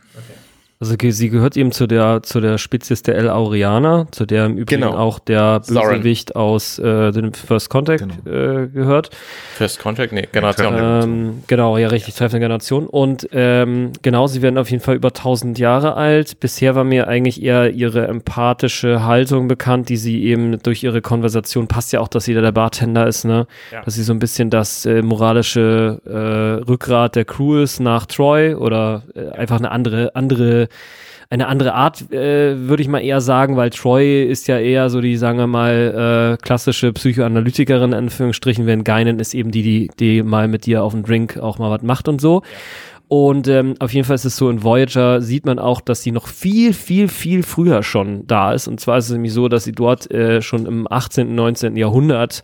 Also 0.86 0.96
sie 1.10 1.30
gehört 1.30 1.58
eben 1.58 1.72
zu 1.72 1.88
der 1.88 2.22
zu 2.22 2.40
der 2.40 2.60
Spezies 2.60 3.02
der 3.02 3.16
El 3.16 3.30
Aurianer, 3.30 4.08
zu 4.12 4.28
der 4.28 4.46
im 4.46 4.58
Übrigen 4.58 4.82
Genau. 4.82 4.96
auch 4.98 5.18
der. 5.18 5.62
Bösewicht 5.62 6.36
aus 6.36 6.78
äh, 6.80 7.12
dem 7.12 7.34
First 7.34 7.70
Contact 7.70 8.04
äh, 8.26 8.68
gehört. 8.68 9.10
First 9.56 9.80
Contract, 9.80 10.12
nee, 10.12 10.28
Generation. 10.32 10.76
Ähm, 10.78 11.44
genau, 11.48 11.78
ja, 11.78 11.88
richtig, 11.88 12.14
treffende 12.14 12.42
Generation. 12.42 12.88
Und 12.88 13.28
ähm, 13.32 13.94
genau, 14.02 14.28
sie 14.28 14.42
werden 14.42 14.58
auf 14.58 14.70
jeden 14.70 14.84
Fall 14.84 14.96
über 14.96 15.10
1000 15.10 15.58
Jahre 15.58 15.96
alt. 15.96 16.40
Bisher 16.40 16.76
war 16.76 16.84
mir 16.84 17.08
eigentlich 17.08 17.42
eher 17.42 17.72
ihre 17.72 18.08
empathische 18.08 19.06
Haltung 19.06 19.48
bekannt, 19.48 19.90
die 19.90 19.98
sie 19.98 20.24
eben 20.24 20.62
durch 20.62 20.84
ihre 20.84 21.02
Konversation, 21.02 21.68
passt 21.68 21.94
ja 21.94 22.00
auch, 22.00 22.08
dass 22.08 22.26
sie 22.26 22.34
da 22.34 22.42
der 22.42 22.52
Bartender 22.52 23.08
ist, 23.08 23.26
ne? 23.26 23.48
Ja. 23.72 23.82
Dass 23.82 23.96
sie 23.96 24.04
so 24.04 24.14
ein 24.14 24.20
bisschen 24.20 24.50
das 24.50 24.86
äh, 24.86 25.02
moralische 25.02 26.02
äh, 26.06 26.64
Rückgrat 26.70 27.16
der 27.16 27.26
Crew 27.26 27.58
ist 27.58 27.80
nach 27.80 28.06
Troy 28.06 28.54
oder 28.54 29.04
äh, 29.16 29.30
einfach 29.32 29.58
eine 29.58 29.72
andere, 29.72 30.16
andere 30.16 30.68
eine 31.30 31.48
andere 31.48 31.74
Art, 31.74 32.12
äh, 32.12 32.68
würde 32.68 32.84
ich 32.84 32.88
mal 32.88 33.00
eher 33.00 33.20
sagen, 33.20 33.58
weil 33.58 33.72
Troy 33.72 34.24
ist 34.24 34.48
ja 34.48 34.60
eher 34.60 34.90
so 34.90 35.02
die, 35.02 35.18
sagen 35.18 35.40
wir 35.40 35.48
mal, 35.48 36.38
äh, 36.40 36.44
klassische 36.44 36.94
Psychoanalytikerin, 36.94 37.92
in 37.92 37.98
Anführungsstrichen, 37.98 38.66
während 38.66 38.86
Geinen 38.86 39.20
ist 39.20 39.34
eben 39.34 39.52
die, 39.52 39.64
die, 39.64 39.90
die 40.00 40.24
mal 40.24 40.48
mit 40.48 40.66
dir 40.66 40.84
auf 40.84 40.94
den 40.94 41.04
Drink 41.04 41.38
auch 41.38 41.58
mal 41.58 41.72
was 41.72 41.82
macht 41.82 42.08
und 42.08 42.22
so. 42.22 42.44
Und 43.08 43.48
ähm, 43.48 43.76
auf 43.80 43.94
jeden 43.94 44.06
Fall 44.06 44.16
ist 44.16 44.26
es 44.26 44.36
so, 44.36 44.50
in 44.50 44.64
Voyager 44.64 45.22
sieht 45.22 45.46
man 45.46 45.60
auch, 45.60 45.80
dass 45.82 46.02
sie 46.02 46.12
noch 46.12 46.28
viel, 46.28 46.74
viel, 46.74 47.08
viel 47.08 47.44
früher 47.44 47.84
schon 47.84 48.26
da 48.26 48.54
ist. 48.54 48.68
Und 48.68 48.80
zwar 48.80 48.98
ist 48.98 49.06
es 49.06 49.12
nämlich 49.12 49.34
so, 49.34 49.48
dass 49.48 49.64
sie 49.64 49.74
dort 49.74 50.10
äh, 50.12 50.42
schon 50.42 50.66
im 50.66 50.92
18., 50.92 51.36
19. 51.36 51.76
Jahrhundert 51.76 52.44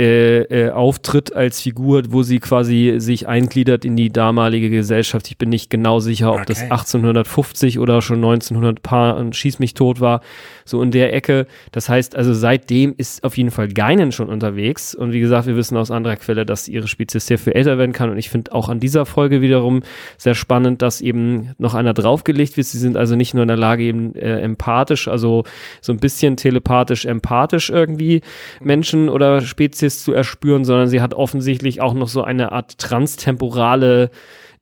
äh, 0.00 0.44
äh, 0.44 0.70
auftritt 0.70 1.36
als 1.36 1.60
Figur, 1.60 2.04
wo 2.08 2.22
sie 2.22 2.38
quasi 2.38 2.94
sich 2.96 3.28
eingliedert 3.28 3.84
in 3.84 3.96
die 3.96 4.08
damalige 4.08 4.70
Gesellschaft. 4.70 5.28
Ich 5.28 5.36
bin 5.36 5.50
nicht 5.50 5.68
genau 5.68 6.00
sicher, 6.00 6.32
ob 6.32 6.46
das 6.46 6.60
Okay. 6.60 6.70
1850 6.70 7.78
oder 7.78 8.00
schon 8.00 8.16
1900 8.16 8.82
Paar 8.82 9.18
und 9.18 9.36
Schieß 9.36 9.58
mich 9.58 9.74
tot 9.74 10.00
war, 10.00 10.22
so 10.64 10.80
in 10.80 10.90
der 10.90 11.12
Ecke. 11.12 11.46
Das 11.72 11.90
heißt 11.90 12.16
also, 12.16 12.32
seitdem 12.32 12.94
ist 12.96 13.24
auf 13.24 13.36
jeden 13.36 13.50
Fall 13.50 13.68
Geinen 13.68 14.10
schon 14.10 14.30
unterwegs. 14.30 14.94
Und 14.94 15.12
wie 15.12 15.20
gesagt, 15.20 15.46
wir 15.46 15.56
wissen 15.56 15.76
aus 15.76 15.90
anderer 15.90 16.16
Quelle, 16.16 16.46
dass 16.46 16.66
ihre 16.66 16.88
Spezies 16.88 17.26
sehr 17.26 17.38
viel 17.38 17.52
älter 17.52 17.76
werden 17.76 17.92
kann. 17.92 18.08
Und 18.08 18.16
ich 18.16 18.30
finde 18.30 18.52
auch 18.52 18.70
an 18.70 18.80
dieser 18.80 19.04
Folge 19.04 19.42
wiederum 19.42 19.82
sehr 20.16 20.34
spannend, 20.34 20.80
dass 20.80 21.02
eben 21.02 21.50
noch 21.58 21.74
einer 21.74 21.92
draufgelegt 21.92 22.56
wird. 22.56 22.66
Sie 22.66 22.78
sind 22.78 22.96
also 22.96 23.16
nicht 23.16 23.34
nur 23.34 23.42
in 23.42 23.48
der 23.48 23.58
Lage, 23.58 23.82
eben 23.82 24.14
äh, 24.14 24.40
empathisch, 24.40 25.08
also 25.08 25.44
so 25.82 25.92
ein 25.92 25.98
bisschen 25.98 26.38
telepathisch, 26.38 27.04
empathisch 27.04 27.68
irgendwie 27.68 28.22
Menschen 28.62 29.10
oder 29.10 29.42
Spezies 29.42 29.89
zu 29.98 30.12
erspüren, 30.12 30.64
sondern 30.64 30.88
sie 30.88 31.00
hat 31.00 31.14
offensichtlich 31.14 31.80
auch 31.80 31.94
noch 31.94 32.08
so 32.08 32.22
eine 32.22 32.52
Art 32.52 32.78
transtemporale 32.78 34.10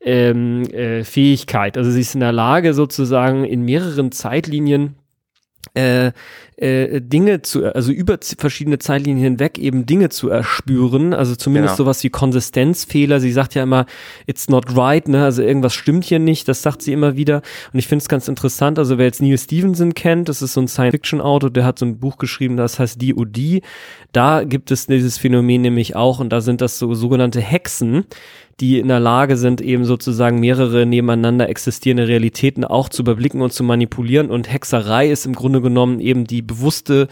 ähm, 0.00 0.62
äh, 0.70 1.04
Fähigkeit. 1.04 1.76
Also 1.76 1.90
sie 1.90 2.00
ist 2.00 2.14
in 2.14 2.20
der 2.20 2.32
Lage, 2.32 2.72
sozusagen 2.72 3.44
in 3.44 3.62
mehreren 3.62 4.12
Zeitlinien 4.12 4.94
äh, 5.74 6.12
äh, 6.56 7.00
Dinge 7.00 7.42
zu, 7.42 7.64
also 7.72 7.92
über 7.92 8.18
verschiedene 8.38 8.78
Zeitlinien 8.78 9.22
hinweg 9.22 9.58
eben 9.58 9.86
Dinge 9.86 10.08
zu 10.08 10.28
erspüren, 10.28 11.14
also 11.14 11.36
zumindest 11.36 11.76
Genau. 11.76 11.84
sowas 11.84 12.02
wie 12.02 12.10
Konsistenzfehler. 12.10 13.20
Sie 13.20 13.30
sagt 13.30 13.54
ja 13.54 13.62
immer, 13.62 13.86
it's 14.26 14.48
not 14.48 14.76
right, 14.76 15.06
ne, 15.06 15.22
also 15.24 15.42
irgendwas 15.42 15.74
stimmt 15.74 16.04
hier 16.04 16.18
nicht, 16.18 16.48
das 16.48 16.62
sagt 16.62 16.82
sie 16.82 16.92
immer 16.92 17.16
wieder. 17.16 17.42
Und 17.72 17.78
ich 17.78 17.86
finde 17.86 18.02
es 18.02 18.08
ganz 18.08 18.26
interessant, 18.28 18.78
also 18.78 18.98
wer 18.98 19.06
jetzt 19.06 19.22
Neil 19.22 19.38
Stevenson 19.38 19.94
kennt, 19.94 20.28
das 20.28 20.42
ist 20.42 20.54
so 20.54 20.60
ein 20.60 20.68
Science-Fiction-Autor, 20.68 21.50
der 21.50 21.64
hat 21.64 21.78
so 21.78 21.86
ein 21.86 21.98
Buch 21.98 22.18
geschrieben, 22.18 22.56
das 22.56 22.78
heißt 22.78 23.00
D.O.D. 23.00 23.62
Da 24.12 24.42
gibt 24.44 24.70
es 24.70 24.86
dieses 24.86 25.18
Phänomen 25.18 25.62
nämlich 25.62 25.94
auch 25.94 26.18
und 26.18 26.30
da 26.30 26.40
sind 26.40 26.60
das 26.60 26.78
so 26.78 26.94
sogenannte 26.94 27.40
Hexen, 27.40 28.04
die 28.60 28.80
in 28.80 28.88
der 28.88 28.98
Lage 28.98 29.36
sind, 29.36 29.60
eben 29.60 29.84
sozusagen 29.84 30.40
mehrere 30.40 30.84
nebeneinander 30.84 31.48
existierende 31.48 32.08
Realitäten 32.08 32.64
auch 32.64 32.88
zu 32.88 33.02
überblicken 33.02 33.40
und 33.40 33.52
zu 33.52 33.62
manipulieren. 33.62 34.30
Und 34.30 34.52
Hexerei 34.52 35.08
ist 35.08 35.26
im 35.26 35.34
Grunde 35.34 35.60
genommen 35.60 36.00
eben 36.00 36.24
die 36.24 36.42
bewusste 36.42 37.06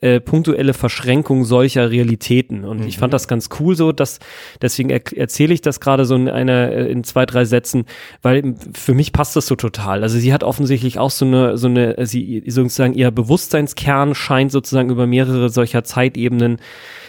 äh, 0.00 0.20
punktuelle 0.20 0.74
Verschränkung 0.74 1.44
solcher 1.44 1.90
Realitäten. 1.90 2.64
Und 2.64 2.84
ich 2.84 2.98
fand 2.98 3.12
das 3.12 3.26
ganz 3.26 3.48
cool 3.58 3.74
so, 3.74 3.90
dass 3.90 4.20
deswegen 4.62 4.90
er 4.90 5.00
erzähle 5.16 5.52
ich 5.52 5.60
das 5.60 5.80
gerade 5.80 6.04
so 6.04 6.14
in 6.14 6.28
einer 6.28 6.70
äh, 6.70 6.90
in 6.90 7.02
zwei 7.02 7.26
drei 7.26 7.44
Sätzen, 7.44 7.84
weil 8.22 8.54
für 8.74 8.94
mich 8.94 9.12
passt 9.12 9.34
das 9.34 9.46
so 9.46 9.56
total. 9.56 10.04
Also 10.04 10.18
sie 10.18 10.32
hat 10.32 10.44
offensichtlich 10.44 11.00
auch 11.00 11.10
so 11.10 11.24
eine 11.24 11.58
so 11.58 11.66
eine 11.66 12.06
sie 12.06 12.44
sozusagen 12.46 12.94
ihr 12.94 13.10
Bewusstseinskern 13.10 14.14
scheint 14.14 14.52
sozusagen 14.52 14.90
über 14.90 15.08
mehrere 15.08 15.48
solcher 15.48 15.82
Zeitebenen 15.82 16.58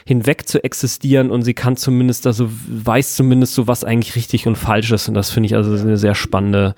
hinweg 0.06 0.48
zu 0.48 0.64
existieren 0.64 1.32
und 1.32 1.44
sie 1.44 1.54
kann 1.54 1.78
zumindest 1.78 2.28
also 2.28 2.50
weiß 2.50 3.16
zumindest 3.16 3.54
so 3.54 3.68
was 3.68 3.84
eigentlich 3.84 4.16
richtig 4.16 4.48
und 4.48 4.56
falsch 4.56 4.92
ist 4.92 5.08
und 5.08 5.14
das 5.14 5.32
finde 5.32 5.48
ich 5.48 5.56
also 5.56 5.72
eine 5.72 5.98
sehr 5.98 6.16
spannende 6.16 6.76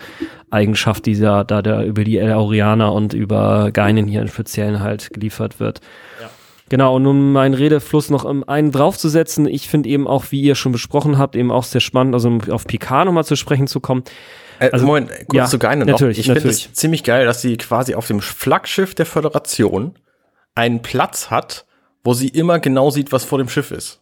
Eigenschaft, 0.49 1.05
die 1.05 1.13
ja 1.13 1.43
da 1.43 1.61
der 1.61 1.85
über 1.85 2.03
die 2.03 2.17
El 2.17 2.33
Aurianer 2.33 2.93
und 2.93 3.13
über 3.13 3.71
Geinen 3.71 4.07
hier 4.07 4.21
im 4.21 4.27
Speziellen 4.27 4.81
halt 4.81 5.13
geliefert 5.13 5.59
wird. 5.59 5.79
Genau, 6.71 6.95
und 6.95 7.05
um 7.05 7.33
meinen 7.33 7.53
Redefluss 7.53 8.09
noch 8.09 8.23
um 8.23 8.47
einen 8.47 8.71
draufzusetzen, 8.71 9.45
ich 9.45 9.67
finde 9.67 9.89
eben 9.89 10.07
auch, 10.07 10.25
wie 10.29 10.41
ihr 10.41 10.55
schon 10.55 10.71
besprochen 10.71 11.17
habt, 11.17 11.35
eben 11.35 11.51
auch 11.51 11.65
sehr 11.65 11.81
spannend, 11.81 12.13
also 12.13 12.29
um 12.29 12.39
auf 12.49 12.65
Picard 12.65 13.07
nochmal 13.07 13.25
zu 13.25 13.35
sprechen 13.35 13.67
zu 13.67 13.81
kommen. 13.81 14.05
Äh, 14.57 14.69
Also, 14.71 14.85
Moment, 14.85 15.09
kurz 15.27 15.33
ja, 15.33 15.45
zu 15.47 15.59
Geinen 15.59 15.81
noch. 15.81 15.87
natürlich, 15.87 16.19
Ich 16.19 16.27
finde 16.27 16.47
es 16.47 16.71
ziemlich 16.71 17.03
geil, 17.03 17.25
dass 17.25 17.41
sie 17.41 17.57
quasi 17.57 17.93
auf 17.93 18.07
dem 18.07 18.21
Flaggschiff 18.21 18.95
der 18.95 19.05
Föderation 19.05 19.95
einen 20.55 20.81
Platz 20.81 21.29
hat, 21.29 21.65
wo 22.03 22.13
sie 22.13 22.27
immer 22.29 22.59
genau 22.59 22.89
sieht, 22.89 23.11
was 23.11 23.23
vor 23.25 23.37
dem 23.37 23.49
Schiff 23.49 23.71
ist. 23.71 23.99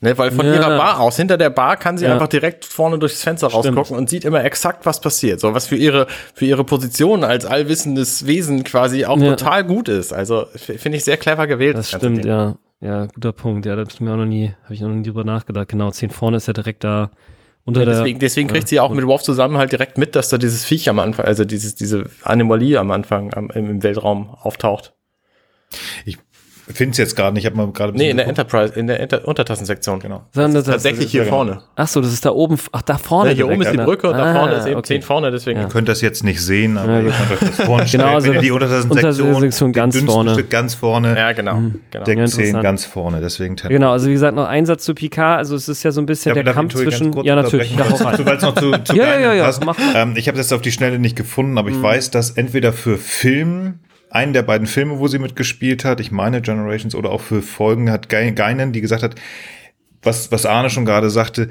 Ne, 0.00 0.18
weil 0.18 0.32
von 0.32 0.44
Ja. 0.44 0.54
ihrer 0.54 0.76
Bar 0.78 0.98
aus, 0.98 1.16
hinter 1.16 1.36
der 1.38 1.50
Bar 1.50 1.76
kann 1.76 1.96
sie 1.96 2.06
Ja. 2.06 2.14
einfach 2.14 2.26
direkt 2.26 2.64
vorne 2.64 2.98
durchs 2.98 3.22
Fenster 3.22 3.50
Stimmt. 3.50 3.76
rausgucken 3.76 3.96
und 3.96 4.08
sieht 4.10 4.24
immer 4.24 4.44
exakt, 4.44 4.84
was 4.84 5.00
passiert. 5.00 5.38
So 5.38 5.54
was 5.54 5.68
für 5.68 5.76
ihre, 5.76 6.08
für 6.34 6.44
ihre 6.44 6.64
Position 6.64 7.22
als 7.22 7.46
allwissendes 7.46 8.26
Wesen 8.26 8.64
quasi 8.64 9.04
auch 9.04 9.16
Ja. 9.18 9.36
total 9.36 9.62
gut 9.62 9.88
ist. 9.88 10.12
Also 10.12 10.46
finde 10.56 10.98
ich 10.98 11.04
sehr 11.04 11.18
clever 11.18 11.46
gewählt. 11.46 11.76
Das 11.76 11.92
ganze 11.92 12.06
stimmt, 12.06 12.24
Ding. 12.24 12.26
ja. 12.26 12.56
Ja, 12.80 13.06
guter 13.06 13.30
Punkt. 13.32 13.64
Ja, 13.64 13.76
das 13.76 13.94
ist 13.94 14.00
mir 14.00 14.10
auch 14.12 14.16
noch 14.16 14.24
nie, 14.24 14.52
habe 14.64 14.74
ich 14.74 14.80
noch 14.80 14.88
nie 14.88 15.04
drüber 15.04 15.22
nachgedacht. 15.22 15.68
Genau, 15.68 15.92
10 15.92 16.10
vorne 16.10 16.38
ist 16.38 16.48
ja 16.48 16.52
direkt 16.52 16.82
da 16.82 17.12
unter 17.64 17.84
der. 17.84 17.94
Deswegen, 17.94 18.18
deswegen 18.18 18.48
kriegt 18.48 18.66
sie 18.66 18.80
auch 18.80 18.90
mit 18.90 19.06
Worf 19.06 19.22
zusammen 19.22 19.56
halt 19.56 19.70
direkt 19.70 19.98
mit, 19.98 20.16
dass 20.16 20.28
da 20.30 20.36
dieses 20.36 20.64
Viech 20.64 20.88
am 20.88 20.98
Anfang, 20.98 21.26
also 21.26 21.44
dieses, 21.44 21.76
diese 21.76 22.06
Anomalie 22.24 22.80
am 22.80 22.90
Anfang 22.90 23.32
am, 23.34 23.50
im, 23.50 23.70
im 23.70 23.82
Weltraum 23.84 24.30
auftaucht. 24.30 24.94
Ich 26.04 26.18
finde 26.74 26.92
es 26.92 26.98
jetzt 26.98 27.16
gerade 27.16 27.34
nicht, 27.34 27.44
ich 27.44 27.50
habe 27.50 27.56
mal 27.56 27.72
gerade 27.72 27.92
Nee, 27.96 28.10
in 28.10 28.16
der 28.16 28.26
geguckt. 28.26 28.38
Enterprise, 28.52 28.78
in 28.78 28.86
der 28.86 29.00
Enter 29.00 29.26
Untertassensektion. 29.26 30.00
Genau. 30.00 30.22
Sondern 30.32 30.54
das- 30.54 30.64
Tatsächlich 30.64 31.10
hier 31.10 31.20
ja, 31.20 31.24
genau. 31.24 31.36
vorne. 31.36 31.58
Ach 31.76 31.88
so, 31.88 32.00
das 32.00 32.12
ist 32.12 32.24
da 32.24 32.30
oben. 32.30 32.56
Ach, 32.72 32.82
da 32.82 32.98
vorne. 32.98 33.30
Ja, 33.30 33.36
hier 33.36 33.48
oben 33.48 33.62
ist 33.62 33.72
die? 33.72 33.76
Brücke 33.78 34.08
und 34.10 34.16
da 34.16 34.24
Ah, 34.24 34.34
vorne 34.34 34.54
ist 34.54 34.66
eben 34.66 34.76
okay. 34.76 34.86
10 34.94 35.02
vorne, 35.02 35.30
deswegen. 35.30 35.60
Ihr 35.60 35.68
könnt 35.68 35.88
das 35.88 36.00
jetzt 36.00 36.24
nicht 36.24 36.40
sehen, 36.40 36.76
aber 36.78 36.92
Ja, 36.92 37.00
ihr 37.00 37.10
könnt 37.12 37.32
euch 37.42 37.48
das 37.56 37.66
vorstellen. 37.66 38.02
Genau, 38.02 38.14
also 38.14 38.32
die 38.32 38.50
Untertassensektion, 38.50 39.28
Untertassensektion 39.28 39.72
ganz 39.72 39.98
vorne. 40.00 40.32
Stück 40.34 40.50
ganz 40.50 40.74
vorne, 40.74 41.16
Ja, 41.16 41.32
genau. 41.32 41.56
genau. 41.56 42.04
Deck 42.04 42.18
Ja, 42.18 42.26
10 42.26 42.40
interessant. 42.44 42.62
ganz 42.62 42.84
vorne, 42.84 43.20
deswegen 43.20 43.56
Tempo. 43.56 43.72
Genau, 43.74 43.92
also 43.92 44.08
wie 44.08 44.12
gesagt, 44.12 44.34
noch 44.36 44.46
ein 44.46 44.66
Satz 44.66 44.84
zu 44.84 44.94
Picard. 44.94 45.38
Also 45.38 45.56
es 45.56 45.68
ist 45.68 45.82
ja 45.82 45.90
so 45.92 46.00
ein 46.00 46.06
bisschen 46.06 46.34
der 46.34 46.44
Kampf 46.44 46.74
zwischen. 46.74 47.12
Ja, 47.24 47.34
natürlich. 47.34 47.74
Ja, 47.76 47.84
Ja, 48.94 49.18
ja, 49.18 49.20
ja, 49.20 49.34
ja. 49.34 49.50
Ähm, 49.94 50.14
ich 50.16 50.28
habe 50.28 50.38
es 50.38 50.46
jetzt 50.46 50.52
auf 50.52 50.62
die 50.62 50.72
Schnelle 50.72 50.98
nicht 50.98 51.16
gefunden, 51.16 51.58
aber 51.58 51.70
ich 51.70 51.80
weiß, 51.82 52.10
dass 52.10 52.30
entweder 52.32 52.72
für 52.72 52.96
Film, 52.98 53.80
einen 54.12 54.32
der 54.32 54.42
beiden 54.42 54.66
Filme, 54.66 54.98
wo 54.98 55.08
sie 55.08 55.18
mitgespielt 55.18 55.84
hat, 55.84 56.00
ich 56.00 56.10
meine 56.12 56.40
Generations, 56.42 56.94
oder 56.94 57.10
auch 57.10 57.20
für 57.22 57.42
Folgen 57.42 57.90
hat 57.90 58.08
Ge- 58.08 58.32
Geinen, 58.32 58.72
die 58.72 58.80
gesagt 58.80 59.02
hat, 59.02 59.14
was, 60.02 60.30
was 60.32 60.46
Arne 60.46 60.68
schon 60.70 60.84
gerade 60.84 61.10
sagte, 61.10 61.48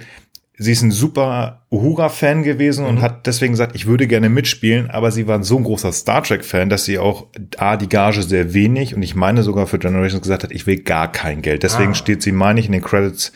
sie 0.57 0.73
ist 0.73 0.83
ein 0.83 0.91
super 0.91 1.65
Uhura-Fan 1.71 2.43
gewesen 2.43 2.85
und 2.85 3.01
hat 3.01 3.25
deswegen 3.25 3.53
gesagt, 3.53 3.75
ich 3.75 3.87
würde 3.87 4.05
gerne 4.05 4.29
mitspielen, 4.29 4.91
aber 4.91 5.09
sie 5.09 5.25
war 5.27 5.41
so 5.43 5.57
ein 5.57 5.63
großer 5.63 5.91
Star 5.91 6.21
Trek-Fan, 6.21 6.69
dass 6.69 6.85
sie 6.85 6.99
auch 6.99 7.27
A, 7.57 7.77
die 7.77 7.89
Gage 7.89 8.21
sehr 8.21 8.53
wenig 8.53 8.93
und 8.93 9.01
ich 9.01 9.15
meine 9.15 9.41
sogar 9.41 9.65
für 9.65 9.79
Generations 9.79 10.21
gesagt 10.21 10.43
hat, 10.43 10.51
ich 10.51 10.67
will 10.67 10.77
gar 10.81 11.11
kein 11.11 11.41
Geld. 11.41 11.63
Deswegen 11.63 11.95
steht 11.95 12.21
sie, 12.21 12.31
meine 12.31 12.59
ich, 12.59 12.67
in 12.67 12.73
den 12.73 12.83
Credits 12.83 13.31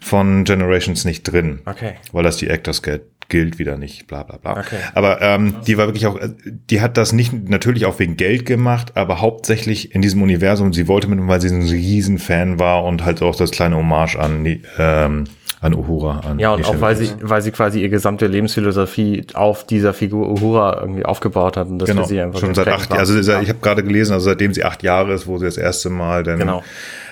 von 0.00 0.44
Generations 0.44 1.04
nicht 1.04 1.24
drin 1.24 1.58
Okay. 1.66 1.94
weil 2.12 2.22
das 2.24 2.38
die 2.38 2.48
Actors 2.48 2.80
Guild, 2.82 3.02
gilt 3.30 3.58
wieder 3.58 3.78
nicht, 3.78 4.06
bla 4.06 4.22
bla 4.22 4.36
bla. 4.36 4.60
Okay. 4.60 4.76
Aber 4.94 5.22
ähm, 5.22 5.54
die 5.66 5.78
war 5.78 5.86
wirklich 5.86 6.06
auch, 6.06 6.18
die 6.44 6.80
hat 6.80 6.96
das 6.96 7.12
nicht 7.12 7.32
natürlich 7.48 7.86
auch 7.86 7.98
wegen 7.98 8.16
Geld 8.16 8.44
gemacht, 8.44 8.96
aber 8.96 9.20
hauptsächlich 9.20 9.94
in 9.94 10.02
diesem 10.02 10.22
Universum, 10.22 10.74
sie 10.74 10.86
wollte 10.88 11.08
mit, 11.08 11.18
weil 11.26 11.40
sie 11.40 11.48
ein 11.48 11.62
Riesenfan 11.62 12.58
war 12.58 12.84
und 12.84 13.04
halt 13.04 13.22
auch 13.22 13.34
das 13.34 13.50
kleine 13.50 13.76
Hommage 13.76 14.16
an 14.16 14.44
die, 14.44 14.62
ähm, 14.78 15.24
an 15.60 15.74
Uhura. 15.74 16.20
An 16.20 16.38
ja, 16.38 16.54
und 16.54 16.64
auch 16.64 16.80
weil 16.80 16.96
sie, 16.96 17.10
weil 17.20 17.42
sie 17.42 17.50
quasi 17.50 17.80
ihre 17.80 17.90
gesamte 17.90 18.26
Lebensphilosophie 18.26 19.26
auf 19.34 19.66
dieser 19.66 19.92
Figur 19.92 20.28
Uhura 20.30 20.80
irgendwie 20.80 21.04
aufgebaut 21.04 21.56
hat. 21.56 21.68
Und 21.68 21.78
das 21.78 21.88
genau, 21.88 22.02
für 22.02 22.08
sie 22.08 22.20
einfach 22.20 22.40
schon 22.40 22.54
seit 22.54 22.68
acht 22.68 22.90
Jahren. 22.90 22.98
Also 22.98 23.18
ich 23.18 23.48
habe 23.48 23.58
gerade 23.60 23.82
gelesen, 23.82 24.12
also 24.12 24.24
seitdem 24.24 24.54
sie 24.54 24.64
acht 24.64 24.82
Jahre 24.82 25.12
ist, 25.12 25.26
wo 25.26 25.38
sie 25.38 25.44
das 25.44 25.58
erste 25.58 25.90
Mal 25.90 26.22
dann 26.22 26.38
genau. 26.38 26.62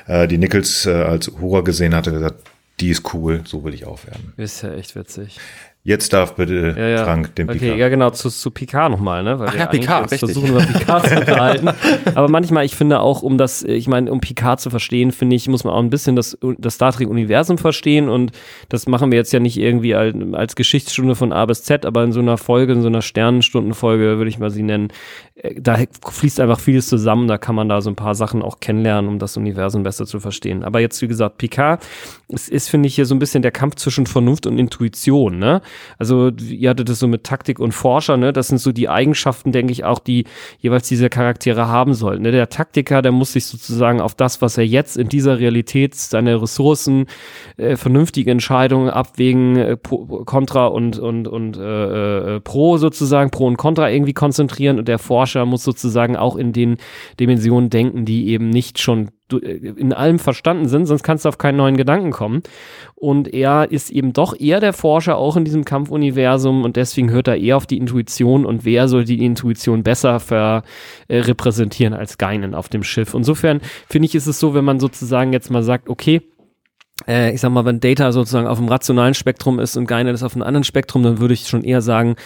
äh, 0.06 0.26
die 0.26 0.38
Nichols 0.38 0.86
äh, 0.86 0.92
als 0.92 1.28
Uhura 1.28 1.60
gesehen 1.60 1.94
hatte, 1.94 2.10
gesagt, 2.10 2.36
die 2.80 2.90
ist 2.90 3.12
cool, 3.12 3.42
so 3.44 3.64
will 3.64 3.74
ich 3.74 3.84
aufwerten. 3.84 4.32
Ist 4.36 4.62
ja 4.62 4.72
echt 4.72 4.96
witzig. 4.96 5.38
Jetzt 5.89 6.12
darf 6.12 6.34
bitte 6.34 6.74
ja, 6.76 6.86
ja. 6.86 7.05
Frank 7.05 7.34
den 7.36 7.49
okay, 7.49 7.61
Picard. 7.61 7.78
Ja, 7.78 7.89
genau, 7.89 8.11
zu, 8.11 8.28
zu 8.28 8.51
Picard 8.51 8.91
nochmal, 8.91 9.22
ne? 9.22 9.39
Weil 9.39 9.49
Ach 9.49 9.55
ja, 9.55 9.66
Picard, 9.68 10.12
richtig. 10.12 10.18
versuchen, 10.18 10.51
über 10.51 10.61
Picard 10.61 11.07
zu 11.07 11.16
unterhalten. 11.20 11.70
Aber 12.14 12.28
manchmal, 12.28 12.66
ich 12.66 12.76
finde 12.76 13.01
auch, 13.01 13.22
um 13.22 13.39
das, 13.39 13.62
ich 13.62 13.89
meine, 13.89 14.12
um 14.12 14.20
Picard 14.20 14.61
zu 14.61 14.68
verstehen, 14.68 15.12
finde 15.12 15.34
ich, 15.34 15.49
muss 15.49 15.64
man 15.64 15.72
auch 15.72 15.78
ein 15.78 15.89
bisschen 15.89 16.14
das, 16.14 16.36
das 16.59 16.74
Star 16.74 16.93
Trek-Universum 16.93 17.57
verstehen 17.57 18.11
und 18.11 18.32
das 18.68 18.86
machen 18.86 19.11
wir 19.11 19.16
jetzt 19.16 19.32
ja 19.32 19.41
nicht 19.41 19.57
irgendwie 19.57 19.95
als, 19.95 20.14
als 20.34 20.57
Geschichtsstunde 20.57 21.14
von 21.14 21.32
A 21.32 21.47
bis 21.47 21.62
Z, 21.62 21.86
aber 21.86 22.05
in 22.05 22.12
so 22.12 22.20
einer 22.20 22.36
Folge, 22.36 22.74
in 22.74 22.82
so 22.82 22.89
einer 22.89 23.01
Sternenstundenfolge, 23.01 24.18
würde 24.18 24.28
ich 24.28 24.39
mal 24.39 24.51
sie 24.51 24.64
nennen, 24.64 24.93
äh, 25.36 25.55
da 25.59 25.78
fließt 26.07 26.39
einfach 26.41 26.61
vieles 26.61 26.89
zusammen, 26.89 27.28
da 27.28 27.39
kann 27.39 27.55
man 27.55 27.70
da 27.70 27.80
so 27.80 27.89
ein 27.89 27.97
paar 27.97 28.14
Sachen 28.14 28.43
auch 28.43 28.61
kennenlernen, 28.61 29.09
um 29.09 29.18
das 29.18 29.39
Universum 29.39 29.84
besser 29.84 30.05
zu 30.05 30.20
verstehen. 30.20 30.64
Aber 30.64 30.80
jetzt, 30.80 31.01
wie 31.01 31.09
gesagt, 31.09 31.39
Picard, 31.39 31.82
es 32.28 32.51
ist, 32.51 32.68
finde 32.68 32.89
ich, 32.89 32.95
hier 32.95 33.07
so 33.07 33.14
ein 33.14 33.18
bisschen 33.18 33.41
der 33.41 33.53
Kampf 33.53 33.76
zwischen 33.76 34.05
Vernunft 34.05 34.47
und 34.47 34.59
Intuition, 34.59 35.39
ne? 35.39 35.62
Also 35.99 36.31
ihr 36.31 36.70
hattet 36.70 36.89
das 36.89 36.99
so 36.99 37.09
mit 37.09 37.24
Taktik 37.24 37.59
und 37.61 37.72
Forscher, 37.72 38.16
ne? 38.16 38.33
Das 38.33 38.49
sind 38.49 38.59
so 38.59 38.72
die 38.72 38.89
Eigenschaften, 38.89 39.53
denke 39.53 39.72
ich, 39.72 39.85
auch 39.85 39.99
die 39.99 40.24
jeweils 40.59 40.89
diese 40.89 41.09
Charaktere 41.09 41.68
haben 41.68 41.95
sollten. 41.95 42.22
Ne? 42.22 42.33
Der 42.33 42.49
Taktiker, 42.49 43.03
der 43.03 43.12
muss 43.12 43.33
sich 43.33 43.47
sozusagen 43.47 44.01
auf 44.01 44.14
das, 44.14 44.43
was 44.43 44.59
er 44.59 44.66
jetzt 44.66 44.97
in 44.97 45.09
dieser 45.09 45.39
Realität, 45.39 45.95
seine 45.95 46.41
Ressourcen, 46.41 47.07
äh, 47.57 47.76
vernünftige 47.76 48.31
Entscheidungen 48.31 48.91
abwägen, 48.91 49.57
äh, 49.57 49.76
Contra 50.24 50.66
und 50.66 50.99
und 50.99 51.29
und 51.29 51.57
äh, 51.57 52.37
äh, 52.37 52.41
Pro 52.41 52.79
sozusagen, 52.79 53.31
Pro 53.31 53.47
und 53.47 53.57
Contra 53.57 53.91
irgendwie 53.91 54.14
konzentrieren 54.14 54.79
und 54.79 54.89
der 54.89 54.99
Forscher 54.99 55.45
muss 55.47 55.64
sozusagen 55.64 56.16
auch 56.16 56.37
in 56.37 56.53
den 56.53 56.76
Dimensionen 57.20 57.70
denken, 57.70 58.05
die 58.05 58.29
eben 58.29 58.51
nicht 58.51 58.79
schon 58.79 59.11
in 59.33 59.93
allem 59.93 60.18
verstanden 60.18 60.68
sind, 60.68 60.87
sonst 60.87 61.03
kannst 61.03 61.24
du 61.24 61.29
auf 61.29 61.39
keinen 61.39 61.57
neuen 61.57 61.76
Gedanken 61.76 62.11
kommen. 62.11 62.43
Und 62.95 63.33
er 63.33 63.70
ist 63.70 63.91
eben 63.91 64.12
doch 64.12 64.39
eher 64.39 64.61
der 64.61 64.72
Forscher 64.72 65.16
auch 65.16 65.37
in 65.37 65.45
diesem 65.45 65.64
Kampfuniversum 65.64 66.64
und 66.64 66.76
deswegen 66.76 67.11
hört 67.11 67.29
er 67.29 67.37
eher 67.37 67.57
auf 67.57 67.66
die 67.66 67.76
Intuition 67.76 68.45
und 68.45 68.64
wer 68.64 68.89
soll 68.89 69.05
die 69.05 69.24
Intuition 69.24 69.83
besser 69.83 70.18
ver, 70.20 70.62
äh, 71.09 71.18
repräsentieren 71.18 71.95
als 71.95 72.18
Geinen 72.18 72.55
auf 72.55 72.68
dem 72.68 72.83
Schiff. 72.83 73.14
Insofern 73.14 73.61
finde 73.89 74.07
ich, 74.07 74.14
ist 74.14 74.26
es 74.26 74.41
so, 74.41 74.55
wenn 74.55 74.64
man 74.64 74.81
sozusagen 74.81 75.33
jetzt 75.33 75.51
mal 75.51 75.62
sagt, 75.62 75.89
okay, 75.89 76.22
äh, 77.07 77.33
ich 77.33 77.41
sag 77.41 77.51
mal, 77.51 77.64
wenn 77.64 77.81
Data 77.81 78.11
sozusagen 78.12 78.49
auf 78.49 78.59
dem 78.59 78.68
rationalen 78.68 79.14
Spektrum 79.14 79.61
ist 79.61 79.76
und 79.76 79.87
Geinen 79.87 80.14
ist 80.14 80.22
auf 80.22 80.35
einem 80.35 80.43
anderen 80.43 80.64
Spektrum, 80.64 81.03
dann 81.03 81.20
würde 81.20 81.35
ich 81.35 81.47
schon 81.47 81.62
eher 81.62 81.83
sagen, 81.83 82.16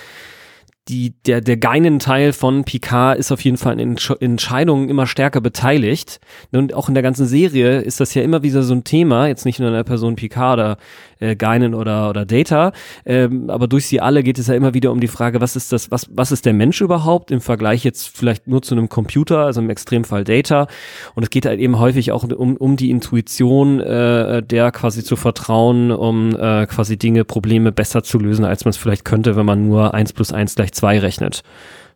die, 0.89 1.15
der, 1.27 1.41
der 1.41 1.57
Geinen-Teil 1.57 2.33
von 2.33 2.65
Picard 2.65 3.17
ist 3.17 3.31
auf 3.31 3.43
jeden 3.43 3.57
Fall 3.57 3.79
in 3.79 3.97
Entscheidungen 4.21 4.89
immer 4.89 5.07
stärker 5.07 5.41
beteiligt. 5.41 6.19
Und 6.51 6.75
auch 6.75 6.89
in 6.89 6.95
der 6.95 7.05
ganzen 7.05 7.27
Serie 7.27 7.81
ist 7.81 8.01
das 8.01 8.15
ja 8.15 8.23
immer 8.23 8.43
wieder 8.43 8.65
so 8.65 8.75
ein 8.75 8.83
Thema, 8.83 9.29
jetzt 9.29 9.45
nicht 9.45 9.61
nur 9.61 9.69
in 9.69 9.75
der 9.75 9.85
Person 9.85 10.17
Picard 10.17 10.55
oder 10.55 10.77
äh, 11.21 11.37
Geinen 11.37 11.75
oder, 11.75 12.11
oder 12.11 12.27
Data, 12.27 12.73
ähm, 13.07 13.49
aber 13.49 13.69
durch 13.69 13.87
sie 13.87 14.01
alle 14.01 14.23
geht 14.23 14.39
es 14.39 14.49
ja 14.49 14.55
immer 14.55 14.75
wieder 14.75 14.91
um 14.91 14.99
die 14.99 15.09
Frage, 15.09 15.41
was 15.41 15.55
ist 15.55 15.73
das, 15.73 15.91
was, 15.91 16.09
was 16.13 16.33
ist 16.33 16.45
der 16.45 16.53
Mensch 16.53 16.81
überhaupt 16.81 17.31
im 17.31 17.41
Vergleich 17.41 17.85
jetzt 17.85 18.17
vielleicht 18.17 18.49
nur 18.49 18.63
zu 18.63 18.75
einem 18.75 18.89
Computer, 18.89 19.45
also 19.47 19.61
im 19.61 19.71
Extremfall 19.71 20.25
Data. 20.25 20.67
Und 21.15 21.23
es 21.23 21.31
geht 21.31 21.47
halt 21.47 21.61
eben 21.61 21.79
häufig 21.79 22.11
auch 22.11 22.25
um, 22.25 22.57
um 22.57 22.77
die 22.77 22.91
Intuition, 22.91 23.79
äh, 23.81 24.43
der 24.43 24.73
quasi 24.73 25.05
zu 25.05 25.15
vertrauen, 25.15 25.93
um 25.93 26.35
äh, 26.35 26.67
quasi 26.67 26.97
Dinge, 26.97 27.25
Probleme 27.25 27.71
besser 27.71 28.03
zu 28.03 28.19
lösen, 28.19 28.45
als 28.45 28.65
man 28.65 28.71
es 28.71 28.77
vielleicht 28.77 29.05
könnte, 29.05 29.37
wenn 29.37 29.47
man 29.47 29.69
nur 29.69 29.95
eins 29.95 30.13
plus 30.13 30.33
eins 30.33 30.57
gleich 30.57 30.72
zwei 30.73 30.99
rechnet. 30.99 31.43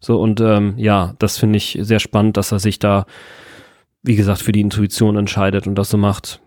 So, 0.00 0.20
und 0.20 0.40
ähm, 0.40 0.74
ja, 0.76 1.14
das 1.18 1.38
finde 1.38 1.56
ich 1.56 1.78
sehr 1.80 1.98
spannend, 1.98 2.36
dass 2.36 2.52
er 2.52 2.58
sich 2.58 2.78
da, 2.78 3.06
wie 4.02 4.16
gesagt, 4.16 4.42
für 4.42 4.52
die 4.52 4.60
Intuition 4.60 5.16
entscheidet 5.16 5.66
und 5.66 5.74
das 5.74 5.90
so 5.90 5.98
macht. 5.98 6.40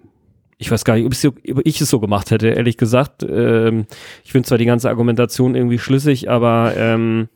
Ich 0.58 0.72
weiß 0.72 0.84
gar 0.84 0.96
nicht, 0.96 1.06
ob 1.06 1.66
ich 1.66 1.82
es 1.82 1.90
so 1.90 2.00
gemacht 2.00 2.32
hätte, 2.32 2.50
ehrlich 2.50 2.78
gesagt. 2.78 3.24
Ähm, 3.24 3.86
ich 4.24 4.32
finde 4.32 4.48
zwar 4.48 4.58
die 4.58 4.66
ganze 4.66 4.90
Argumentation 4.90 5.56
irgendwie 5.56 5.80
schlüssig, 5.80 6.30
aber 6.30 6.74
ähm, 6.76 7.30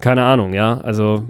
keine 0.00 0.24
Ahnung, 0.24 0.52
ja. 0.52 0.78
Also 0.78 1.24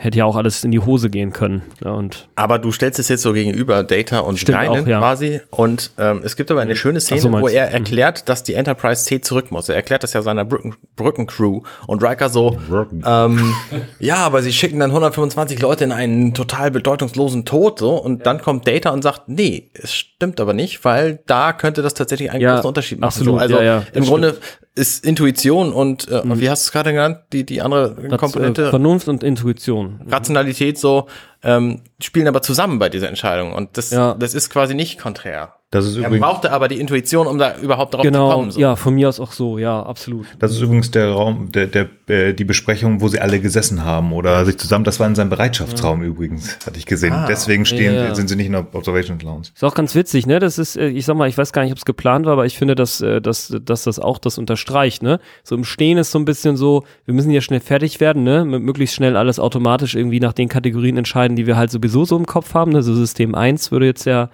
hätte 0.00 0.18
ja 0.18 0.24
auch 0.24 0.36
alles 0.36 0.64
in 0.64 0.70
die 0.70 0.80
Hose 0.80 1.10
gehen 1.10 1.32
können. 1.32 1.62
Ja, 1.84 1.90
und 1.90 2.28
aber 2.34 2.58
du 2.58 2.72
stellst 2.72 2.98
es 2.98 3.08
jetzt 3.08 3.20
so 3.20 3.34
gegenüber 3.34 3.84
Data 3.84 4.20
und 4.20 4.38
Steinen 4.38 4.86
ja. 4.86 4.98
quasi. 4.98 5.42
Und 5.50 5.90
ähm, 5.98 6.22
es 6.24 6.36
gibt 6.36 6.50
aber 6.50 6.62
eine 6.62 6.74
schöne 6.74 7.00
Szene, 7.00 7.20
so, 7.20 7.30
wo 7.30 7.48
er 7.48 7.68
mhm. 7.68 7.74
erklärt, 7.74 8.28
dass 8.30 8.42
die 8.42 8.54
Enterprise 8.54 9.04
C 9.04 9.20
zurück 9.20 9.50
muss. 9.50 9.68
Er 9.68 9.76
erklärt 9.76 10.02
das 10.02 10.14
ja 10.14 10.22
seiner 10.22 10.46
Brücken, 10.46 10.74
Brückencrew. 10.96 11.62
Und 11.86 12.02
Riker 12.02 12.30
so, 12.30 12.58
ähm, 13.04 13.54
ja, 13.98 14.16
aber 14.16 14.40
sie 14.40 14.54
schicken 14.54 14.80
dann 14.80 14.90
125 14.90 15.60
Leute 15.60 15.84
in 15.84 15.92
einen 15.92 16.32
total 16.32 16.70
bedeutungslosen 16.70 17.44
Tod. 17.44 17.78
so 17.78 17.94
Und 17.96 18.24
dann 18.24 18.40
kommt 18.40 18.66
Data 18.66 18.90
und 18.90 19.02
sagt, 19.02 19.28
nee, 19.28 19.70
es 19.74 19.92
stimmt 19.92 20.40
aber 20.40 20.54
nicht, 20.54 20.82
weil 20.84 21.20
da 21.26 21.52
könnte 21.52 21.82
das 21.82 21.92
tatsächlich 21.92 22.30
einen 22.30 22.40
ja, 22.40 22.54
großen 22.54 22.68
Unterschied 22.68 23.00
machen. 23.00 23.08
Absolut, 23.08 23.34
so, 23.34 23.38
also 23.38 23.56
ja, 23.56 23.62
ja, 23.62 23.82
im 23.92 24.04
Grunde 24.04 24.38
ist 24.74 25.04
Intuition 25.04 25.72
und 25.72 26.08
äh, 26.08 26.22
mhm. 26.24 26.40
wie 26.40 26.48
hast 26.48 26.64
du 26.64 26.68
es 26.68 26.72
gerade 26.72 26.92
genannt, 26.92 27.18
die, 27.32 27.44
die 27.44 27.60
andere 27.60 27.96
das, 28.08 28.20
Komponente? 28.20 28.66
Äh, 28.66 28.70
Vernunft 28.70 29.08
und 29.08 29.22
Intuition. 29.22 30.00
Rationalität 30.08 30.78
so, 30.78 31.08
ähm, 31.42 31.82
spielen 32.00 32.28
aber 32.28 32.42
zusammen 32.42 32.78
bei 32.78 32.88
dieser 32.88 33.08
Entscheidung. 33.08 33.52
Und 33.52 33.76
das, 33.76 33.90
ja. 33.90 34.14
das 34.14 34.34
ist 34.34 34.50
quasi 34.50 34.74
nicht 34.74 34.98
konträr. 34.98 35.54
Das 35.72 35.86
ist 35.86 35.98
er 35.98 36.10
brauchte 36.10 36.50
aber 36.50 36.66
die 36.66 36.80
Intuition, 36.80 37.28
um 37.28 37.38
da 37.38 37.56
überhaupt 37.58 37.94
drauf 37.94 38.02
genau, 38.02 38.28
zu 38.28 38.34
kommen. 38.34 38.50
So. 38.50 38.60
Ja, 38.60 38.74
von 38.74 38.92
mir 38.92 39.08
aus 39.08 39.20
auch 39.20 39.30
so, 39.30 39.56
ja, 39.56 39.80
absolut. 39.80 40.26
Das 40.40 40.50
ist 40.50 40.60
übrigens 40.60 40.90
der 40.90 41.10
Raum, 41.10 41.52
der, 41.52 41.68
der, 41.68 41.88
äh, 42.08 42.34
die 42.34 42.42
Besprechung, 42.42 43.00
wo 43.00 43.06
sie 43.06 43.20
alle 43.20 43.38
gesessen 43.38 43.84
haben 43.84 44.12
oder 44.12 44.44
sich 44.44 44.58
zusammen, 44.58 44.82
das 44.84 44.98
war 44.98 45.06
in 45.06 45.14
seinem 45.14 45.30
Bereitschaftsraum 45.30 46.02
ja. 46.02 46.08
übrigens, 46.08 46.58
hatte 46.66 46.76
ich 46.76 46.86
gesehen. 46.86 47.12
Ah, 47.12 47.26
Deswegen 47.28 47.64
stehen, 47.66 47.94
ja, 47.94 48.12
sind 48.16 48.26
sie 48.26 48.34
nicht 48.34 48.46
in 48.46 48.52
der 48.52 48.66
Observation 48.72 49.20
Lounge. 49.20 49.42
Ist 49.54 49.62
auch 49.62 49.74
ganz 49.76 49.94
witzig, 49.94 50.26
ne? 50.26 50.40
Das 50.40 50.58
ist, 50.58 50.76
äh, 50.76 50.88
ich 50.88 51.04
sag 51.04 51.16
mal, 51.16 51.28
ich 51.28 51.38
weiß 51.38 51.52
gar 51.52 51.62
nicht, 51.62 51.70
ob 51.70 51.78
es 51.78 51.84
geplant 51.84 52.26
war, 52.26 52.32
aber 52.32 52.46
ich 52.46 52.58
finde, 52.58 52.74
dass, 52.74 53.00
äh, 53.00 53.20
dass, 53.20 53.56
dass 53.64 53.84
das 53.84 54.00
auch 54.00 54.18
das 54.18 54.38
unterstreicht, 54.38 55.04
ne? 55.04 55.20
So 55.44 55.54
im 55.54 55.62
Stehen 55.62 55.98
ist 55.98 56.10
so 56.10 56.18
ein 56.18 56.24
bisschen 56.24 56.56
so, 56.56 56.82
wir 57.04 57.14
müssen 57.14 57.30
ja 57.30 57.40
schnell 57.40 57.60
fertig 57.60 58.00
werden, 58.00 58.24
ne? 58.24 58.44
Möglichst 58.44 58.96
schnell 58.96 59.16
alles 59.16 59.38
automatisch 59.38 59.94
irgendwie 59.94 60.18
nach 60.18 60.32
den 60.32 60.48
Kategorien 60.48 60.96
entscheiden, 60.96 61.36
die 61.36 61.46
wir 61.46 61.56
halt 61.56 61.70
sowieso 61.70 62.04
so 62.04 62.16
im 62.16 62.26
Kopf 62.26 62.54
haben. 62.54 62.72
Ne? 62.72 62.82
So 62.82 62.92
System 62.92 63.36
1 63.36 63.70
würde 63.70 63.86
jetzt 63.86 64.04
ja 64.04 64.30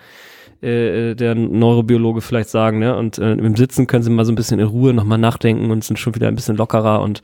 äh, 0.66 1.14
der 1.14 1.34
Neurobiologe 1.34 2.20
vielleicht 2.20 2.48
sagen, 2.48 2.78
ne? 2.78 2.96
Und 2.96 3.18
äh, 3.18 3.32
im 3.32 3.56
Sitzen 3.56 3.86
können 3.86 4.02
sie 4.02 4.10
mal 4.10 4.24
so 4.24 4.32
ein 4.32 4.36
bisschen 4.36 4.58
in 4.58 4.66
Ruhe 4.66 4.92
nochmal 4.92 5.18
nachdenken 5.18 5.70
und 5.70 5.84
sind 5.84 5.98
schon 5.98 6.14
wieder 6.14 6.28
ein 6.28 6.34
bisschen 6.34 6.56
lockerer 6.56 7.00
und 7.02 7.22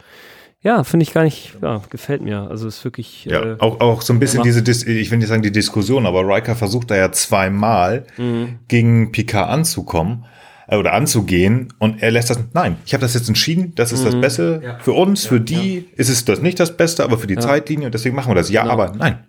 ja, 0.62 0.84
finde 0.84 1.02
ich 1.02 1.12
gar 1.12 1.24
nicht, 1.24 1.56
ja, 1.60 1.82
gefällt 1.90 2.22
mir. 2.22 2.48
Also 2.48 2.68
ist 2.68 2.84
wirklich. 2.84 3.24
Ja, 3.24 3.42
äh, 3.42 3.56
auch, 3.58 3.80
auch 3.80 4.00
so 4.00 4.12
ein 4.12 4.20
bisschen 4.20 4.44
diese, 4.44 4.62
Dis 4.62 4.84
ich 4.84 5.10
will 5.10 5.18
nicht 5.18 5.26
sagen 5.26 5.42
die 5.42 5.50
Diskussion, 5.50 6.06
aber 6.06 6.20
Riker 6.22 6.54
versucht 6.54 6.90
da 6.90 6.96
ja 6.96 7.10
zweimal 7.10 8.04
mhm. 8.16 8.60
gegen 8.68 9.10
Picard 9.10 9.50
anzukommen 9.50 10.24
äh, 10.68 10.76
oder 10.76 10.92
anzugehen 10.92 11.72
und 11.80 12.00
er 12.00 12.12
lässt 12.12 12.30
das, 12.30 12.38
nein, 12.54 12.76
ich 12.86 12.94
habe 12.94 13.00
das 13.00 13.14
jetzt 13.14 13.26
entschieden, 13.26 13.72
das 13.74 13.90
ist 13.90 14.02
mhm. 14.02 14.04
das 14.04 14.20
Beste 14.20 14.60
ja. 14.62 14.78
für 14.78 14.92
uns, 14.92 15.24
ja, 15.24 15.30
für 15.30 15.40
die 15.40 15.74
ja. 15.78 15.82
ist 15.96 16.08
es 16.08 16.24
das 16.24 16.40
nicht 16.40 16.60
das 16.60 16.76
Beste, 16.76 17.02
aber 17.02 17.18
für 17.18 17.26
die 17.26 17.36
Zeitlinie 17.36 17.86
und 17.86 17.94
deswegen 17.94 18.14
machen 18.14 18.30
wir 18.30 18.36
das. 18.36 18.48
Ja, 18.48 18.62
genau. 18.62 18.74
aber 18.74 18.92
nein. 18.96 19.24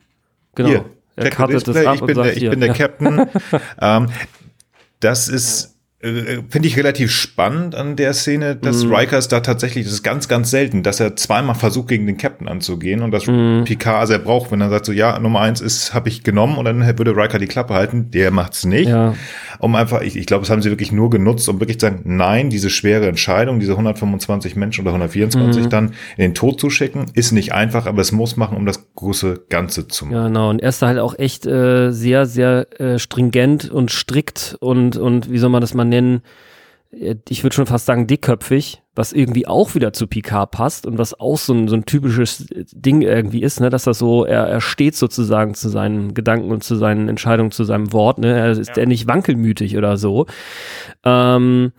Genau. 0.53 0.69
Hier, 0.69 0.85
er 1.15 1.29
kartet 1.29 1.67
das 1.67 1.85
ab 1.85 1.95
ich 1.95 2.01
bin, 2.01 2.15
der, 2.15 2.37
ich 2.37 2.49
bin 2.49 2.59
der 2.59 2.73
Captain. 2.73 3.27
ähm, 3.81 4.09
das 4.99 5.27
ist 5.27 5.72
äh, 6.03 6.43
finde 6.49 6.67
ich 6.67 6.75
relativ 6.75 7.11
spannend 7.11 7.75
an 7.75 7.95
der 7.95 8.13
Szene, 8.13 8.57
dass 8.57 8.83
mm. 8.83 8.93
Riker 8.93 9.19
da 9.21 9.39
tatsächlich, 9.39 9.85
das 9.85 9.93
ist 9.93 10.03
ganz, 10.03 10.27
ganz 10.27 10.51
selten, 10.51 10.83
dass 10.83 10.99
er 10.99 11.15
zweimal 11.15 11.55
versucht, 11.55 11.87
gegen 11.87 12.05
den 12.05 12.17
Captain 12.17 12.49
anzugehen 12.49 13.01
und 13.01 13.11
dass 13.11 13.25
mm. 13.25 13.63
Picard, 13.63 14.01
also 14.01 14.13
er 14.13 14.19
braucht, 14.19 14.51
wenn 14.51 14.59
er 14.59 14.69
sagt 14.69 14.85
so, 14.85 14.91
ja, 14.91 15.17
Nummer 15.19 15.39
eins 15.39 15.61
ist, 15.61 15.93
habe 15.93 16.09
ich 16.09 16.23
genommen 16.23 16.57
und 16.57 16.65
dann 16.65 16.85
würde 16.97 17.15
Riker 17.15 17.39
die 17.39 17.47
Klappe 17.47 17.73
halten, 17.73 18.11
der 18.11 18.31
macht's 18.31 18.65
nicht. 18.65 18.89
Ja. 18.89 19.15
Um 19.59 19.75
einfach, 19.75 20.01
ich, 20.01 20.17
ich 20.17 20.25
glaube, 20.25 20.41
das 20.41 20.49
haben 20.49 20.61
sie 20.61 20.71
wirklich 20.71 20.91
nur 20.91 21.09
genutzt, 21.09 21.47
um 21.47 21.61
wirklich 21.61 21.79
zu 21.79 21.85
sagen, 21.85 22.01
nein, 22.03 22.49
diese 22.49 22.69
schwere 22.69 23.07
Entscheidung, 23.07 23.61
diese 23.61 23.71
125 23.71 24.57
Menschen 24.57 24.81
oder 24.81 24.91
124 24.91 25.65
mm. 25.65 25.69
dann 25.69 25.85
in 26.17 26.21
den 26.21 26.33
Tod 26.33 26.59
zu 26.59 26.69
schicken, 26.69 27.05
ist 27.13 27.31
nicht 27.31 27.53
einfach, 27.53 27.85
aber 27.85 28.01
es 28.01 28.11
muss 28.11 28.35
machen, 28.35 28.57
um 28.57 28.65
das 28.65 28.93
große 28.95 29.45
Ganze 29.47 29.87
zu 29.87 30.05
machen. 30.05 30.15
Ja, 30.15 30.27
genau. 30.27 30.49
Und 30.49 30.61
er 30.61 30.69
ist 30.69 30.81
da 30.81 30.87
halt 30.87 30.99
auch 30.99 31.17
echt 31.17 31.45
äh, 31.45 31.91
sehr, 31.91 32.25
sehr 32.25 32.67
äh, 32.81 32.99
stringent 32.99 33.71
und 33.71 33.89
strikt 33.89 34.57
und, 34.59 34.97
und 34.97 35.31
wie 35.31 35.37
soll 35.37 35.49
man 35.49 35.61
das 35.61 35.73
mal 35.73 35.85
nennen, 35.85 35.92
äh, 36.91 37.15
ich 37.29 37.43
würde 37.43 37.55
schon 37.55 37.65
fast 37.65 37.85
sagen 37.85 38.07
dickköpfig, 38.07 38.81
was 38.95 39.13
irgendwie 39.13 39.47
auch 39.47 39.73
wieder 39.75 39.93
zu 39.93 40.07
Picard 40.07 40.51
passt 40.51 40.85
und 40.85 40.97
was 40.97 41.19
auch 41.19 41.37
so 41.37 41.53
ein, 41.53 41.67
so 41.67 41.75
ein 41.75 41.85
typisches 41.85 42.45
Ding 42.71 43.01
irgendwie 43.01 43.41
ist, 43.41 43.59
ne, 43.59 43.69
dass 43.69 43.87
er 43.87 43.93
so, 43.93 44.25
er, 44.25 44.47
er 44.47 44.61
steht 44.61 44.95
sozusagen 44.95 45.55
zu 45.55 45.69
seinen 45.69 46.13
Gedanken 46.13 46.51
und 46.51 46.63
zu 46.63 46.75
seinen 46.75 47.09
Entscheidungen, 47.09 47.51
zu 47.51 47.63
seinem 47.63 47.91
Wort, 47.91 48.19
ne, 48.19 48.37
er 48.37 48.51
ist 48.51 48.69
ja. 48.69 48.77
er 48.77 48.85
nicht 48.85 49.07
wankelmütig 49.07 49.77
oder 49.77 49.97
so. 49.97 50.27
Ähm, 51.03 51.71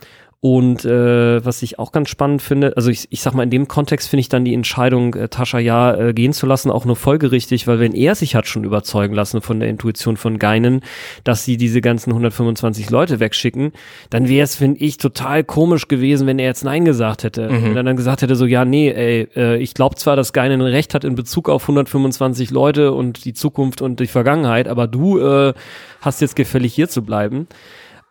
Und 0.44 0.84
äh, 0.84 1.42
was 1.42 1.62
ich 1.62 1.78
auch 1.78 1.90
ganz 1.90 2.10
spannend 2.10 2.42
finde, 2.42 2.76
also 2.76 2.90
ich, 2.90 3.06
ich 3.08 3.22
sag 3.22 3.32
mal, 3.32 3.44
in 3.44 3.48
dem 3.48 3.66
Kontext 3.66 4.10
finde 4.10 4.20
ich 4.20 4.28
dann 4.28 4.44
die 4.44 4.52
Entscheidung, 4.52 5.14
äh, 5.14 5.28
Tascha 5.30 5.58
ja 5.58 5.94
äh, 5.94 6.12
gehen 6.12 6.34
zu 6.34 6.44
lassen, 6.44 6.70
auch 6.70 6.84
nur 6.84 6.96
folgerichtig, 6.96 7.66
weil 7.66 7.80
wenn 7.80 7.94
er 7.94 8.14
sich 8.14 8.34
hat 8.34 8.46
schon 8.46 8.62
überzeugen 8.62 9.14
lassen 9.14 9.40
von 9.40 9.58
der 9.58 9.70
Intuition 9.70 10.18
von 10.18 10.38
Geinen, 10.38 10.82
dass 11.24 11.46
sie 11.46 11.56
diese 11.56 11.80
ganzen 11.80 12.10
125 12.10 12.90
Leute 12.90 13.20
wegschicken, 13.20 13.72
dann 14.10 14.28
wäre 14.28 14.44
es, 14.44 14.56
finde 14.56 14.80
ich, 14.80 14.98
total 14.98 15.44
komisch 15.44 15.88
gewesen, 15.88 16.26
wenn 16.26 16.38
er 16.38 16.44
jetzt 16.44 16.62
Nein 16.62 16.84
gesagt 16.84 17.24
hätte. 17.24 17.48
Mhm. 17.48 17.64
Wenn 17.64 17.76
er 17.78 17.82
dann 17.84 17.96
gesagt 17.96 18.20
hätte, 18.20 18.36
so, 18.36 18.44
ja, 18.44 18.66
nee, 18.66 18.90
ey, 18.90 19.28
äh, 19.34 19.56
ich 19.56 19.72
glaube 19.72 19.96
zwar, 19.96 20.14
dass 20.14 20.34
Geinen 20.34 20.60
recht 20.60 20.92
hat 20.92 21.04
in 21.04 21.14
Bezug 21.14 21.48
auf 21.48 21.62
125 21.62 22.50
Leute 22.50 22.92
und 22.92 23.24
die 23.24 23.32
Zukunft 23.32 23.80
und 23.80 23.98
die 23.98 24.06
Vergangenheit, 24.06 24.68
aber 24.68 24.88
du 24.88 25.18
äh, 25.20 25.54
hast 26.02 26.20
jetzt 26.20 26.36
gefällig 26.36 26.74
hier 26.74 26.90
zu 26.90 27.00
bleiben. 27.00 27.48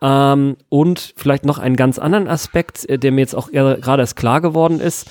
Ähm, 0.03 0.57
und 0.67 1.13
vielleicht 1.15 1.45
noch 1.45 1.57
einen 1.59 1.77
ganz 1.77 1.97
anderen 1.97 2.27
Aspekt, 2.27 2.87
äh, 2.89 2.99
der 2.99 3.13
mir 3.13 3.21
jetzt 3.21 3.35
auch 3.35 3.49
gerade 3.51 4.03
erst 4.03 4.17
klar 4.17 4.41
geworden 4.41 4.81
ist. 4.81 5.09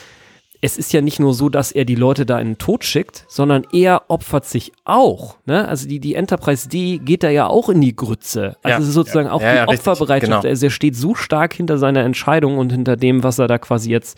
Es 0.65 0.79
ist 0.79 0.93
ja 0.93 1.01
nicht 1.01 1.19
nur 1.19 1.35
so, 1.35 1.49
dass 1.49 1.73
er 1.73 1.85
die 1.85 1.97
Leute 1.97 2.25
da 2.25 2.39
in 2.39 2.51
den 2.51 2.59
Tod 2.59 2.85
schickt, 2.85 3.25
sondern 3.27 3.67
er 3.73 4.05
opfert 4.07 4.45
sich 4.45 4.71
auch. 4.85 5.35
Ne? 5.45 5.67
Also 5.67 5.89
die, 5.89 5.99
die 5.99 6.15
Enterprise 6.15 6.69
D 6.69 6.99
geht 6.99 7.25
da 7.25 7.31
ja 7.31 7.49
auch 7.49 7.69
in 7.69 7.81
die 7.81 7.97
Grütze. 7.97 8.57
Also 8.63 8.87
ja, 8.87 8.93
sozusagen 8.93 9.27
ja, 9.27 9.33
auch 9.33 9.43
ja, 9.43 9.67
die 9.67 9.73
Opferbereitschaft. 9.73 10.43
Genau. 10.43 10.49
Also 10.49 10.67
er 10.67 10.71
steht 10.71 10.95
so 10.95 11.17
stark 11.17 11.53
hinter 11.55 11.79
seiner 11.79 12.05
Entscheidung 12.05 12.59
und 12.59 12.71
hinter 12.71 12.97
dem, 12.97 13.25
was 13.25 13.41
er 13.41 13.49
da 13.49 13.59
quasi 13.59 13.91
jetzt 13.91 14.17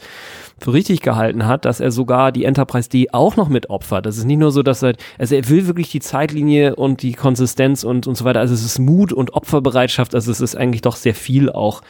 für 0.59 0.75
richtig 0.75 1.01
gehalten 1.01 1.47
hat, 1.47 1.65
dass 1.65 1.81
er 1.81 1.91
sogar 1.91 2.31
die 2.31 2.45
Enterprise 2.45 2.91
D 2.91 3.09
auch 3.11 3.37
noch 3.37 3.49
mit 3.49 3.71
opfert. 3.71 4.05
Das 4.05 4.19
ist 4.19 4.27
nicht 4.27 4.39
nur 4.39 4.53
so, 4.53 4.63
dass 4.63 4.83
er, 4.83 4.97
also 5.19 5.35
er 5.35 5.49
will 5.49 5.67
wirklich 5.67 5.89
die 5.89 6.01
Zeitlinie 6.01 6.77
und 6.77 7.01
die 7.01 7.15
Konsistenz 7.15 7.85
und, 7.85 8.07
und 8.07 8.17
so 8.17 8.27
weiter. 8.27 8.41
Also 8.41 8.53
es 8.53 8.65
ist 8.65 8.79
Mut 8.79 9.15
und 9.15 9.33
Opferbereitschaft. 9.33 10.15
Also 10.15 10.31
es 10.31 10.43
ist 10.43 10.57
eigentlich 10.57 10.83
doch 10.83 10.97
sehr 10.97 11.15
viel 11.15 11.51
auch 11.51 11.81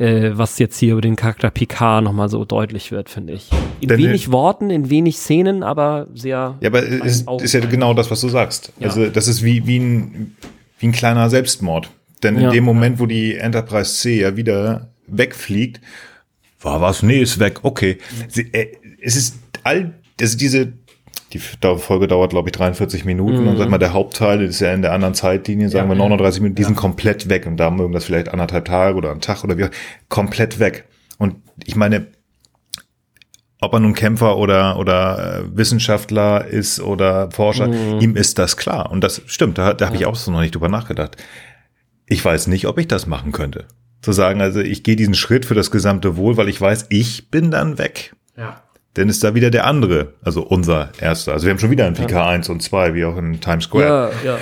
äh, 0.00 0.36
was 0.36 0.58
jetzt 0.58 0.78
hier 0.78 0.92
über 0.92 1.02
den 1.02 1.14
Charakter 1.14 1.50
Picard 1.50 2.02
nochmal 2.02 2.30
so 2.30 2.44
deutlich 2.44 2.90
wird, 2.90 3.10
finde 3.10 3.34
ich. 3.34 3.50
In 3.80 3.88
Denn 3.88 3.98
wenig 3.98 4.32
Worten, 4.32 4.70
in 4.70 4.88
wenig 4.88 5.18
Szenen, 5.18 5.62
aber 5.62 6.08
sehr. 6.14 6.56
Ja, 6.60 6.68
aber 6.68 6.82
es 6.82 7.20
ist, 7.20 7.42
ist 7.42 7.52
ja 7.52 7.60
genau 7.60 7.92
das, 7.92 8.10
was 8.10 8.22
du 8.22 8.28
sagst. 8.28 8.72
Ja. 8.78 8.88
Also 8.88 9.08
das 9.08 9.28
ist 9.28 9.44
wie, 9.44 9.66
wie, 9.66 9.78
ein, 9.78 10.36
wie 10.78 10.88
ein 10.88 10.92
kleiner 10.92 11.28
Selbstmord. 11.28 11.90
Denn 12.22 12.36
in 12.36 12.42
ja. 12.42 12.50
dem 12.50 12.64
Moment, 12.64 12.98
wo 12.98 13.06
die 13.06 13.36
Enterprise 13.36 13.94
C 13.94 14.20
ja 14.20 14.36
wieder 14.36 14.88
wegfliegt, 15.06 15.80
war 16.60 16.80
was? 16.80 17.02
Nee, 17.02 17.20
ist 17.20 17.38
weg. 17.38 17.60
Okay. 17.62 17.98
Sie, 18.28 18.52
äh, 18.52 18.72
es 19.02 19.16
ist 19.16 19.38
all, 19.64 19.94
also 20.18 20.38
diese, 20.38 20.72
die 21.32 21.38
Folge 21.38 22.08
dauert, 22.08 22.30
glaube 22.30 22.48
ich, 22.48 22.52
43 22.52 23.04
Minuten. 23.04 23.42
Mhm. 23.42 23.48
Und 23.48 23.56
sag 23.56 23.68
mal, 23.68 23.78
der 23.78 23.92
Hauptteil 23.92 24.42
ist 24.42 24.60
ja 24.60 24.72
in 24.72 24.82
der 24.82 24.92
anderen 24.92 25.14
Zeitlinie, 25.14 25.68
sagen 25.68 25.88
ja, 25.88 25.94
wir 25.94 25.98
39 25.98 26.40
Minuten, 26.40 26.56
die 26.56 26.62
ja. 26.62 26.68
sind 26.68 26.76
komplett 26.76 27.28
weg. 27.28 27.46
Und 27.46 27.56
da 27.56 27.70
mögen 27.70 27.92
das 27.92 28.04
vielleicht 28.04 28.30
anderthalb 28.30 28.64
Tage 28.64 28.96
oder 28.96 29.12
einen 29.12 29.20
Tag 29.20 29.44
oder 29.44 29.56
wie, 29.56 29.68
komplett 30.08 30.58
weg. 30.58 30.86
Und 31.18 31.36
ich 31.64 31.76
meine, 31.76 32.08
ob 33.60 33.74
er 33.74 33.80
nun 33.80 33.94
Kämpfer 33.94 34.38
oder, 34.38 34.78
oder 34.78 35.40
äh, 35.44 35.56
Wissenschaftler 35.56 36.46
ist 36.46 36.80
oder 36.80 37.30
Forscher, 37.30 37.68
mhm. 37.68 38.00
ihm 38.00 38.16
ist 38.16 38.38
das 38.38 38.56
klar. 38.56 38.90
Und 38.90 39.04
das 39.04 39.22
stimmt, 39.26 39.58
da, 39.58 39.74
da 39.74 39.86
habe 39.86 39.96
ja. 39.96 40.00
ich 40.00 40.06
auch 40.06 40.16
so 40.16 40.32
noch 40.32 40.40
nicht 40.40 40.54
drüber 40.54 40.68
nachgedacht. 40.68 41.16
Ich 42.06 42.24
weiß 42.24 42.48
nicht, 42.48 42.66
ob 42.66 42.78
ich 42.78 42.88
das 42.88 43.06
machen 43.06 43.32
könnte. 43.32 43.66
Zu 44.02 44.12
sagen, 44.12 44.40
also 44.40 44.60
ich 44.60 44.82
gehe 44.82 44.96
diesen 44.96 45.14
Schritt 45.14 45.44
für 45.44 45.54
das 45.54 45.70
gesamte 45.70 46.16
Wohl, 46.16 46.36
weil 46.38 46.48
ich 46.48 46.60
weiß, 46.60 46.86
ich 46.88 47.30
bin 47.30 47.50
dann 47.50 47.78
weg. 47.78 48.14
Ja. 48.36 48.62
Denn 49.00 49.08
ist 49.08 49.24
da 49.24 49.34
wieder 49.34 49.50
der 49.50 49.66
andere, 49.66 50.12
also 50.22 50.42
unser 50.42 50.92
erster. 51.00 51.32
Also 51.32 51.46
wir 51.46 51.52
haben 51.52 51.58
schon 51.58 51.70
wieder 51.70 51.86
ein 51.86 51.94
PK 51.94 52.10
ja. 52.10 52.28
1 52.28 52.50
und 52.50 52.62
2, 52.62 52.92
wie 52.92 53.06
auch 53.06 53.16
in 53.16 53.40
Times 53.40 53.64
Square. 53.64 54.12
Ja, 54.22 54.32
ja. 54.32 54.38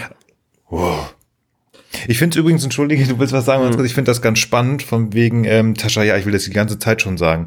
Wow. 0.69 1.15
Ich 2.09 2.19
finde 2.19 2.35
es 2.35 2.41
übrigens, 2.41 2.65
entschuldige, 2.65 3.05
du 3.07 3.21
willst 3.21 3.33
was 3.33 3.45
sagen, 3.45 3.63
mhm. 3.63 3.85
ich 3.85 3.95
finde 3.95 4.11
das 4.11 4.21
ganz 4.21 4.41
spannend, 4.41 4.83
von 4.83 5.13
wegen, 5.13 5.45
ähm, 5.45 5.77
Tascha, 5.77 6.03
ja, 6.03 6.17
ich 6.17 6.27
will 6.27 6.33
das 6.33 6.43
die 6.43 6.51
ganze 6.51 6.81
Zeit 6.81 7.03
schon 7.03 7.19
sagen. 7.19 7.47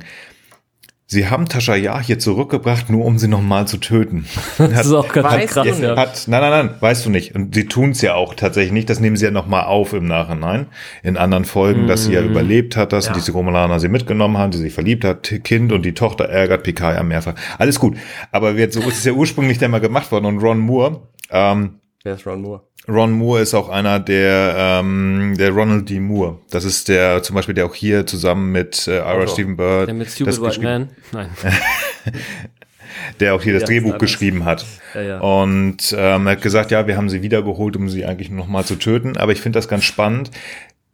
Sie 1.14 1.28
haben 1.28 1.50
Tascha 1.50 1.76
Ja 1.76 2.00
hier 2.00 2.20
zurückgebracht, 2.20 2.90
nur 2.90 3.04
um 3.04 3.18
sie 3.18 3.28
nochmal 3.28 3.68
zu 3.68 3.76
töten. 3.76 4.26
Das 4.58 4.74
hat, 4.74 4.86
ist 4.86 4.94
auch 4.94 5.12
ganz 5.12 5.28
hat, 5.28 5.48
krass. 5.48 5.80
Ja. 5.82 5.98
Hat, 5.98 6.24
nein, 6.28 6.40
nein, 6.40 6.68
nein, 6.68 6.76
weißt 6.80 7.06
du 7.06 7.10
nicht. 7.10 7.36
Und 7.36 7.54
sie 7.54 7.66
tun 7.66 7.90
es 7.90 8.02
ja 8.02 8.14
auch 8.16 8.34
tatsächlich 8.34 8.72
nicht. 8.72 8.90
Das 8.90 9.02
nehmen 9.02 9.18
sie 9.18 9.26
ja 9.26 9.32
nochmal 9.32 9.66
auf 9.66 9.92
im 9.92 10.06
Nachhinein. 10.06 10.68
In 11.04 11.18
anderen 11.18 11.44
Folgen, 11.44 11.84
mm. 11.84 11.88
dass 11.88 12.06
sie 12.06 12.14
ja 12.14 12.22
mhm. 12.22 12.30
überlebt 12.30 12.78
hat, 12.78 12.94
dass 12.94 13.08
ja. 13.08 13.14
diese 13.14 13.34
Romulaner 13.34 13.82
sie 13.82 13.90
mitgenommen 13.90 14.38
haben, 14.38 14.52
die 14.52 14.58
sich 14.58 14.74
verliebt 14.74 15.04
hat, 15.04 15.34
Kind 15.44 15.74
und 15.74 15.84
die 15.84 15.94
Tochter 15.94 16.30
ärgert 16.30 16.64
Picard 16.64 16.96
ja 16.96 17.04
mehrfach. 17.04 17.36
Alles 17.58 17.78
gut. 17.78 17.98
Aber 18.32 18.54
jetzt, 18.54 18.76
so 18.76 18.80
ist 18.80 19.00
es 19.00 19.04
ja 19.04 19.12
ursprünglich 19.12 19.58
der 19.58 19.68
mal 19.68 19.82
gemacht 19.82 20.14
worden. 20.14 20.28
Und 20.28 20.38
Ron 20.38 20.60
Moore, 20.60 21.02
ähm, 21.30 21.81
Wer 22.04 22.16
ist 22.16 22.26
Ron 22.26 22.42
Moore? 22.42 22.62
Ron 22.88 23.12
Moore 23.12 23.42
ist 23.42 23.54
auch 23.54 23.70
einer 23.70 24.00
der, 24.00 24.56
ähm, 24.58 25.36
der 25.38 25.52
Ronald 25.52 25.88
D. 25.88 26.00
Moore. 26.00 26.40
Das 26.50 26.64
ist 26.64 26.88
der, 26.88 27.22
zum 27.22 27.36
Beispiel, 27.36 27.54
der 27.54 27.66
auch 27.66 27.76
hier 27.76 28.08
zusammen 28.08 28.52
mit 28.52 28.88
äh, 28.88 28.98
Ira 28.98 29.12
also, 29.12 29.34
Stephen 29.34 29.56
Bird. 29.56 29.88
Der 29.88 29.94
mit 29.94 30.10
Stupid 30.10 30.42
White 30.42 30.62
Man? 30.62 30.90
Nein. 31.12 31.30
der 33.20 33.36
auch 33.36 33.44
hier 33.44 33.54
das 33.54 33.66
Drehbuch 33.66 34.00
geschrieben 34.00 34.46
hat. 34.46 34.66
Ja, 34.96 35.02
ja. 35.02 35.20
Und 35.20 35.96
ähm, 35.96 36.26
er 36.26 36.32
hat 36.32 36.42
gesagt, 36.42 36.72
ja, 36.72 36.88
wir 36.88 36.98
haben 36.98 37.10
sie 37.10 37.22
wiedergeholt, 37.22 37.76
um 37.76 37.88
sie 37.88 38.06
eigentlich 38.06 38.32
nochmal 38.32 38.66
zu 38.66 38.76
töten. 38.76 39.16
Aber 39.18 39.32
ich 39.32 39.42
finde 39.42 39.58
das 39.58 39.68
ganz 39.68 39.84
spannend. 39.84 40.32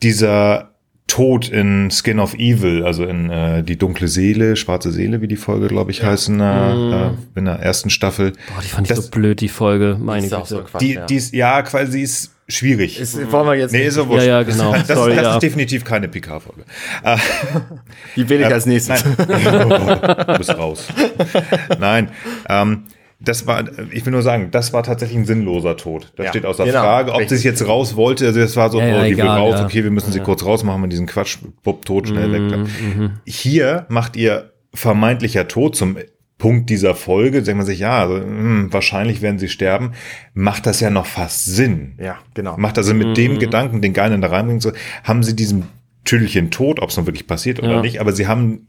Dieser 0.03 0.76
Tod 1.07 1.47
in 1.47 1.89
Skin 1.89 2.19
of 2.19 2.33
Evil, 2.35 2.85
also 2.85 3.05
in 3.05 3.29
äh, 3.29 3.63
die 3.63 3.77
dunkle 3.77 4.09
Seele, 4.09 4.57
schwarze 4.57 4.91
Seele, 4.91 5.21
wie 5.21 5.27
die 5.27 5.37
Folge, 5.37 5.67
glaube 5.67 5.91
ich, 5.91 5.99
ja. 5.99 6.07
heißt 6.07 6.27
in 6.27 6.39
der, 6.39 6.75
mm. 6.75 6.93
äh, 6.93 7.39
in 7.39 7.45
der 7.45 7.55
ersten 7.55 7.89
Staffel. 7.89 8.33
Boah, 8.53 8.61
die 8.61 8.67
fand 8.67 8.91
ich 8.91 8.95
so 8.95 9.09
blöd, 9.09 9.39
die 9.39 9.47
Folge, 9.47 9.97
meine 9.99 10.27
Güte. 10.27 10.41
So 10.45 10.63
die, 10.79 10.93
ja. 10.93 11.05
die 11.05 11.15
ist, 11.15 11.33
ja, 11.33 11.61
quasi 11.61 12.01
ist 12.01 12.33
schwierig. 12.49 12.99
Ist, 12.99 13.31
wollen 13.31 13.47
wir 13.47 13.55
jetzt 13.55 13.71
nee, 13.71 13.87
ist 13.87 13.95
so 13.95 14.07
wurscht. 14.07 14.27
Ja, 14.27 14.39
ja, 14.39 14.43
genau. 14.43 14.73
Das, 14.73 14.87
das, 14.87 14.97
Sorry, 14.97 15.15
das 15.15 15.23
ja. 15.23 15.33
ist 15.35 15.43
definitiv 15.43 15.85
keine 15.85 16.09
PK-Folge. 16.09 16.63
Die 18.15 18.27
will 18.27 18.41
ich 18.41 18.47
äh, 18.47 18.53
als 18.53 18.65
nächstes. 18.65 19.03
Nein. 19.03 19.15
du 20.27 20.37
bist 20.37 20.57
raus. 20.57 20.87
Nein. 21.79 22.09
Ähm, 22.49 22.83
das 23.19 23.47
war, 23.47 23.63
ich 23.91 24.05
will 24.05 24.13
nur 24.13 24.21
sagen, 24.21 24.49
das 24.51 24.73
war 24.73 24.83
tatsächlich 24.83 25.17
ein 25.17 25.25
sinnloser 25.25 25.75
Tod. 25.75 26.13
Das 26.15 26.25
ja, 26.25 26.29
steht 26.31 26.45
außer 26.45 26.65
genau, 26.65 26.81
Frage, 26.81 27.13
ob 27.13 27.27
sie 27.27 27.35
es 27.35 27.43
jetzt 27.43 27.67
raus 27.67 27.95
wollte. 27.95 28.27
Also 28.27 28.39
das 28.39 28.55
war 28.55 28.69
so, 28.69 28.79
ja, 28.79 28.99
oh, 28.99 29.03
die 29.03 29.13
egal, 29.13 29.25
will 29.25 29.53
raus, 29.53 29.61
okay, 29.61 29.83
wir 29.83 29.91
müssen 29.91 30.11
sie 30.11 30.19
kurz 30.19 30.45
rausmachen 30.45 30.81
mit 30.81 30.91
diesem 30.91 31.07
Quatsch, 31.07 31.37
bupp, 31.63 31.85
tot, 31.85 32.07
schnell 32.07 32.31
weg. 32.31 32.41
Mhm, 32.41 33.01
mhm. 33.01 33.11
Hier 33.25 33.87
macht 33.89 34.15
ihr 34.15 34.51
vermeintlicher 34.73 35.47
Tod 35.47 35.75
zum 35.75 35.97
Punkt 36.37 36.69
dieser 36.69 36.93
Folge, 36.93 37.41
denkt 37.41 37.57
man 37.57 37.65
sich, 37.65 37.79
ja, 37.79 37.99
also, 37.99 38.17
hm, 38.17 38.71
wahrscheinlich 38.71 39.23
werden 39.23 39.39
sie 39.39 39.49
sterben, 39.49 39.93
macht 40.35 40.67
das 40.67 40.79
ja 40.79 40.91
noch 40.91 41.07
fast 41.07 41.45
Sinn. 41.45 41.95
Ja, 41.99 42.19
genau. 42.35 42.55
Macht 42.57 42.77
also 42.77 42.93
mit 42.93 43.07
mhm. 43.07 43.13
dem 43.15 43.39
Gedanken, 43.39 43.81
den 43.81 43.93
Geinen 43.93 44.21
da 44.21 44.27
reinbringen, 44.27 44.61
so, 44.61 44.71
haben 45.03 45.23
sie 45.23 45.35
diesen 45.35 45.63
Tüdelchen 46.05 46.51
Tod, 46.51 46.79
ob 46.79 46.91
es 46.91 46.97
nun 46.97 47.07
wirklich 47.07 47.25
passiert 47.25 47.59
oder 47.59 47.81
nicht, 47.81 47.99
aber 47.99 48.13
sie 48.13 48.27
haben 48.27 48.67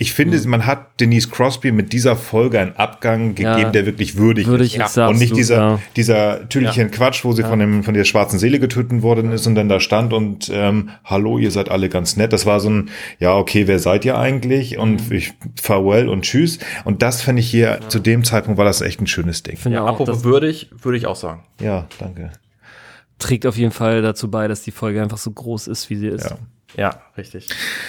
ich 0.00 0.14
finde, 0.14 0.38
mhm. 0.38 0.48
man 0.48 0.64
hat 0.64 0.98
Denise 0.98 1.28
Crosby 1.28 1.72
mit 1.72 1.92
dieser 1.92 2.16
Folge 2.16 2.58
einen 2.58 2.74
Abgang 2.76 3.34
gegeben, 3.34 3.58
ja, 3.58 3.70
der 3.70 3.84
wirklich 3.84 4.16
würdig, 4.16 4.46
würdig 4.46 4.78
ist. 4.78 4.96
Ja. 4.96 5.08
Und 5.08 5.18
nicht 5.18 5.36
dieser, 5.36 5.56
ja. 5.56 5.80
dieser 5.94 6.48
tüdelchen 6.48 6.90
Quatsch, 6.90 7.22
wo 7.22 7.32
sie 7.32 7.42
von 7.42 7.58
dem, 7.58 7.84
von 7.84 7.92
der 7.92 8.04
schwarzen 8.04 8.38
Seele 8.38 8.58
getötet 8.60 9.02
worden 9.02 9.30
ist 9.30 9.46
und 9.46 9.56
dann 9.56 9.68
da 9.68 9.78
stand 9.78 10.14
und, 10.14 10.50
ähm, 10.54 10.88
hallo, 11.04 11.36
ihr 11.36 11.50
seid 11.50 11.70
alle 11.70 11.90
ganz 11.90 12.16
nett. 12.16 12.32
Das 12.32 12.46
war 12.46 12.60
so 12.60 12.70
ein, 12.70 12.88
ja, 13.18 13.36
okay, 13.36 13.66
wer 13.66 13.78
seid 13.78 14.06
ihr 14.06 14.16
eigentlich? 14.16 14.78
Und 14.78 15.10
mhm. 15.10 15.16
ich, 15.16 15.34
farewell 15.60 16.08
und 16.08 16.22
tschüss. 16.22 16.60
Und 16.86 17.02
das 17.02 17.20
finde 17.20 17.40
ich 17.40 17.50
hier, 17.50 17.80
zu 17.88 17.98
dem 17.98 18.24
Zeitpunkt 18.24 18.56
war 18.56 18.64
das 18.64 18.80
echt 18.80 19.02
ein 19.02 19.06
schönes 19.06 19.42
Ding. 19.42 19.58
Ja, 19.70 19.84
apropos 19.84 20.24
würdig, 20.24 20.70
würde 20.80 20.96
ich 20.96 21.04
auch 21.04 21.16
sagen. 21.16 21.42
Ja, 21.60 21.86
danke. 21.98 22.30
Trägt 23.18 23.44
auf 23.44 23.58
jeden 23.58 23.72
Fall 23.72 24.00
dazu 24.00 24.30
bei, 24.30 24.48
dass 24.48 24.62
die 24.62 24.70
Folge 24.70 25.02
einfach 25.02 25.18
so 25.18 25.30
groß 25.30 25.68
ist, 25.68 25.90
wie 25.90 25.96
sie 25.96 26.08
ist. 26.08 26.30
Ja. 26.30 26.38
Ja, 26.76 27.02
richtig. 27.16 27.48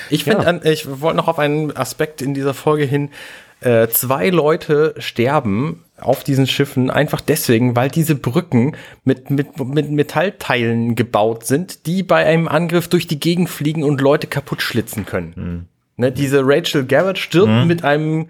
Ich 0.10 0.24
finde, 0.24 0.44
ja. 0.44 0.72
ich 0.72 1.02
wollte 1.02 1.18
noch 1.18 1.28
auf 1.28 1.40
einen 1.40 1.76
Aspekt 1.76 2.22
in 2.22 2.34
dieser 2.34 2.54
Folge 2.54 2.86
hin. 2.86 3.10
Äh, 3.62 3.90
zwei 3.90 4.30
Leute 4.30 4.96
sterben 4.98 5.84
auf 6.00 6.24
diesen 6.24 6.48
Schiffen 6.48 6.90
einfach 6.90 7.22
deswegen, 7.22 7.76
weil 7.76 7.90
diese 7.90 8.16
Brücken 8.16 8.76
mit, 9.04 9.30
mit, 9.30 9.60
mit 9.60 9.92
Metallteilen 9.92 10.96
gebaut 10.96 11.46
sind, 11.46 11.86
die 11.86 12.02
bei 12.02 12.26
einem 12.26 12.48
Angriff 12.48 12.88
durch 12.88 13.06
die 13.06 13.20
Gegend 13.20 13.50
fliegen 13.50 13.84
und 13.84 14.02
Leute 14.02 14.26
kaputt 14.26 14.64
schlitzen 14.64 15.06
können. 15.06 15.34
Mhm. 15.36 15.66
Ne, 15.98 16.12
diese 16.12 16.42
Rachel 16.44 16.86
Garrett 16.86 17.20
stirbt 17.20 17.52
mhm. 17.52 17.68
mit 17.68 17.84
einem 17.84 18.30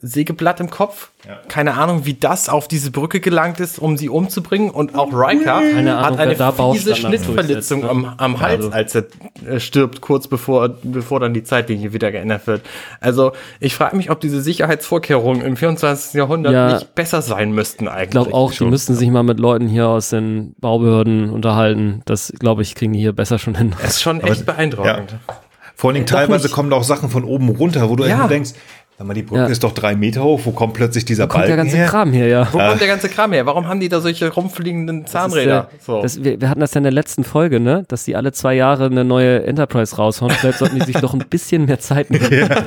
Sägeblatt 0.00 0.60
im 0.60 0.70
Kopf. 0.70 1.10
Ja. 1.26 1.38
Keine 1.48 1.74
Ahnung, 1.74 2.06
wie 2.06 2.14
das 2.14 2.48
auf 2.48 2.68
diese 2.68 2.90
Brücke 2.90 3.18
gelangt 3.20 3.58
ist, 3.58 3.78
um 3.78 3.96
sie 3.96 4.08
umzubringen. 4.08 4.70
Und 4.70 4.94
auch 4.94 5.12
Riker 5.12 5.56
Ahnung, 5.56 5.88
hat 5.88 6.18
eine 6.18 6.36
fiese 6.72 6.94
Schnittverletzung 6.94 7.80
ne? 7.80 7.90
am, 7.90 8.14
am 8.16 8.40
Hals, 8.40 8.66
also. 8.66 8.76
als 8.76 8.94
er 8.94 9.04
äh, 9.46 9.58
stirbt, 9.58 10.00
kurz 10.00 10.28
bevor, 10.28 10.68
bevor 10.82 11.20
dann 11.20 11.34
die 11.34 11.42
Zeitlinie 11.42 11.92
wieder 11.92 12.12
geändert 12.12 12.46
wird. 12.46 12.62
Also 13.00 13.32
ich 13.58 13.74
frage 13.74 13.96
mich, 13.96 14.10
ob 14.10 14.20
diese 14.20 14.40
Sicherheitsvorkehrungen 14.40 15.42
im 15.42 15.56
24. 15.56 16.14
Jahrhundert 16.14 16.52
ja, 16.52 16.74
nicht 16.74 16.94
besser 16.94 17.20
sein 17.20 17.52
müssten 17.52 17.88
eigentlich. 17.88 18.04
Ich 18.04 18.10
glaube 18.10 18.34
auch, 18.34 18.52
schon. 18.52 18.68
die 18.68 18.70
müssten 18.70 18.94
sich 18.94 19.10
mal 19.10 19.24
mit 19.24 19.40
Leuten 19.40 19.66
hier 19.66 19.88
aus 19.88 20.10
den 20.10 20.54
Baubehörden 20.60 21.30
unterhalten. 21.30 22.02
Das, 22.04 22.32
glaube 22.38 22.62
ich, 22.62 22.76
kriegen 22.76 22.92
die 22.92 23.00
hier 23.00 23.12
besser 23.12 23.38
schon 23.38 23.56
hin. 23.56 23.74
Das 23.82 23.96
ist 23.96 24.02
schon 24.02 24.20
echt 24.20 24.42
Aber, 24.42 24.52
beeindruckend. 24.52 25.12
Ja. 25.12 25.34
Vor 25.78 25.90
allen 25.90 25.94
Dingen 25.94 26.06
teilweise 26.06 26.48
kommen 26.48 26.70
da 26.70 26.76
auch 26.76 26.82
Sachen 26.82 27.08
von 27.08 27.22
oben 27.22 27.50
runter, 27.50 27.88
wo 27.88 27.94
du 27.94 28.04
ja. 28.04 28.26
denkst, 28.26 28.50
Sag 28.98 29.06
mal, 29.06 29.14
die 29.14 29.22
Brücke 29.22 29.42
ja. 29.42 29.46
ist 29.46 29.62
doch 29.62 29.70
drei 29.70 29.94
Meter 29.94 30.24
hoch. 30.24 30.40
Wo 30.42 30.50
kommt 30.50 30.74
plötzlich 30.74 31.04
dieser 31.04 31.24
Wo 31.24 31.28
kommt 31.28 31.44
Balken 31.44 31.50
der 31.50 31.56
ganze 31.56 31.76
her? 31.76 31.86
Kram 31.86 32.12
her, 32.12 32.26
ja. 32.26 32.48
Wo 32.52 32.58
kommt 32.58 32.80
der 32.80 32.88
ganze 32.88 33.08
Kram 33.08 33.32
her? 33.32 33.46
Warum 33.46 33.68
haben 33.68 33.78
die 33.78 33.88
da 33.88 34.00
solche 34.00 34.28
rumfliegenden 34.28 35.06
Zahnräder? 35.06 35.68
Das 35.70 35.84
so. 35.84 36.02
das, 36.02 36.24
wir, 36.24 36.40
wir, 36.40 36.50
hatten 36.50 36.58
das 36.58 36.74
ja 36.74 36.78
in 36.78 36.82
der 36.82 36.92
letzten 36.92 37.22
Folge, 37.22 37.60
ne? 37.60 37.84
Dass 37.86 38.02
die 38.02 38.16
alle 38.16 38.32
zwei 38.32 38.54
Jahre 38.54 38.86
eine 38.86 39.04
neue 39.04 39.44
Enterprise 39.44 39.94
raushauen. 39.94 40.32
Vielleicht 40.32 40.58
sollten 40.58 40.80
die 40.80 40.84
sich 40.84 40.96
doch 41.00 41.14
ein 41.14 41.20
bisschen 41.30 41.66
mehr 41.66 41.78
Zeit 41.78 42.10
nehmen. 42.10 42.26
Ja. 42.28 42.48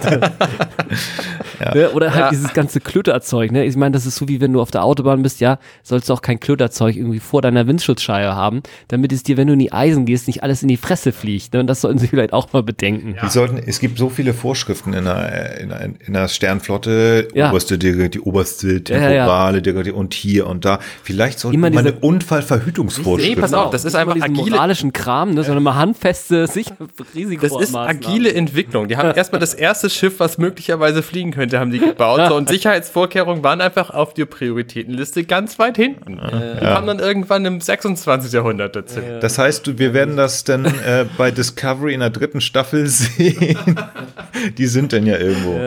ja. 1.60 1.76
Ne? 1.76 1.92
Oder 1.92 2.14
halt 2.14 2.32
dieses 2.32 2.54
ganze 2.54 2.80
Klöterzeug, 2.80 3.52
ne? 3.52 3.66
Ich 3.66 3.76
meine, 3.76 3.92
das 3.92 4.06
ist 4.06 4.16
so 4.16 4.30
wie 4.30 4.40
wenn 4.40 4.54
du 4.54 4.62
auf 4.62 4.72
der 4.72 4.86
Autobahn 4.86 5.24
bist, 5.24 5.42
ja, 5.42 5.60
sollst 5.84 6.08
du 6.08 6.14
auch 6.14 6.22
kein 6.22 6.40
Klöterzeug 6.40 6.96
irgendwie 6.96 7.20
vor 7.20 7.42
deiner 7.42 7.68
Windschutzscheibe 7.68 8.34
haben, 8.38 8.64
damit 8.88 9.12
es 9.12 9.24
dir, 9.24 9.36
wenn 9.36 9.48
du 9.48 9.54
in 9.54 9.60
die 9.60 9.74
Eisen 9.74 10.06
gehst, 10.06 10.28
nicht 10.28 10.44
alles 10.44 10.62
in 10.62 10.70
die 10.70 10.78
Fresse 10.78 11.12
fliegt. 11.12 11.54
Ne? 11.54 11.60
Und 11.60 11.68
das 11.68 11.82
sollten 11.82 12.00
sie 12.00 12.08
vielleicht 12.08 12.32
auch 12.32 12.54
mal 12.54 12.64
bedenken. 12.64 13.18
Die 13.22 13.30
sollten, 13.30 13.58
es 13.58 13.82
gibt 13.82 13.98
so 13.98 14.08
viele 14.08 14.34
Vorschriften 14.34 14.94
in 14.94 15.04
der, 15.04 15.60
in 15.60 15.68
der, 15.68 15.82
in 15.82 16.14
der 16.14 16.21
Sternflotte, 16.28 17.28
ja. 17.34 17.50
oberste, 17.50 17.78
die, 17.78 18.10
die 18.10 18.20
oberste 18.20 18.84
temporale, 18.84 19.62
ja, 19.64 19.82
ja. 19.82 19.94
und 19.94 20.14
hier 20.14 20.48
und 20.48 20.66
da. 20.66 20.80
Vielleicht 21.04 21.40
sollte 21.40 21.58
man 21.58 21.78
eine 21.78 21.94
Unfallverhütungsvorschrift. 21.94 23.30
Nee, 23.30 23.42
pass 23.42 23.54
auf, 23.54 23.72
das 23.72 23.86
ist 23.86 23.96
einfach 23.96 24.16
agile 24.16 24.52
moralischen 24.52 24.94
Kram, 24.94 25.34
ne, 25.34 25.44
sondern 25.44 25.64
mal 25.64 25.76
handfeste 25.76 26.48
Sicher 26.52 26.76
Risiko. 27.16 27.48
Das 27.60 27.70
ist 27.70 27.76
agile 27.76 28.34
Entwicklung. 28.34 28.88
Die 28.88 28.98
haben 28.98 29.16
erstmal 29.16 29.40
das 29.40 29.54
erste 29.54 29.90
Schiff, 29.90 30.20
was 30.20 30.38
möglicherweise 30.38 31.04
fliegen 31.04 31.32
könnte, 31.32 31.60
haben 31.60 31.72
die 31.72 31.80
gebaut. 31.80 32.22
So, 32.28 32.36
und 32.36 32.50
Sicherheitsvorkehrungen 32.62 33.44
waren 33.44 33.62
einfach 33.62 33.90
auf 33.90 34.14
der 34.14 34.26
Prioritätenliste 34.26 35.24
ganz 35.24 35.60
weit 35.60 35.78
hinten. 35.78 36.20
Die 36.20 36.66
kamen 36.66 36.88
dann 36.88 37.00
irgendwann 37.00 37.46
im 37.46 37.62
26. 37.62 38.32
Jahrhundert 38.32 38.76
dazu. 38.76 39.00
Das 39.22 39.38
heißt, 39.38 39.78
wir 39.78 39.94
werden 39.94 40.18
das 40.18 40.44
dann 40.44 40.66
äh, 40.66 41.06
bei 41.18 41.32
Discovery 41.32 41.94
in 41.94 42.00
der 42.00 42.10
dritten 42.10 42.42
Staffel 42.42 42.88
sehen. 42.88 43.58
die 44.58 44.68
sind 44.68 44.94
dann 44.94 45.06
ja 45.06 45.18
irgendwo. 45.18 45.60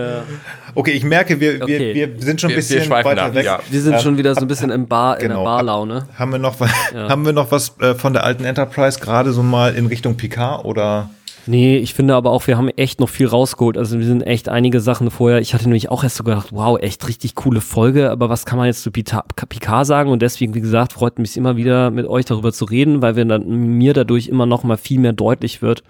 Okay, 0.74 0.92
ich 0.92 1.04
merke, 1.04 1.38
wir, 1.40 1.62
okay. 1.62 1.94
wir, 1.94 2.14
wir 2.14 2.22
sind 2.22 2.40
schon 2.40 2.50
ein 2.50 2.56
bisschen 2.56 2.82
wir 2.82 2.90
weiter 2.90 3.22
ab, 3.24 3.34
weg. 3.34 3.44
Ja. 3.44 3.60
Wir 3.70 3.80
sind 3.80 3.94
ähm, 3.94 4.00
schon 4.00 4.18
wieder 4.18 4.34
so 4.34 4.42
ein 4.42 4.48
bisschen 4.48 4.70
im 4.70 4.86
Bar, 4.86 5.16
genau, 5.16 5.24
in 5.24 5.38
der 5.40 5.44
Barlaune. 5.44 6.08
Haben 6.18 6.32
wir 6.32 6.38
noch, 6.38 6.58
ja. 6.60 7.08
haben 7.08 7.24
wir 7.24 7.32
noch 7.32 7.50
was 7.50 7.78
äh, 7.80 7.94
von 7.94 8.12
der 8.12 8.24
alten 8.24 8.44
Enterprise 8.44 8.98
gerade 8.98 9.32
so 9.32 9.42
mal 9.42 9.74
in 9.74 9.86
Richtung 9.86 10.16
Picard 10.16 10.64
oder? 10.64 11.10
Nee, 11.46 11.76
ich 11.76 11.92
finde 11.92 12.14
aber 12.14 12.30
auch, 12.30 12.46
wir 12.46 12.56
haben 12.56 12.68
echt 12.70 13.00
noch 13.00 13.08
viel 13.08 13.26
rausgeholt. 13.26 13.76
Also 13.76 13.98
wir 13.98 14.06
sind 14.06 14.22
echt 14.22 14.48
einige 14.48 14.80
Sachen 14.80 15.10
vorher. 15.10 15.40
Ich 15.40 15.52
hatte 15.52 15.64
nämlich 15.64 15.90
auch 15.90 16.02
erst 16.02 16.16
so 16.16 16.24
gedacht, 16.24 16.48
wow, 16.52 16.78
echt 16.80 17.06
richtig 17.06 17.34
coole 17.34 17.60
Folge. 17.60 18.10
Aber 18.10 18.30
was 18.30 18.46
kann 18.46 18.56
man 18.56 18.66
jetzt 18.66 18.82
zu 18.82 18.90
Picard 18.90 19.86
sagen? 19.86 20.10
Und 20.10 20.22
deswegen, 20.22 20.54
wie 20.54 20.62
gesagt, 20.62 20.94
freut 20.94 21.18
mich 21.18 21.36
immer 21.36 21.56
wieder 21.56 21.90
mit 21.90 22.06
euch 22.06 22.24
darüber 22.24 22.52
zu 22.52 22.64
reden, 22.64 23.02
weil 23.02 23.16
wir 23.16 23.26
dann, 23.26 23.46
mir 23.46 23.92
dadurch 23.92 24.28
immer 24.28 24.46
noch 24.46 24.64
mal 24.64 24.78
viel 24.78 24.98
mehr 24.98 25.12
deutlich 25.12 25.60
wird 25.60 25.82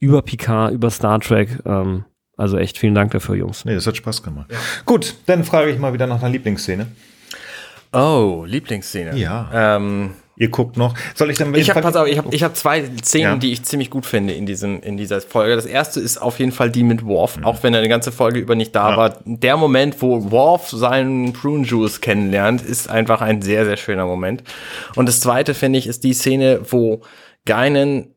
über 0.00 0.22
Picard, 0.22 0.72
über 0.72 0.90
Star 0.90 1.20
Trek. 1.20 1.58
Ähm, 1.64 2.04
also 2.40 2.56
echt 2.56 2.78
vielen 2.78 2.94
Dank 2.94 3.12
dafür, 3.12 3.36
Jungs. 3.36 3.64
Nee, 3.64 3.74
das 3.74 3.86
hat 3.86 3.96
Spaß 3.96 4.22
gemacht. 4.22 4.50
Ja. 4.50 4.58
Gut, 4.86 5.14
dann 5.26 5.44
frage 5.44 5.70
ich 5.70 5.78
mal 5.78 5.92
wieder 5.92 6.06
nach 6.06 6.20
einer 6.20 6.30
Lieblingsszene. 6.30 6.86
Oh, 7.92 8.44
Lieblingsszene. 8.46 9.16
Ja. 9.16 9.76
Ähm, 9.76 10.14
Ihr 10.36 10.48
guckt 10.48 10.78
noch. 10.78 10.94
Soll 11.14 11.30
ich 11.30 11.36
dann 11.36 11.54
Ich 11.54 11.68
habe 11.68 11.82
pass 11.82 11.96
auf, 11.96 12.06
ich 12.06 12.16
habe 12.16 12.34
ich 12.34 12.42
hab 12.42 12.56
zwei 12.56 12.84
Szenen, 13.02 13.32
ja. 13.32 13.36
die 13.36 13.52
ich 13.52 13.62
ziemlich 13.62 13.90
gut 13.90 14.06
finde 14.06 14.32
in 14.32 14.46
diesem 14.46 14.80
in 14.80 14.96
dieser 14.96 15.20
Folge. 15.20 15.54
Das 15.54 15.66
erste 15.66 16.00
ist 16.00 16.16
auf 16.16 16.38
jeden 16.38 16.52
Fall 16.52 16.70
die 16.70 16.82
mit 16.82 17.04
Worf, 17.04 17.36
mhm. 17.36 17.44
auch 17.44 17.62
wenn 17.62 17.74
er 17.74 17.80
eine 17.80 17.90
ganze 17.90 18.10
Folge 18.10 18.40
über 18.40 18.54
nicht 18.54 18.74
da 18.74 18.92
ja. 18.92 18.96
war. 18.96 19.18
Der 19.26 19.58
Moment, 19.58 20.00
wo 20.00 20.30
Worf 20.30 20.70
seinen 20.70 21.34
Prune 21.34 21.64
Juice 21.64 22.00
kennenlernt, 22.00 22.62
ist 22.62 22.88
einfach 22.88 23.20
ein 23.20 23.42
sehr 23.42 23.66
sehr 23.66 23.76
schöner 23.76 24.06
Moment. 24.06 24.42
Und 24.96 25.10
das 25.10 25.20
zweite 25.20 25.52
finde 25.52 25.78
ich 25.78 25.86
ist 25.86 26.04
die 26.04 26.14
Szene, 26.14 26.60
wo 26.70 27.02
Geinen 27.44 28.14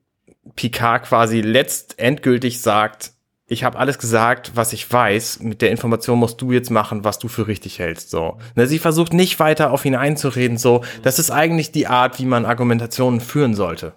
Picard 0.55 1.03
quasi 1.03 1.41
letztendgültig 1.41 2.61
sagt, 2.61 3.12
ich 3.45 3.63
habe 3.63 3.77
alles 3.77 3.99
gesagt, 3.99 4.51
was 4.55 4.73
ich 4.73 4.89
weiß. 4.91 5.41
Mit 5.41 5.61
der 5.61 5.71
Information 5.71 6.19
musst 6.19 6.41
du 6.41 6.51
jetzt 6.51 6.71
machen, 6.71 7.03
was 7.03 7.19
du 7.19 7.27
für 7.27 7.47
richtig 7.47 7.79
hältst. 7.79 8.09
So, 8.09 8.37
ne, 8.55 8.67
sie 8.67 8.79
versucht 8.79 9.13
nicht 9.13 9.39
weiter 9.39 9.71
auf 9.71 9.85
ihn 9.85 9.95
einzureden. 9.95 10.57
So, 10.57 10.83
das 11.01 11.19
ist 11.19 11.29
eigentlich 11.29 11.71
die 11.71 11.87
Art, 11.87 12.19
wie 12.19 12.25
man 12.25 12.45
Argumentationen 12.45 13.19
führen 13.19 13.53
sollte. 13.53 13.93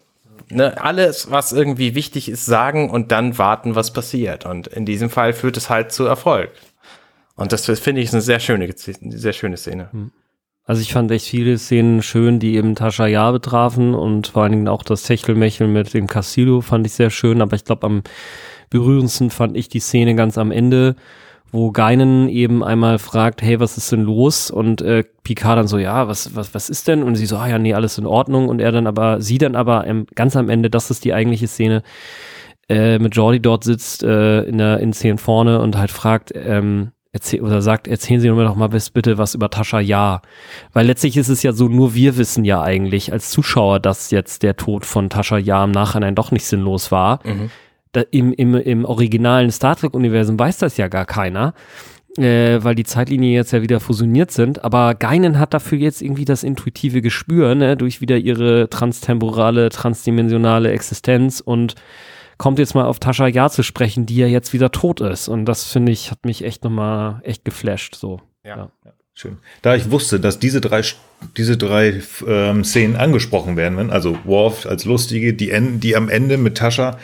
Ne, 0.49 0.81
alles, 0.81 1.31
was 1.31 1.53
irgendwie 1.53 1.95
wichtig 1.95 2.29
ist, 2.29 2.47
sagen 2.47 2.91
und 2.91 3.13
dann 3.13 3.39
warten, 3.39 3.75
was 3.75 3.93
passiert. 3.93 4.47
Und 4.47 4.67
in 4.69 4.85
diesem 4.85 5.11
Fall 5.11 5.33
führt 5.33 5.57
es 5.57 5.71
halt 5.71 5.93
zu 5.93 6.05
Erfolg. 6.05 6.51
Und 7.37 7.53
das 7.53 7.67
finde 7.67 8.01
ich 8.01 8.13
eine 8.13 8.23
sehr 8.23 8.41
schöne, 8.41 8.69
sehr 8.77 9.33
schöne 9.33 9.57
Szene. 9.57 9.91
Hm. 9.93 10.11
Also 10.65 10.83
ich 10.83 10.93
fand 10.93 11.13
echt 11.13 11.27
viele 11.27 11.59
Szenen 11.59 12.03
schön, 12.03 12.41
die 12.41 12.57
eben 12.57 12.75
Tascha 12.75 13.07
Ja 13.07 13.31
betrafen 13.31 13.95
und 13.95 14.29
vor 14.29 14.43
allen 14.43 14.53
Dingen 14.53 14.69
auch 14.69 14.83
das 14.83 15.05
Techtelmechel 15.05 15.69
mit 15.69 15.95
dem 15.95 16.09
Castillo 16.09 16.61
fand 16.61 16.87
ich 16.87 16.93
sehr 16.93 17.11
schön, 17.11 17.41
aber 17.41 17.55
ich 17.55 17.65
glaube 17.65 17.87
am 17.87 18.03
berührendsten 18.71 19.31
fand 19.31 19.57
ich 19.57 19.69
die 19.69 19.81
Szene 19.81 20.15
ganz 20.15 20.39
am 20.39 20.51
Ende, 20.51 20.97
wo 21.53 21.71
Geinen 21.71 22.29
eben 22.29 22.65
einmal 22.65 22.99
fragt, 22.99 23.41
hey, 23.43 23.61
was 23.61 23.77
ist 23.77 23.93
denn 23.93 24.03
los? 24.03 24.51
Und 24.51 24.83
äh, 24.83 25.05
Picard 25.23 25.59
dann 25.59 25.69
so, 25.69 25.79
ja, 25.79 26.09
was, 26.09 26.35
was, 26.35 26.55
was 26.55 26.69
ist 26.69 26.89
denn? 26.89 27.03
Und 27.03 27.15
sie 27.15 27.27
so, 27.27 27.37
ah 27.37 27.49
ja, 27.49 27.59
nee, 27.59 27.75
alles 27.75 27.99
in 27.99 28.07
Ordnung. 28.07 28.49
Und 28.49 28.61
er 28.61 28.73
dann 28.73 28.87
aber, 28.87 29.21
sie 29.21 29.39
dann 29.39 29.57
aber 29.57 29.87
ähm, 29.87 30.07
ganz 30.15 30.37
am 30.37 30.49
Ende, 30.49 30.71
das 30.71 30.91
ist 30.91 31.05
die 31.05 31.15
eigentliche 31.15 31.47
Szene, 31.47 31.83
äh, 32.69 32.99
mit 32.99 33.15
Jordi 33.15 33.41
dort 33.41 33.65
sitzt 33.65 34.03
äh, 34.03 34.43
in 34.43 34.59
der 34.59 34.81
in 34.81 34.93
Szene 34.93 35.19
vorne 35.19 35.61
und 35.61 35.79
halt 35.79 35.93
fragt, 35.93 36.33
ähm, 36.35 36.91
erzähl, 37.13 37.41
oder 37.41 37.63
sagt, 37.63 37.87
erzählen 37.87 38.21
Sie 38.21 38.31
mir 38.31 38.45
doch 38.45 38.57
mal 38.57 38.69
bitte 38.69 39.19
was 39.19 39.35
über 39.35 39.49
Tascha 39.49 39.79
Ja. 39.79 40.21
Weil 40.73 40.87
letztlich 40.87 41.17
ist 41.17 41.29
es 41.29 41.45
ja 41.45 41.53
so, 41.53 41.69
nur 41.69 41.95
wir 41.95 42.17
wissen 42.17 42.45
ja 42.45 42.61
eigentlich 42.61 43.13
als 43.13 43.31
Zuschauer, 43.31 43.79
dass 43.79 44.11
jetzt 44.11 44.43
der 44.43 44.57
Tod 44.57 44.85
von 44.85 45.11
Tascha 45.11 45.39
Ja 45.39 45.63
im 45.63 45.71
Nachhinein 45.71 46.17
doch 46.17 46.33
nicht 46.33 46.45
sinnlos 46.45 46.91
war. 46.91 47.21
Mhm 47.25 47.51
da, 47.97 48.05
im, 48.11 48.33
im, 48.33 48.55
im 48.55 48.85
originalen 48.85 49.51
Star 49.51 49.75
Trek-Universum 49.75 50.39
weiß 50.39 50.59
das 50.59 50.77
ja 50.77 50.89
gar 50.89 51.07
keiner. 51.07 51.55
Äh, 52.19 52.65
weil 52.65 52.75
die 52.75 52.85
Zeitlinien 52.85 53.35
jetzt 53.35 53.53
ja 53.53 53.61
wieder 53.61 53.79
fusioniert 53.79 54.31
sind, 54.31 54.65
aber 54.65 54.95
Geinen 54.95 55.39
hat 55.39 55.53
dafür 55.53 55.77
jetzt 55.77 56.01
irgendwie 56.01 56.25
das 56.25 56.45
intuitive 56.45 57.03
Gespür, 57.03 57.55
ne, 57.55 57.77
durch 57.77 58.01
wieder 58.01 58.17
ihre 58.17 58.71
transtemporale, 58.71 59.69
transdimensionale 59.69 60.71
Existenz 60.71 61.41
und 61.41 61.75
kommt 62.39 62.59
jetzt 62.59 62.75
mal 62.75 62.87
auf 62.87 63.01
Tascha 63.01 63.27
Ja 63.27 63.51
zu 63.51 63.63
sprechen, 63.63 64.07
die 64.07 64.17
ja 64.17 64.27
jetzt 64.27 64.55
wieder 64.55 64.73
tot 64.73 65.03
ist. 65.03 65.29
Und 65.29 65.45
das 65.45 65.71
finde 65.71 65.93
ich, 65.93 66.11
hat 66.11 66.25
mich 66.25 66.43
echt 66.43 66.65
nochmal 66.65 67.21
echt 67.23 67.45
geflasht, 67.45 67.97
so. 67.97 68.23
Ja. 68.45 68.57
ja. 68.57 68.93
Schön. 69.13 69.37
Da 69.61 69.75
ich 69.75 69.91
wusste, 69.91 70.19
dass 70.19 70.39
diese 70.39 70.63
drei, 70.63 70.83
diese 71.37 71.59
drei 71.59 72.03
ähm, 72.27 72.65
Szenen 72.65 72.97
angesprochen 72.97 73.57
werden, 73.57 73.91
also 73.91 74.19
Worf 74.25 74.67
als 74.67 74.87
lustige, 74.87 75.35
die, 75.35 75.53
die 75.81 75.97
am 75.97 76.09
Ende 76.09 76.39
mit 76.39 76.57
Tascha, 76.57 76.99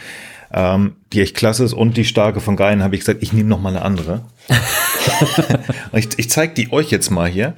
ähm, 0.52 0.96
die 1.12 1.22
echt 1.22 1.36
klasse 1.36 1.64
ist 1.64 1.72
und 1.72 1.96
die 1.96 2.04
starke 2.04 2.40
von 2.40 2.56
Geien, 2.56 2.82
habe 2.82 2.94
ich 2.94 3.00
gesagt, 3.00 3.22
ich 3.22 3.32
nehme 3.32 3.48
noch 3.48 3.60
mal 3.60 3.70
eine 3.70 3.82
andere. 3.82 4.22
ich 5.92 6.08
ich 6.18 6.30
zeige 6.30 6.54
die 6.54 6.72
euch 6.72 6.90
jetzt 6.90 7.10
mal 7.10 7.28
hier. 7.28 7.54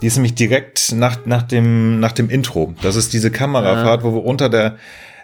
Die 0.00 0.06
ist 0.06 0.16
nämlich 0.16 0.34
direkt 0.34 0.92
nach, 0.92 1.26
nach, 1.26 1.42
dem, 1.42 2.00
nach 2.00 2.12
dem 2.12 2.30
Intro. 2.30 2.74
Das 2.82 2.96
ist 2.96 3.12
diese 3.12 3.30
Kamerafahrt, 3.30 4.02
ja. 4.02 4.04
wo 4.04 4.14
wir 4.14 4.24
unter 4.24 4.48
der 4.48 4.76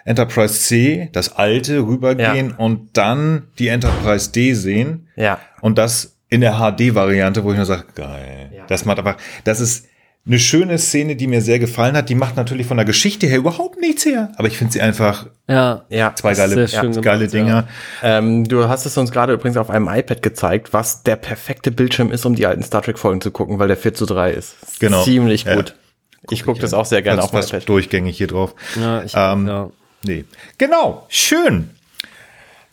Enterprise 0.05 0.53
C, 0.53 1.09
das 1.11 1.35
alte, 1.35 1.79
rübergehen 1.79 2.49
ja. 2.49 2.55
und 2.57 2.97
dann 2.97 3.47
die 3.57 3.67
Enterprise 3.67 4.31
D 4.31 4.53
sehen. 4.53 5.07
Ja. 5.15 5.39
Und 5.61 5.77
das 5.77 6.17
in 6.29 6.41
der 6.41 6.53
HD-Variante, 6.53 7.43
wo 7.43 7.51
ich 7.51 7.57
nur 7.57 7.65
sage, 7.65 7.85
geil. 7.95 8.51
Ja. 8.55 8.65
Das 8.67 8.85
macht 8.85 8.99
einfach, 8.99 9.17
das 9.43 9.59
ist, 9.59 9.87
eine 10.25 10.39
schöne 10.39 10.77
Szene, 10.77 11.15
die 11.15 11.27
mir 11.27 11.41
sehr 11.41 11.59
gefallen 11.59 11.95
hat. 11.95 12.09
Die 12.09 12.15
macht 12.15 12.35
natürlich 12.35 12.67
von 12.67 12.77
der 12.77 12.85
Geschichte 12.85 13.25
her 13.25 13.37
überhaupt 13.37 13.79
nichts 13.79 14.05
her. 14.05 14.31
Aber 14.35 14.47
ich 14.47 14.57
finde 14.57 14.73
sie 14.73 14.81
einfach 14.81 15.27
ja, 15.47 15.85
ja, 15.89 16.13
zwei 16.15 16.35
geile, 16.35 16.65
ja, 16.65 16.83
geile 16.83 17.27
Dinger. 17.27 17.67
Ja. 18.03 18.17
Ähm, 18.17 18.47
du 18.47 18.67
hast 18.67 18.85
es 18.85 18.97
uns 18.97 19.11
gerade 19.11 19.33
übrigens 19.33 19.57
auf 19.57 19.69
einem 19.69 19.87
iPad 19.87 20.21
gezeigt, 20.21 20.71
was 20.73 21.03
der 21.03 21.15
perfekte 21.15 21.71
Bildschirm 21.71 22.11
ist, 22.11 22.25
um 22.25 22.35
die 22.35 22.45
alten 22.45 22.63
Star 22.63 22.81
Trek 22.83 22.99
Folgen 22.99 23.21
zu 23.21 23.31
gucken, 23.31 23.57
weil 23.57 23.69
der 23.69 23.77
4 23.77 23.93
zu 23.93 24.05
3 24.05 24.31
ist. 24.31 24.55
Genau. 24.79 25.03
Ziemlich 25.03 25.45
gut. 25.45 25.75
Guck 26.21 26.31
ich 26.33 26.43
gucke 26.43 26.59
das 26.59 26.73
auch 26.73 26.85
sehr 26.85 27.01
gerne 27.01 27.23
auf 27.23 27.31
dem 27.31 27.39
iPad. 27.39 27.67
durchgängig 27.67 28.17
hier 28.17 28.27
drauf. 28.27 28.53
Ja, 28.79 29.01
ich, 29.03 29.13
ähm, 29.15 29.47
ja. 29.47 29.69
Nee. 30.05 30.25
Genau. 30.57 31.05
Schön. 31.09 31.71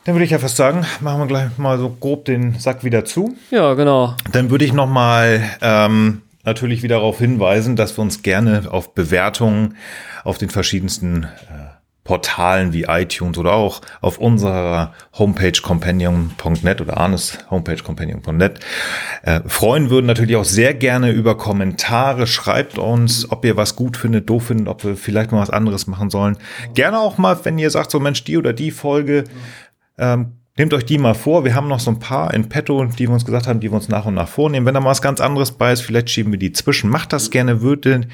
Dann 0.05 0.15
würde 0.15 0.25
ich 0.25 0.31
ja 0.31 0.39
fast 0.39 0.57
sagen, 0.57 0.87
machen 1.01 1.21
wir 1.21 1.27
gleich 1.27 1.59
mal 1.59 1.79
so 1.79 1.91
grob 1.91 2.27
den 2.27 2.59
Sack 2.61 2.85
wieder 2.85 3.05
zu. 3.05 3.37
Ja, 3.51 3.75
genau. 3.75 4.15
Dann 4.31 4.51
würde 4.51 4.65
ich 4.65 4.73
noch 4.73 4.87
mal 4.87 5.43
ähm, 5.61 6.23
natürlich 6.47 6.83
wieder 6.83 6.97
darauf 6.97 7.19
hinweisen, 7.19 7.77
dass 7.77 7.99
wir 7.99 8.03
uns 8.03 8.23
gerne 8.23 8.63
auf 8.71 8.95
Bewertungen 8.95 9.77
auf 10.25 10.39
den 10.39 10.49
verschiedensten 10.49 11.25
äh, 11.25 11.77
Portalen 12.07 12.73
wie 12.73 12.85
iTunes 12.85 13.37
oder 13.37 13.53
auch 13.53 13.83
auf 14.01 14.19
unserer 14.19 14.95
Homepage 15.19 15.61
companion.net 15.61 16.81
oder 16.81 16.97
Arnes 16.97 17.39
Homepage 17.51 17.83
companion.net 17.83 18.61
äh, 19.23 19.41
freuen 19.47 19.91
würden. 19.91 20.07
Natürlich 20.07 20.37
auch 20.37 20.45
sehr 20.45 20.73
gerne 20.73 21.11
über 21.11 21.37
Kommentare. 21.37 22.29
Schreibt 22.29 22.79
uns, 22.79 23.31
ob 23.31 23.45
ihr 23.45 23.57
was 23.57 23.75
gut 23.75 23.97
findet, 23.97 24.31
doof 24.31 24.47
findet, 24.47 24.69
ob 24.69 24.85
wir 24.85 24.97
vielleicht 24.97 25.33
mal 25.33 25.41
was 25.41 25.51
anderes 25.51 25.89
machen 25.89 26.09
sollen. 26.09 26.39
Gerne 26.75 27.01
auch 27.01 27.19
mal, 27.19 27.45
wenn 27.45 27.59
ihr 27.59 27.71
sagt, 27.71 27.91
so 27.91 27.99
Mensch, 27.99 28.23
die 28.23 28.39
oder 28.39 28.53
die 28.53 28.71
Folge 28.71 29.25
ähm, 29.99 30.33
Nehmt 30.59 30.73
euch 30.73 30.87
die 30.87 30.97
mal 30.97 31.15
vor. 31.15 31.45
Wir 31.45 31.55
haben 31.55 31.69
noch 31.69 31.81
so 31.81 31.91
ein 31.91 31.99
paar 31.99 32.33
in 32.33 32.49
petto, 32.49 32.83
die 32.87 33.07
wir 33.07 33.13
uns 33.13 33.27
gesagt 33.27 33.47
haben, 33.47 33.61
die 33.61 33.71
wir 33.71 33.77
uns 33.77 33.89
nach 33.89 34.07
und 34.07 34.15
nach 34.15 34.29
vornehmen. 34.29 34.65
Wenn 34.65 34.73
da 34.73 34.81
mal 34.81 34.89
was 34.89 35.03
ganz 35.03 35.21
anderes 35.21 35.53
bei 35.53 35.71
ist, 35.71 35.83
vielleicht 35.83 36.09
schieben 36.09 36.33
wir 36.33 36.39
die 36.39 36.53
zwischen. 36.53 36.89
Macht 36.89 37.13
das 37.13 37.31
gerne, 37.31 37.61
würden 37.61 38.07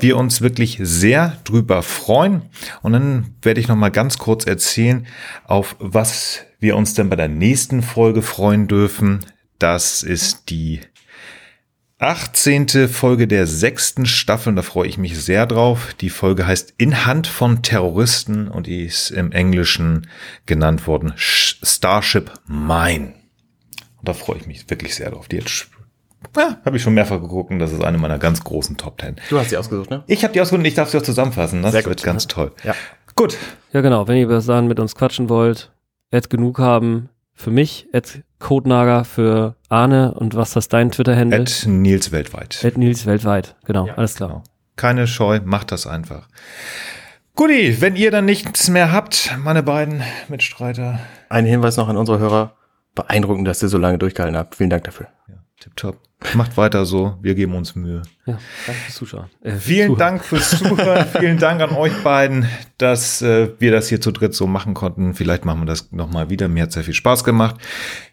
wir 0.00 0.16
uns 0.16 0.40
wirklich 0.40 0.78
sehr 0.80 1.36
drüber 1.44 1.82
freuen. 1.82 2.42
Und 2.80 2.94
dann 2.94 3.34
werde 3.42 3.60
ich 3.60 3.68
noch 3.68 3.76
mal 3.76 3.90
ganz 3.90 4.16
kurz 4.16 4.46
erzählen, 4.46 5.06
auf 5.44 5.76
was 5.78 6.46
wir 6.58 6.74
uns 6.76 6.94
denn 6.94 7.10
bei 7.10 7.16
der 7.16 7.28
nächsten 7.28 7.82
Folge 7.82 8.22
freuen 8.22 8.66
dürfen. 8.66 9.20
Das 9.58 10.02
ist 10.02 10.48
die 10.48 10.80
18. 12.00 12.88
Folge 12.88 13.28
der 13.28 13.46
sechsten 13.46 14.06
Staffel 14.06 14.48
und 14.48 14.56
da 14.56 14.62
freue 14.62 14.88
ich 14.88 14.96
mich 14.96 15.22
sehr 15.22 15.46
drauf. 15.46 15.94
Die 16.00 16.08
Folge 16.08 16.46
heißt 16.46 16.72
In 16.78 17.04
Hand 17.04 17.26
von 17.26 17.62
Terroristen 17.62 18.48
und 18.48 18.66
die 18.66 18.86
ist 18.86 19.10
im 19.10 19.32
Englischen 19.32 20.08
genannt 20.46 20.86
worden 20.86 21.12
Starship 21.16 22.32
Mine. 22.46 23.12
Und 23.98 24.08
da 24.08 24.14
freue 24.14 24.38
ich 24.38 24.46
mich 24.46 24.70
wirklich 24.70 24.94
sehr 24.94 25.10
drauf. 25.10 25.28
Die 25.28 25.36
jetzt 25.36 25.68
ja, 26.38 26.58
habe 26.64 26.76
ich 26.78 26.82
schon 26.82 26.94
mehrfach 26.94 27.20
geguckt 27.20 27.50
und 27.50 27.58
das 27.58 27.70
ist 27.70 27.84
eine 27.84 27.98
meiner 27.98 28.18
ganz 28.18 28.42
großen 28.42 28.78
Top 28.78 28.96
Ten. 28.96 29.16
Du 29.28 29.38
hast 29.38 29.50
die 29.50 29.58
ausgesucht, 29.58 29.90
ne? 29.90 30.02
Ich 30.06 30.24
habe 30.24 30.32
die 30.32 30.40
ausgesucht 30.40 30.60
und 30.60 30.66
ich 30.66 30.74
darf 30.74 30.88
sie 30.88 30.96
auch 30.96 31.02
zusammenfassen. 31.02 31.60
Das 31.60 31.72
Sehr 31.72 31.82
gut. 31.82 31.90
wird 31.90 32.02
ganz 32.02 32.26
toll. 32.26 32.52
Ja. 32.64 32.74
Gut. 33.14 33.36
Ja, 33.74 33.82
genau. 33.82 34.08
Wenn 34.08 34.16
ihr 34.16 34.26
bis 34.26 34.46
dahin 34.46 34.68
mit 34.68 34.80
uns 34.80 34.94
quatschen 34.94 35.28
wollt, 35.28 35.70
Ed 36.10 36.30
genug 36.30 36.60
haben 36.60 37.10
für 37.34 37.50
mich, 37.50 37.88
Ed 37.92 38.22
Codenager 38.40 39.04
für 39.04 39.54
Arne 39.68 40.12
und 40.14 40.34
was 40.34 40.56
ist 40.56 40.72
dein 40.72 40.90
Twitter-Handle? 40.90 41.40
Ed 41.42 41.62
Nils 41.66 42.10
weltweit. 42.10 42.64
Ed 42.64 42.76
Nils 42.76 43.06
weltweit. 43.06 43.54
Genau, 43.64 43.86
Ja, 43.86 43.94
alles 43.94 44.16
klar. 44.16 44.28
Genau. 44.30 44.42
Keine 44.76 45.06
Scheu, 45.06 45.40
macht 45.44 45.70
das 45.72 45.86
einfach. 45.86 46.26
Guti, 47.36 47.80
wenn 47.80 47.96
ihr 47.96 48.10
dann 48.10 48.24
nichts 48.24 48.68
mehr 48.68 48.92
habt, 48.92 49.36
meine 49.38 49.62
beiden 49.62 50.02
Mitstreiter. 50.28 50.98
Ein 51.28 51.44
Hinweis 51.46 51.76
noch 51.76 51.88
an 51.88 51.96
unsere 51.96 52.18
Hörer. 52.18 52.54
Beeindruckend, 52.94 53.46
dass 53.46 53.62
ihr 53.62 53.68
so 53.68 53.78
lange 53.78 53.98
durchgehalten 53.98 54.36
habt. 54.36 54.56
Vielen 54.56 54.70
Dank 54.70 54.84
dafür. 54.84 55.06
Ja, 55.28 55.34
tipptopp. 55.60 55.98
Macht 56.34 56.56
weiter 56.58 56.84
so, 56.84 57.16
wir 57.22 57.34
geben 57.34 57.54
uns 57.54 57.74
Mühe. 57.74 58.02
Ja, 58.26 58.38
danke 58.66 58.80
fürs 58.82 58.94
Zuschauen. 58.94 59.26
Äh, 59.42 59.52
Vielen 59.52 59.86
Zuhören. 59.86 59.98
Dank 59.98 60.24
fürs 60.24 60.50
Zuhören. 60.50 61.06
Vielen 61.18 61.38
Dank 61.38 61.62
an 61.62 61.70
euch 61.70 61.94
beiden, 62.02 62.46
dass 62.76 63.22
äh, 63.22 63.50
wir 63.58 63.72
das 63.72 63.88
hier 63.88 64.00
zu 64.02 64.10
dritt 64.10 64.34
so 64.34 64.46
machen 64.46 64.74
konnten. 64.74 65.14
Vielleicht 65.14 65.44
machen 65.46 65.62
wir 65.62 65.66
das 65.66 65.92
nochmal 65.92 66.28
wieder. 66.28 66.48
Mir 66.48 66.64
hat 66.64 66.72
sehr 66.72 66.84
viel 66.84 66.94
Spaß 66.94 67.24
gemacht. 67.24 67.56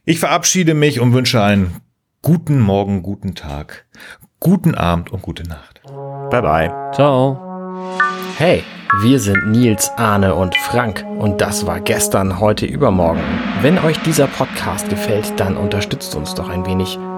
Ich 0.06 0.20
verabschiede 0.20 0.74
mich 0.74 1.02
und 1.02 1.14
wünsche 1.14 1.42
einen 1.44 1.82
guten 2.22 2.60
Morgen, 2.60 3.04
guten 3.04 3.36
Tag, 3.36 3.86
guten 4.40 4.76
Abend 4.76 5.12
und 5.12 5.22
gute 5.22 5.44
Nacht. 5.44 5.82
Bye 6.30 6.42
bye. 6.42 6.92
Ciao. 6.94 7.44
Hey, 8.38 8.64
wir 9.02 9.20
sind 9.20 9.52
Nils, 9.52 9.92
Arne 9.98 10.34
und 10.34 10.56
Frank 10.56 11.06
und 11.20 11.42
das 11.42 11.66
war 11.66 11.82
gestern, 11.82 12.40
heute, 12.40 12.66
übermorgen. 12.66 13.22
Wenn 13.62 13.78
euch 13.80 14.00
dieser 14.04 14.28
Podcast 14.28 14.90
gefällt, 14.90 15.40
dann 15.40 15.58
unterstützt 15.58 16.16
uns 16.16 16.36
doch 16.36 16.48
ein 16.48 16.66
wenig. 16.66 16.98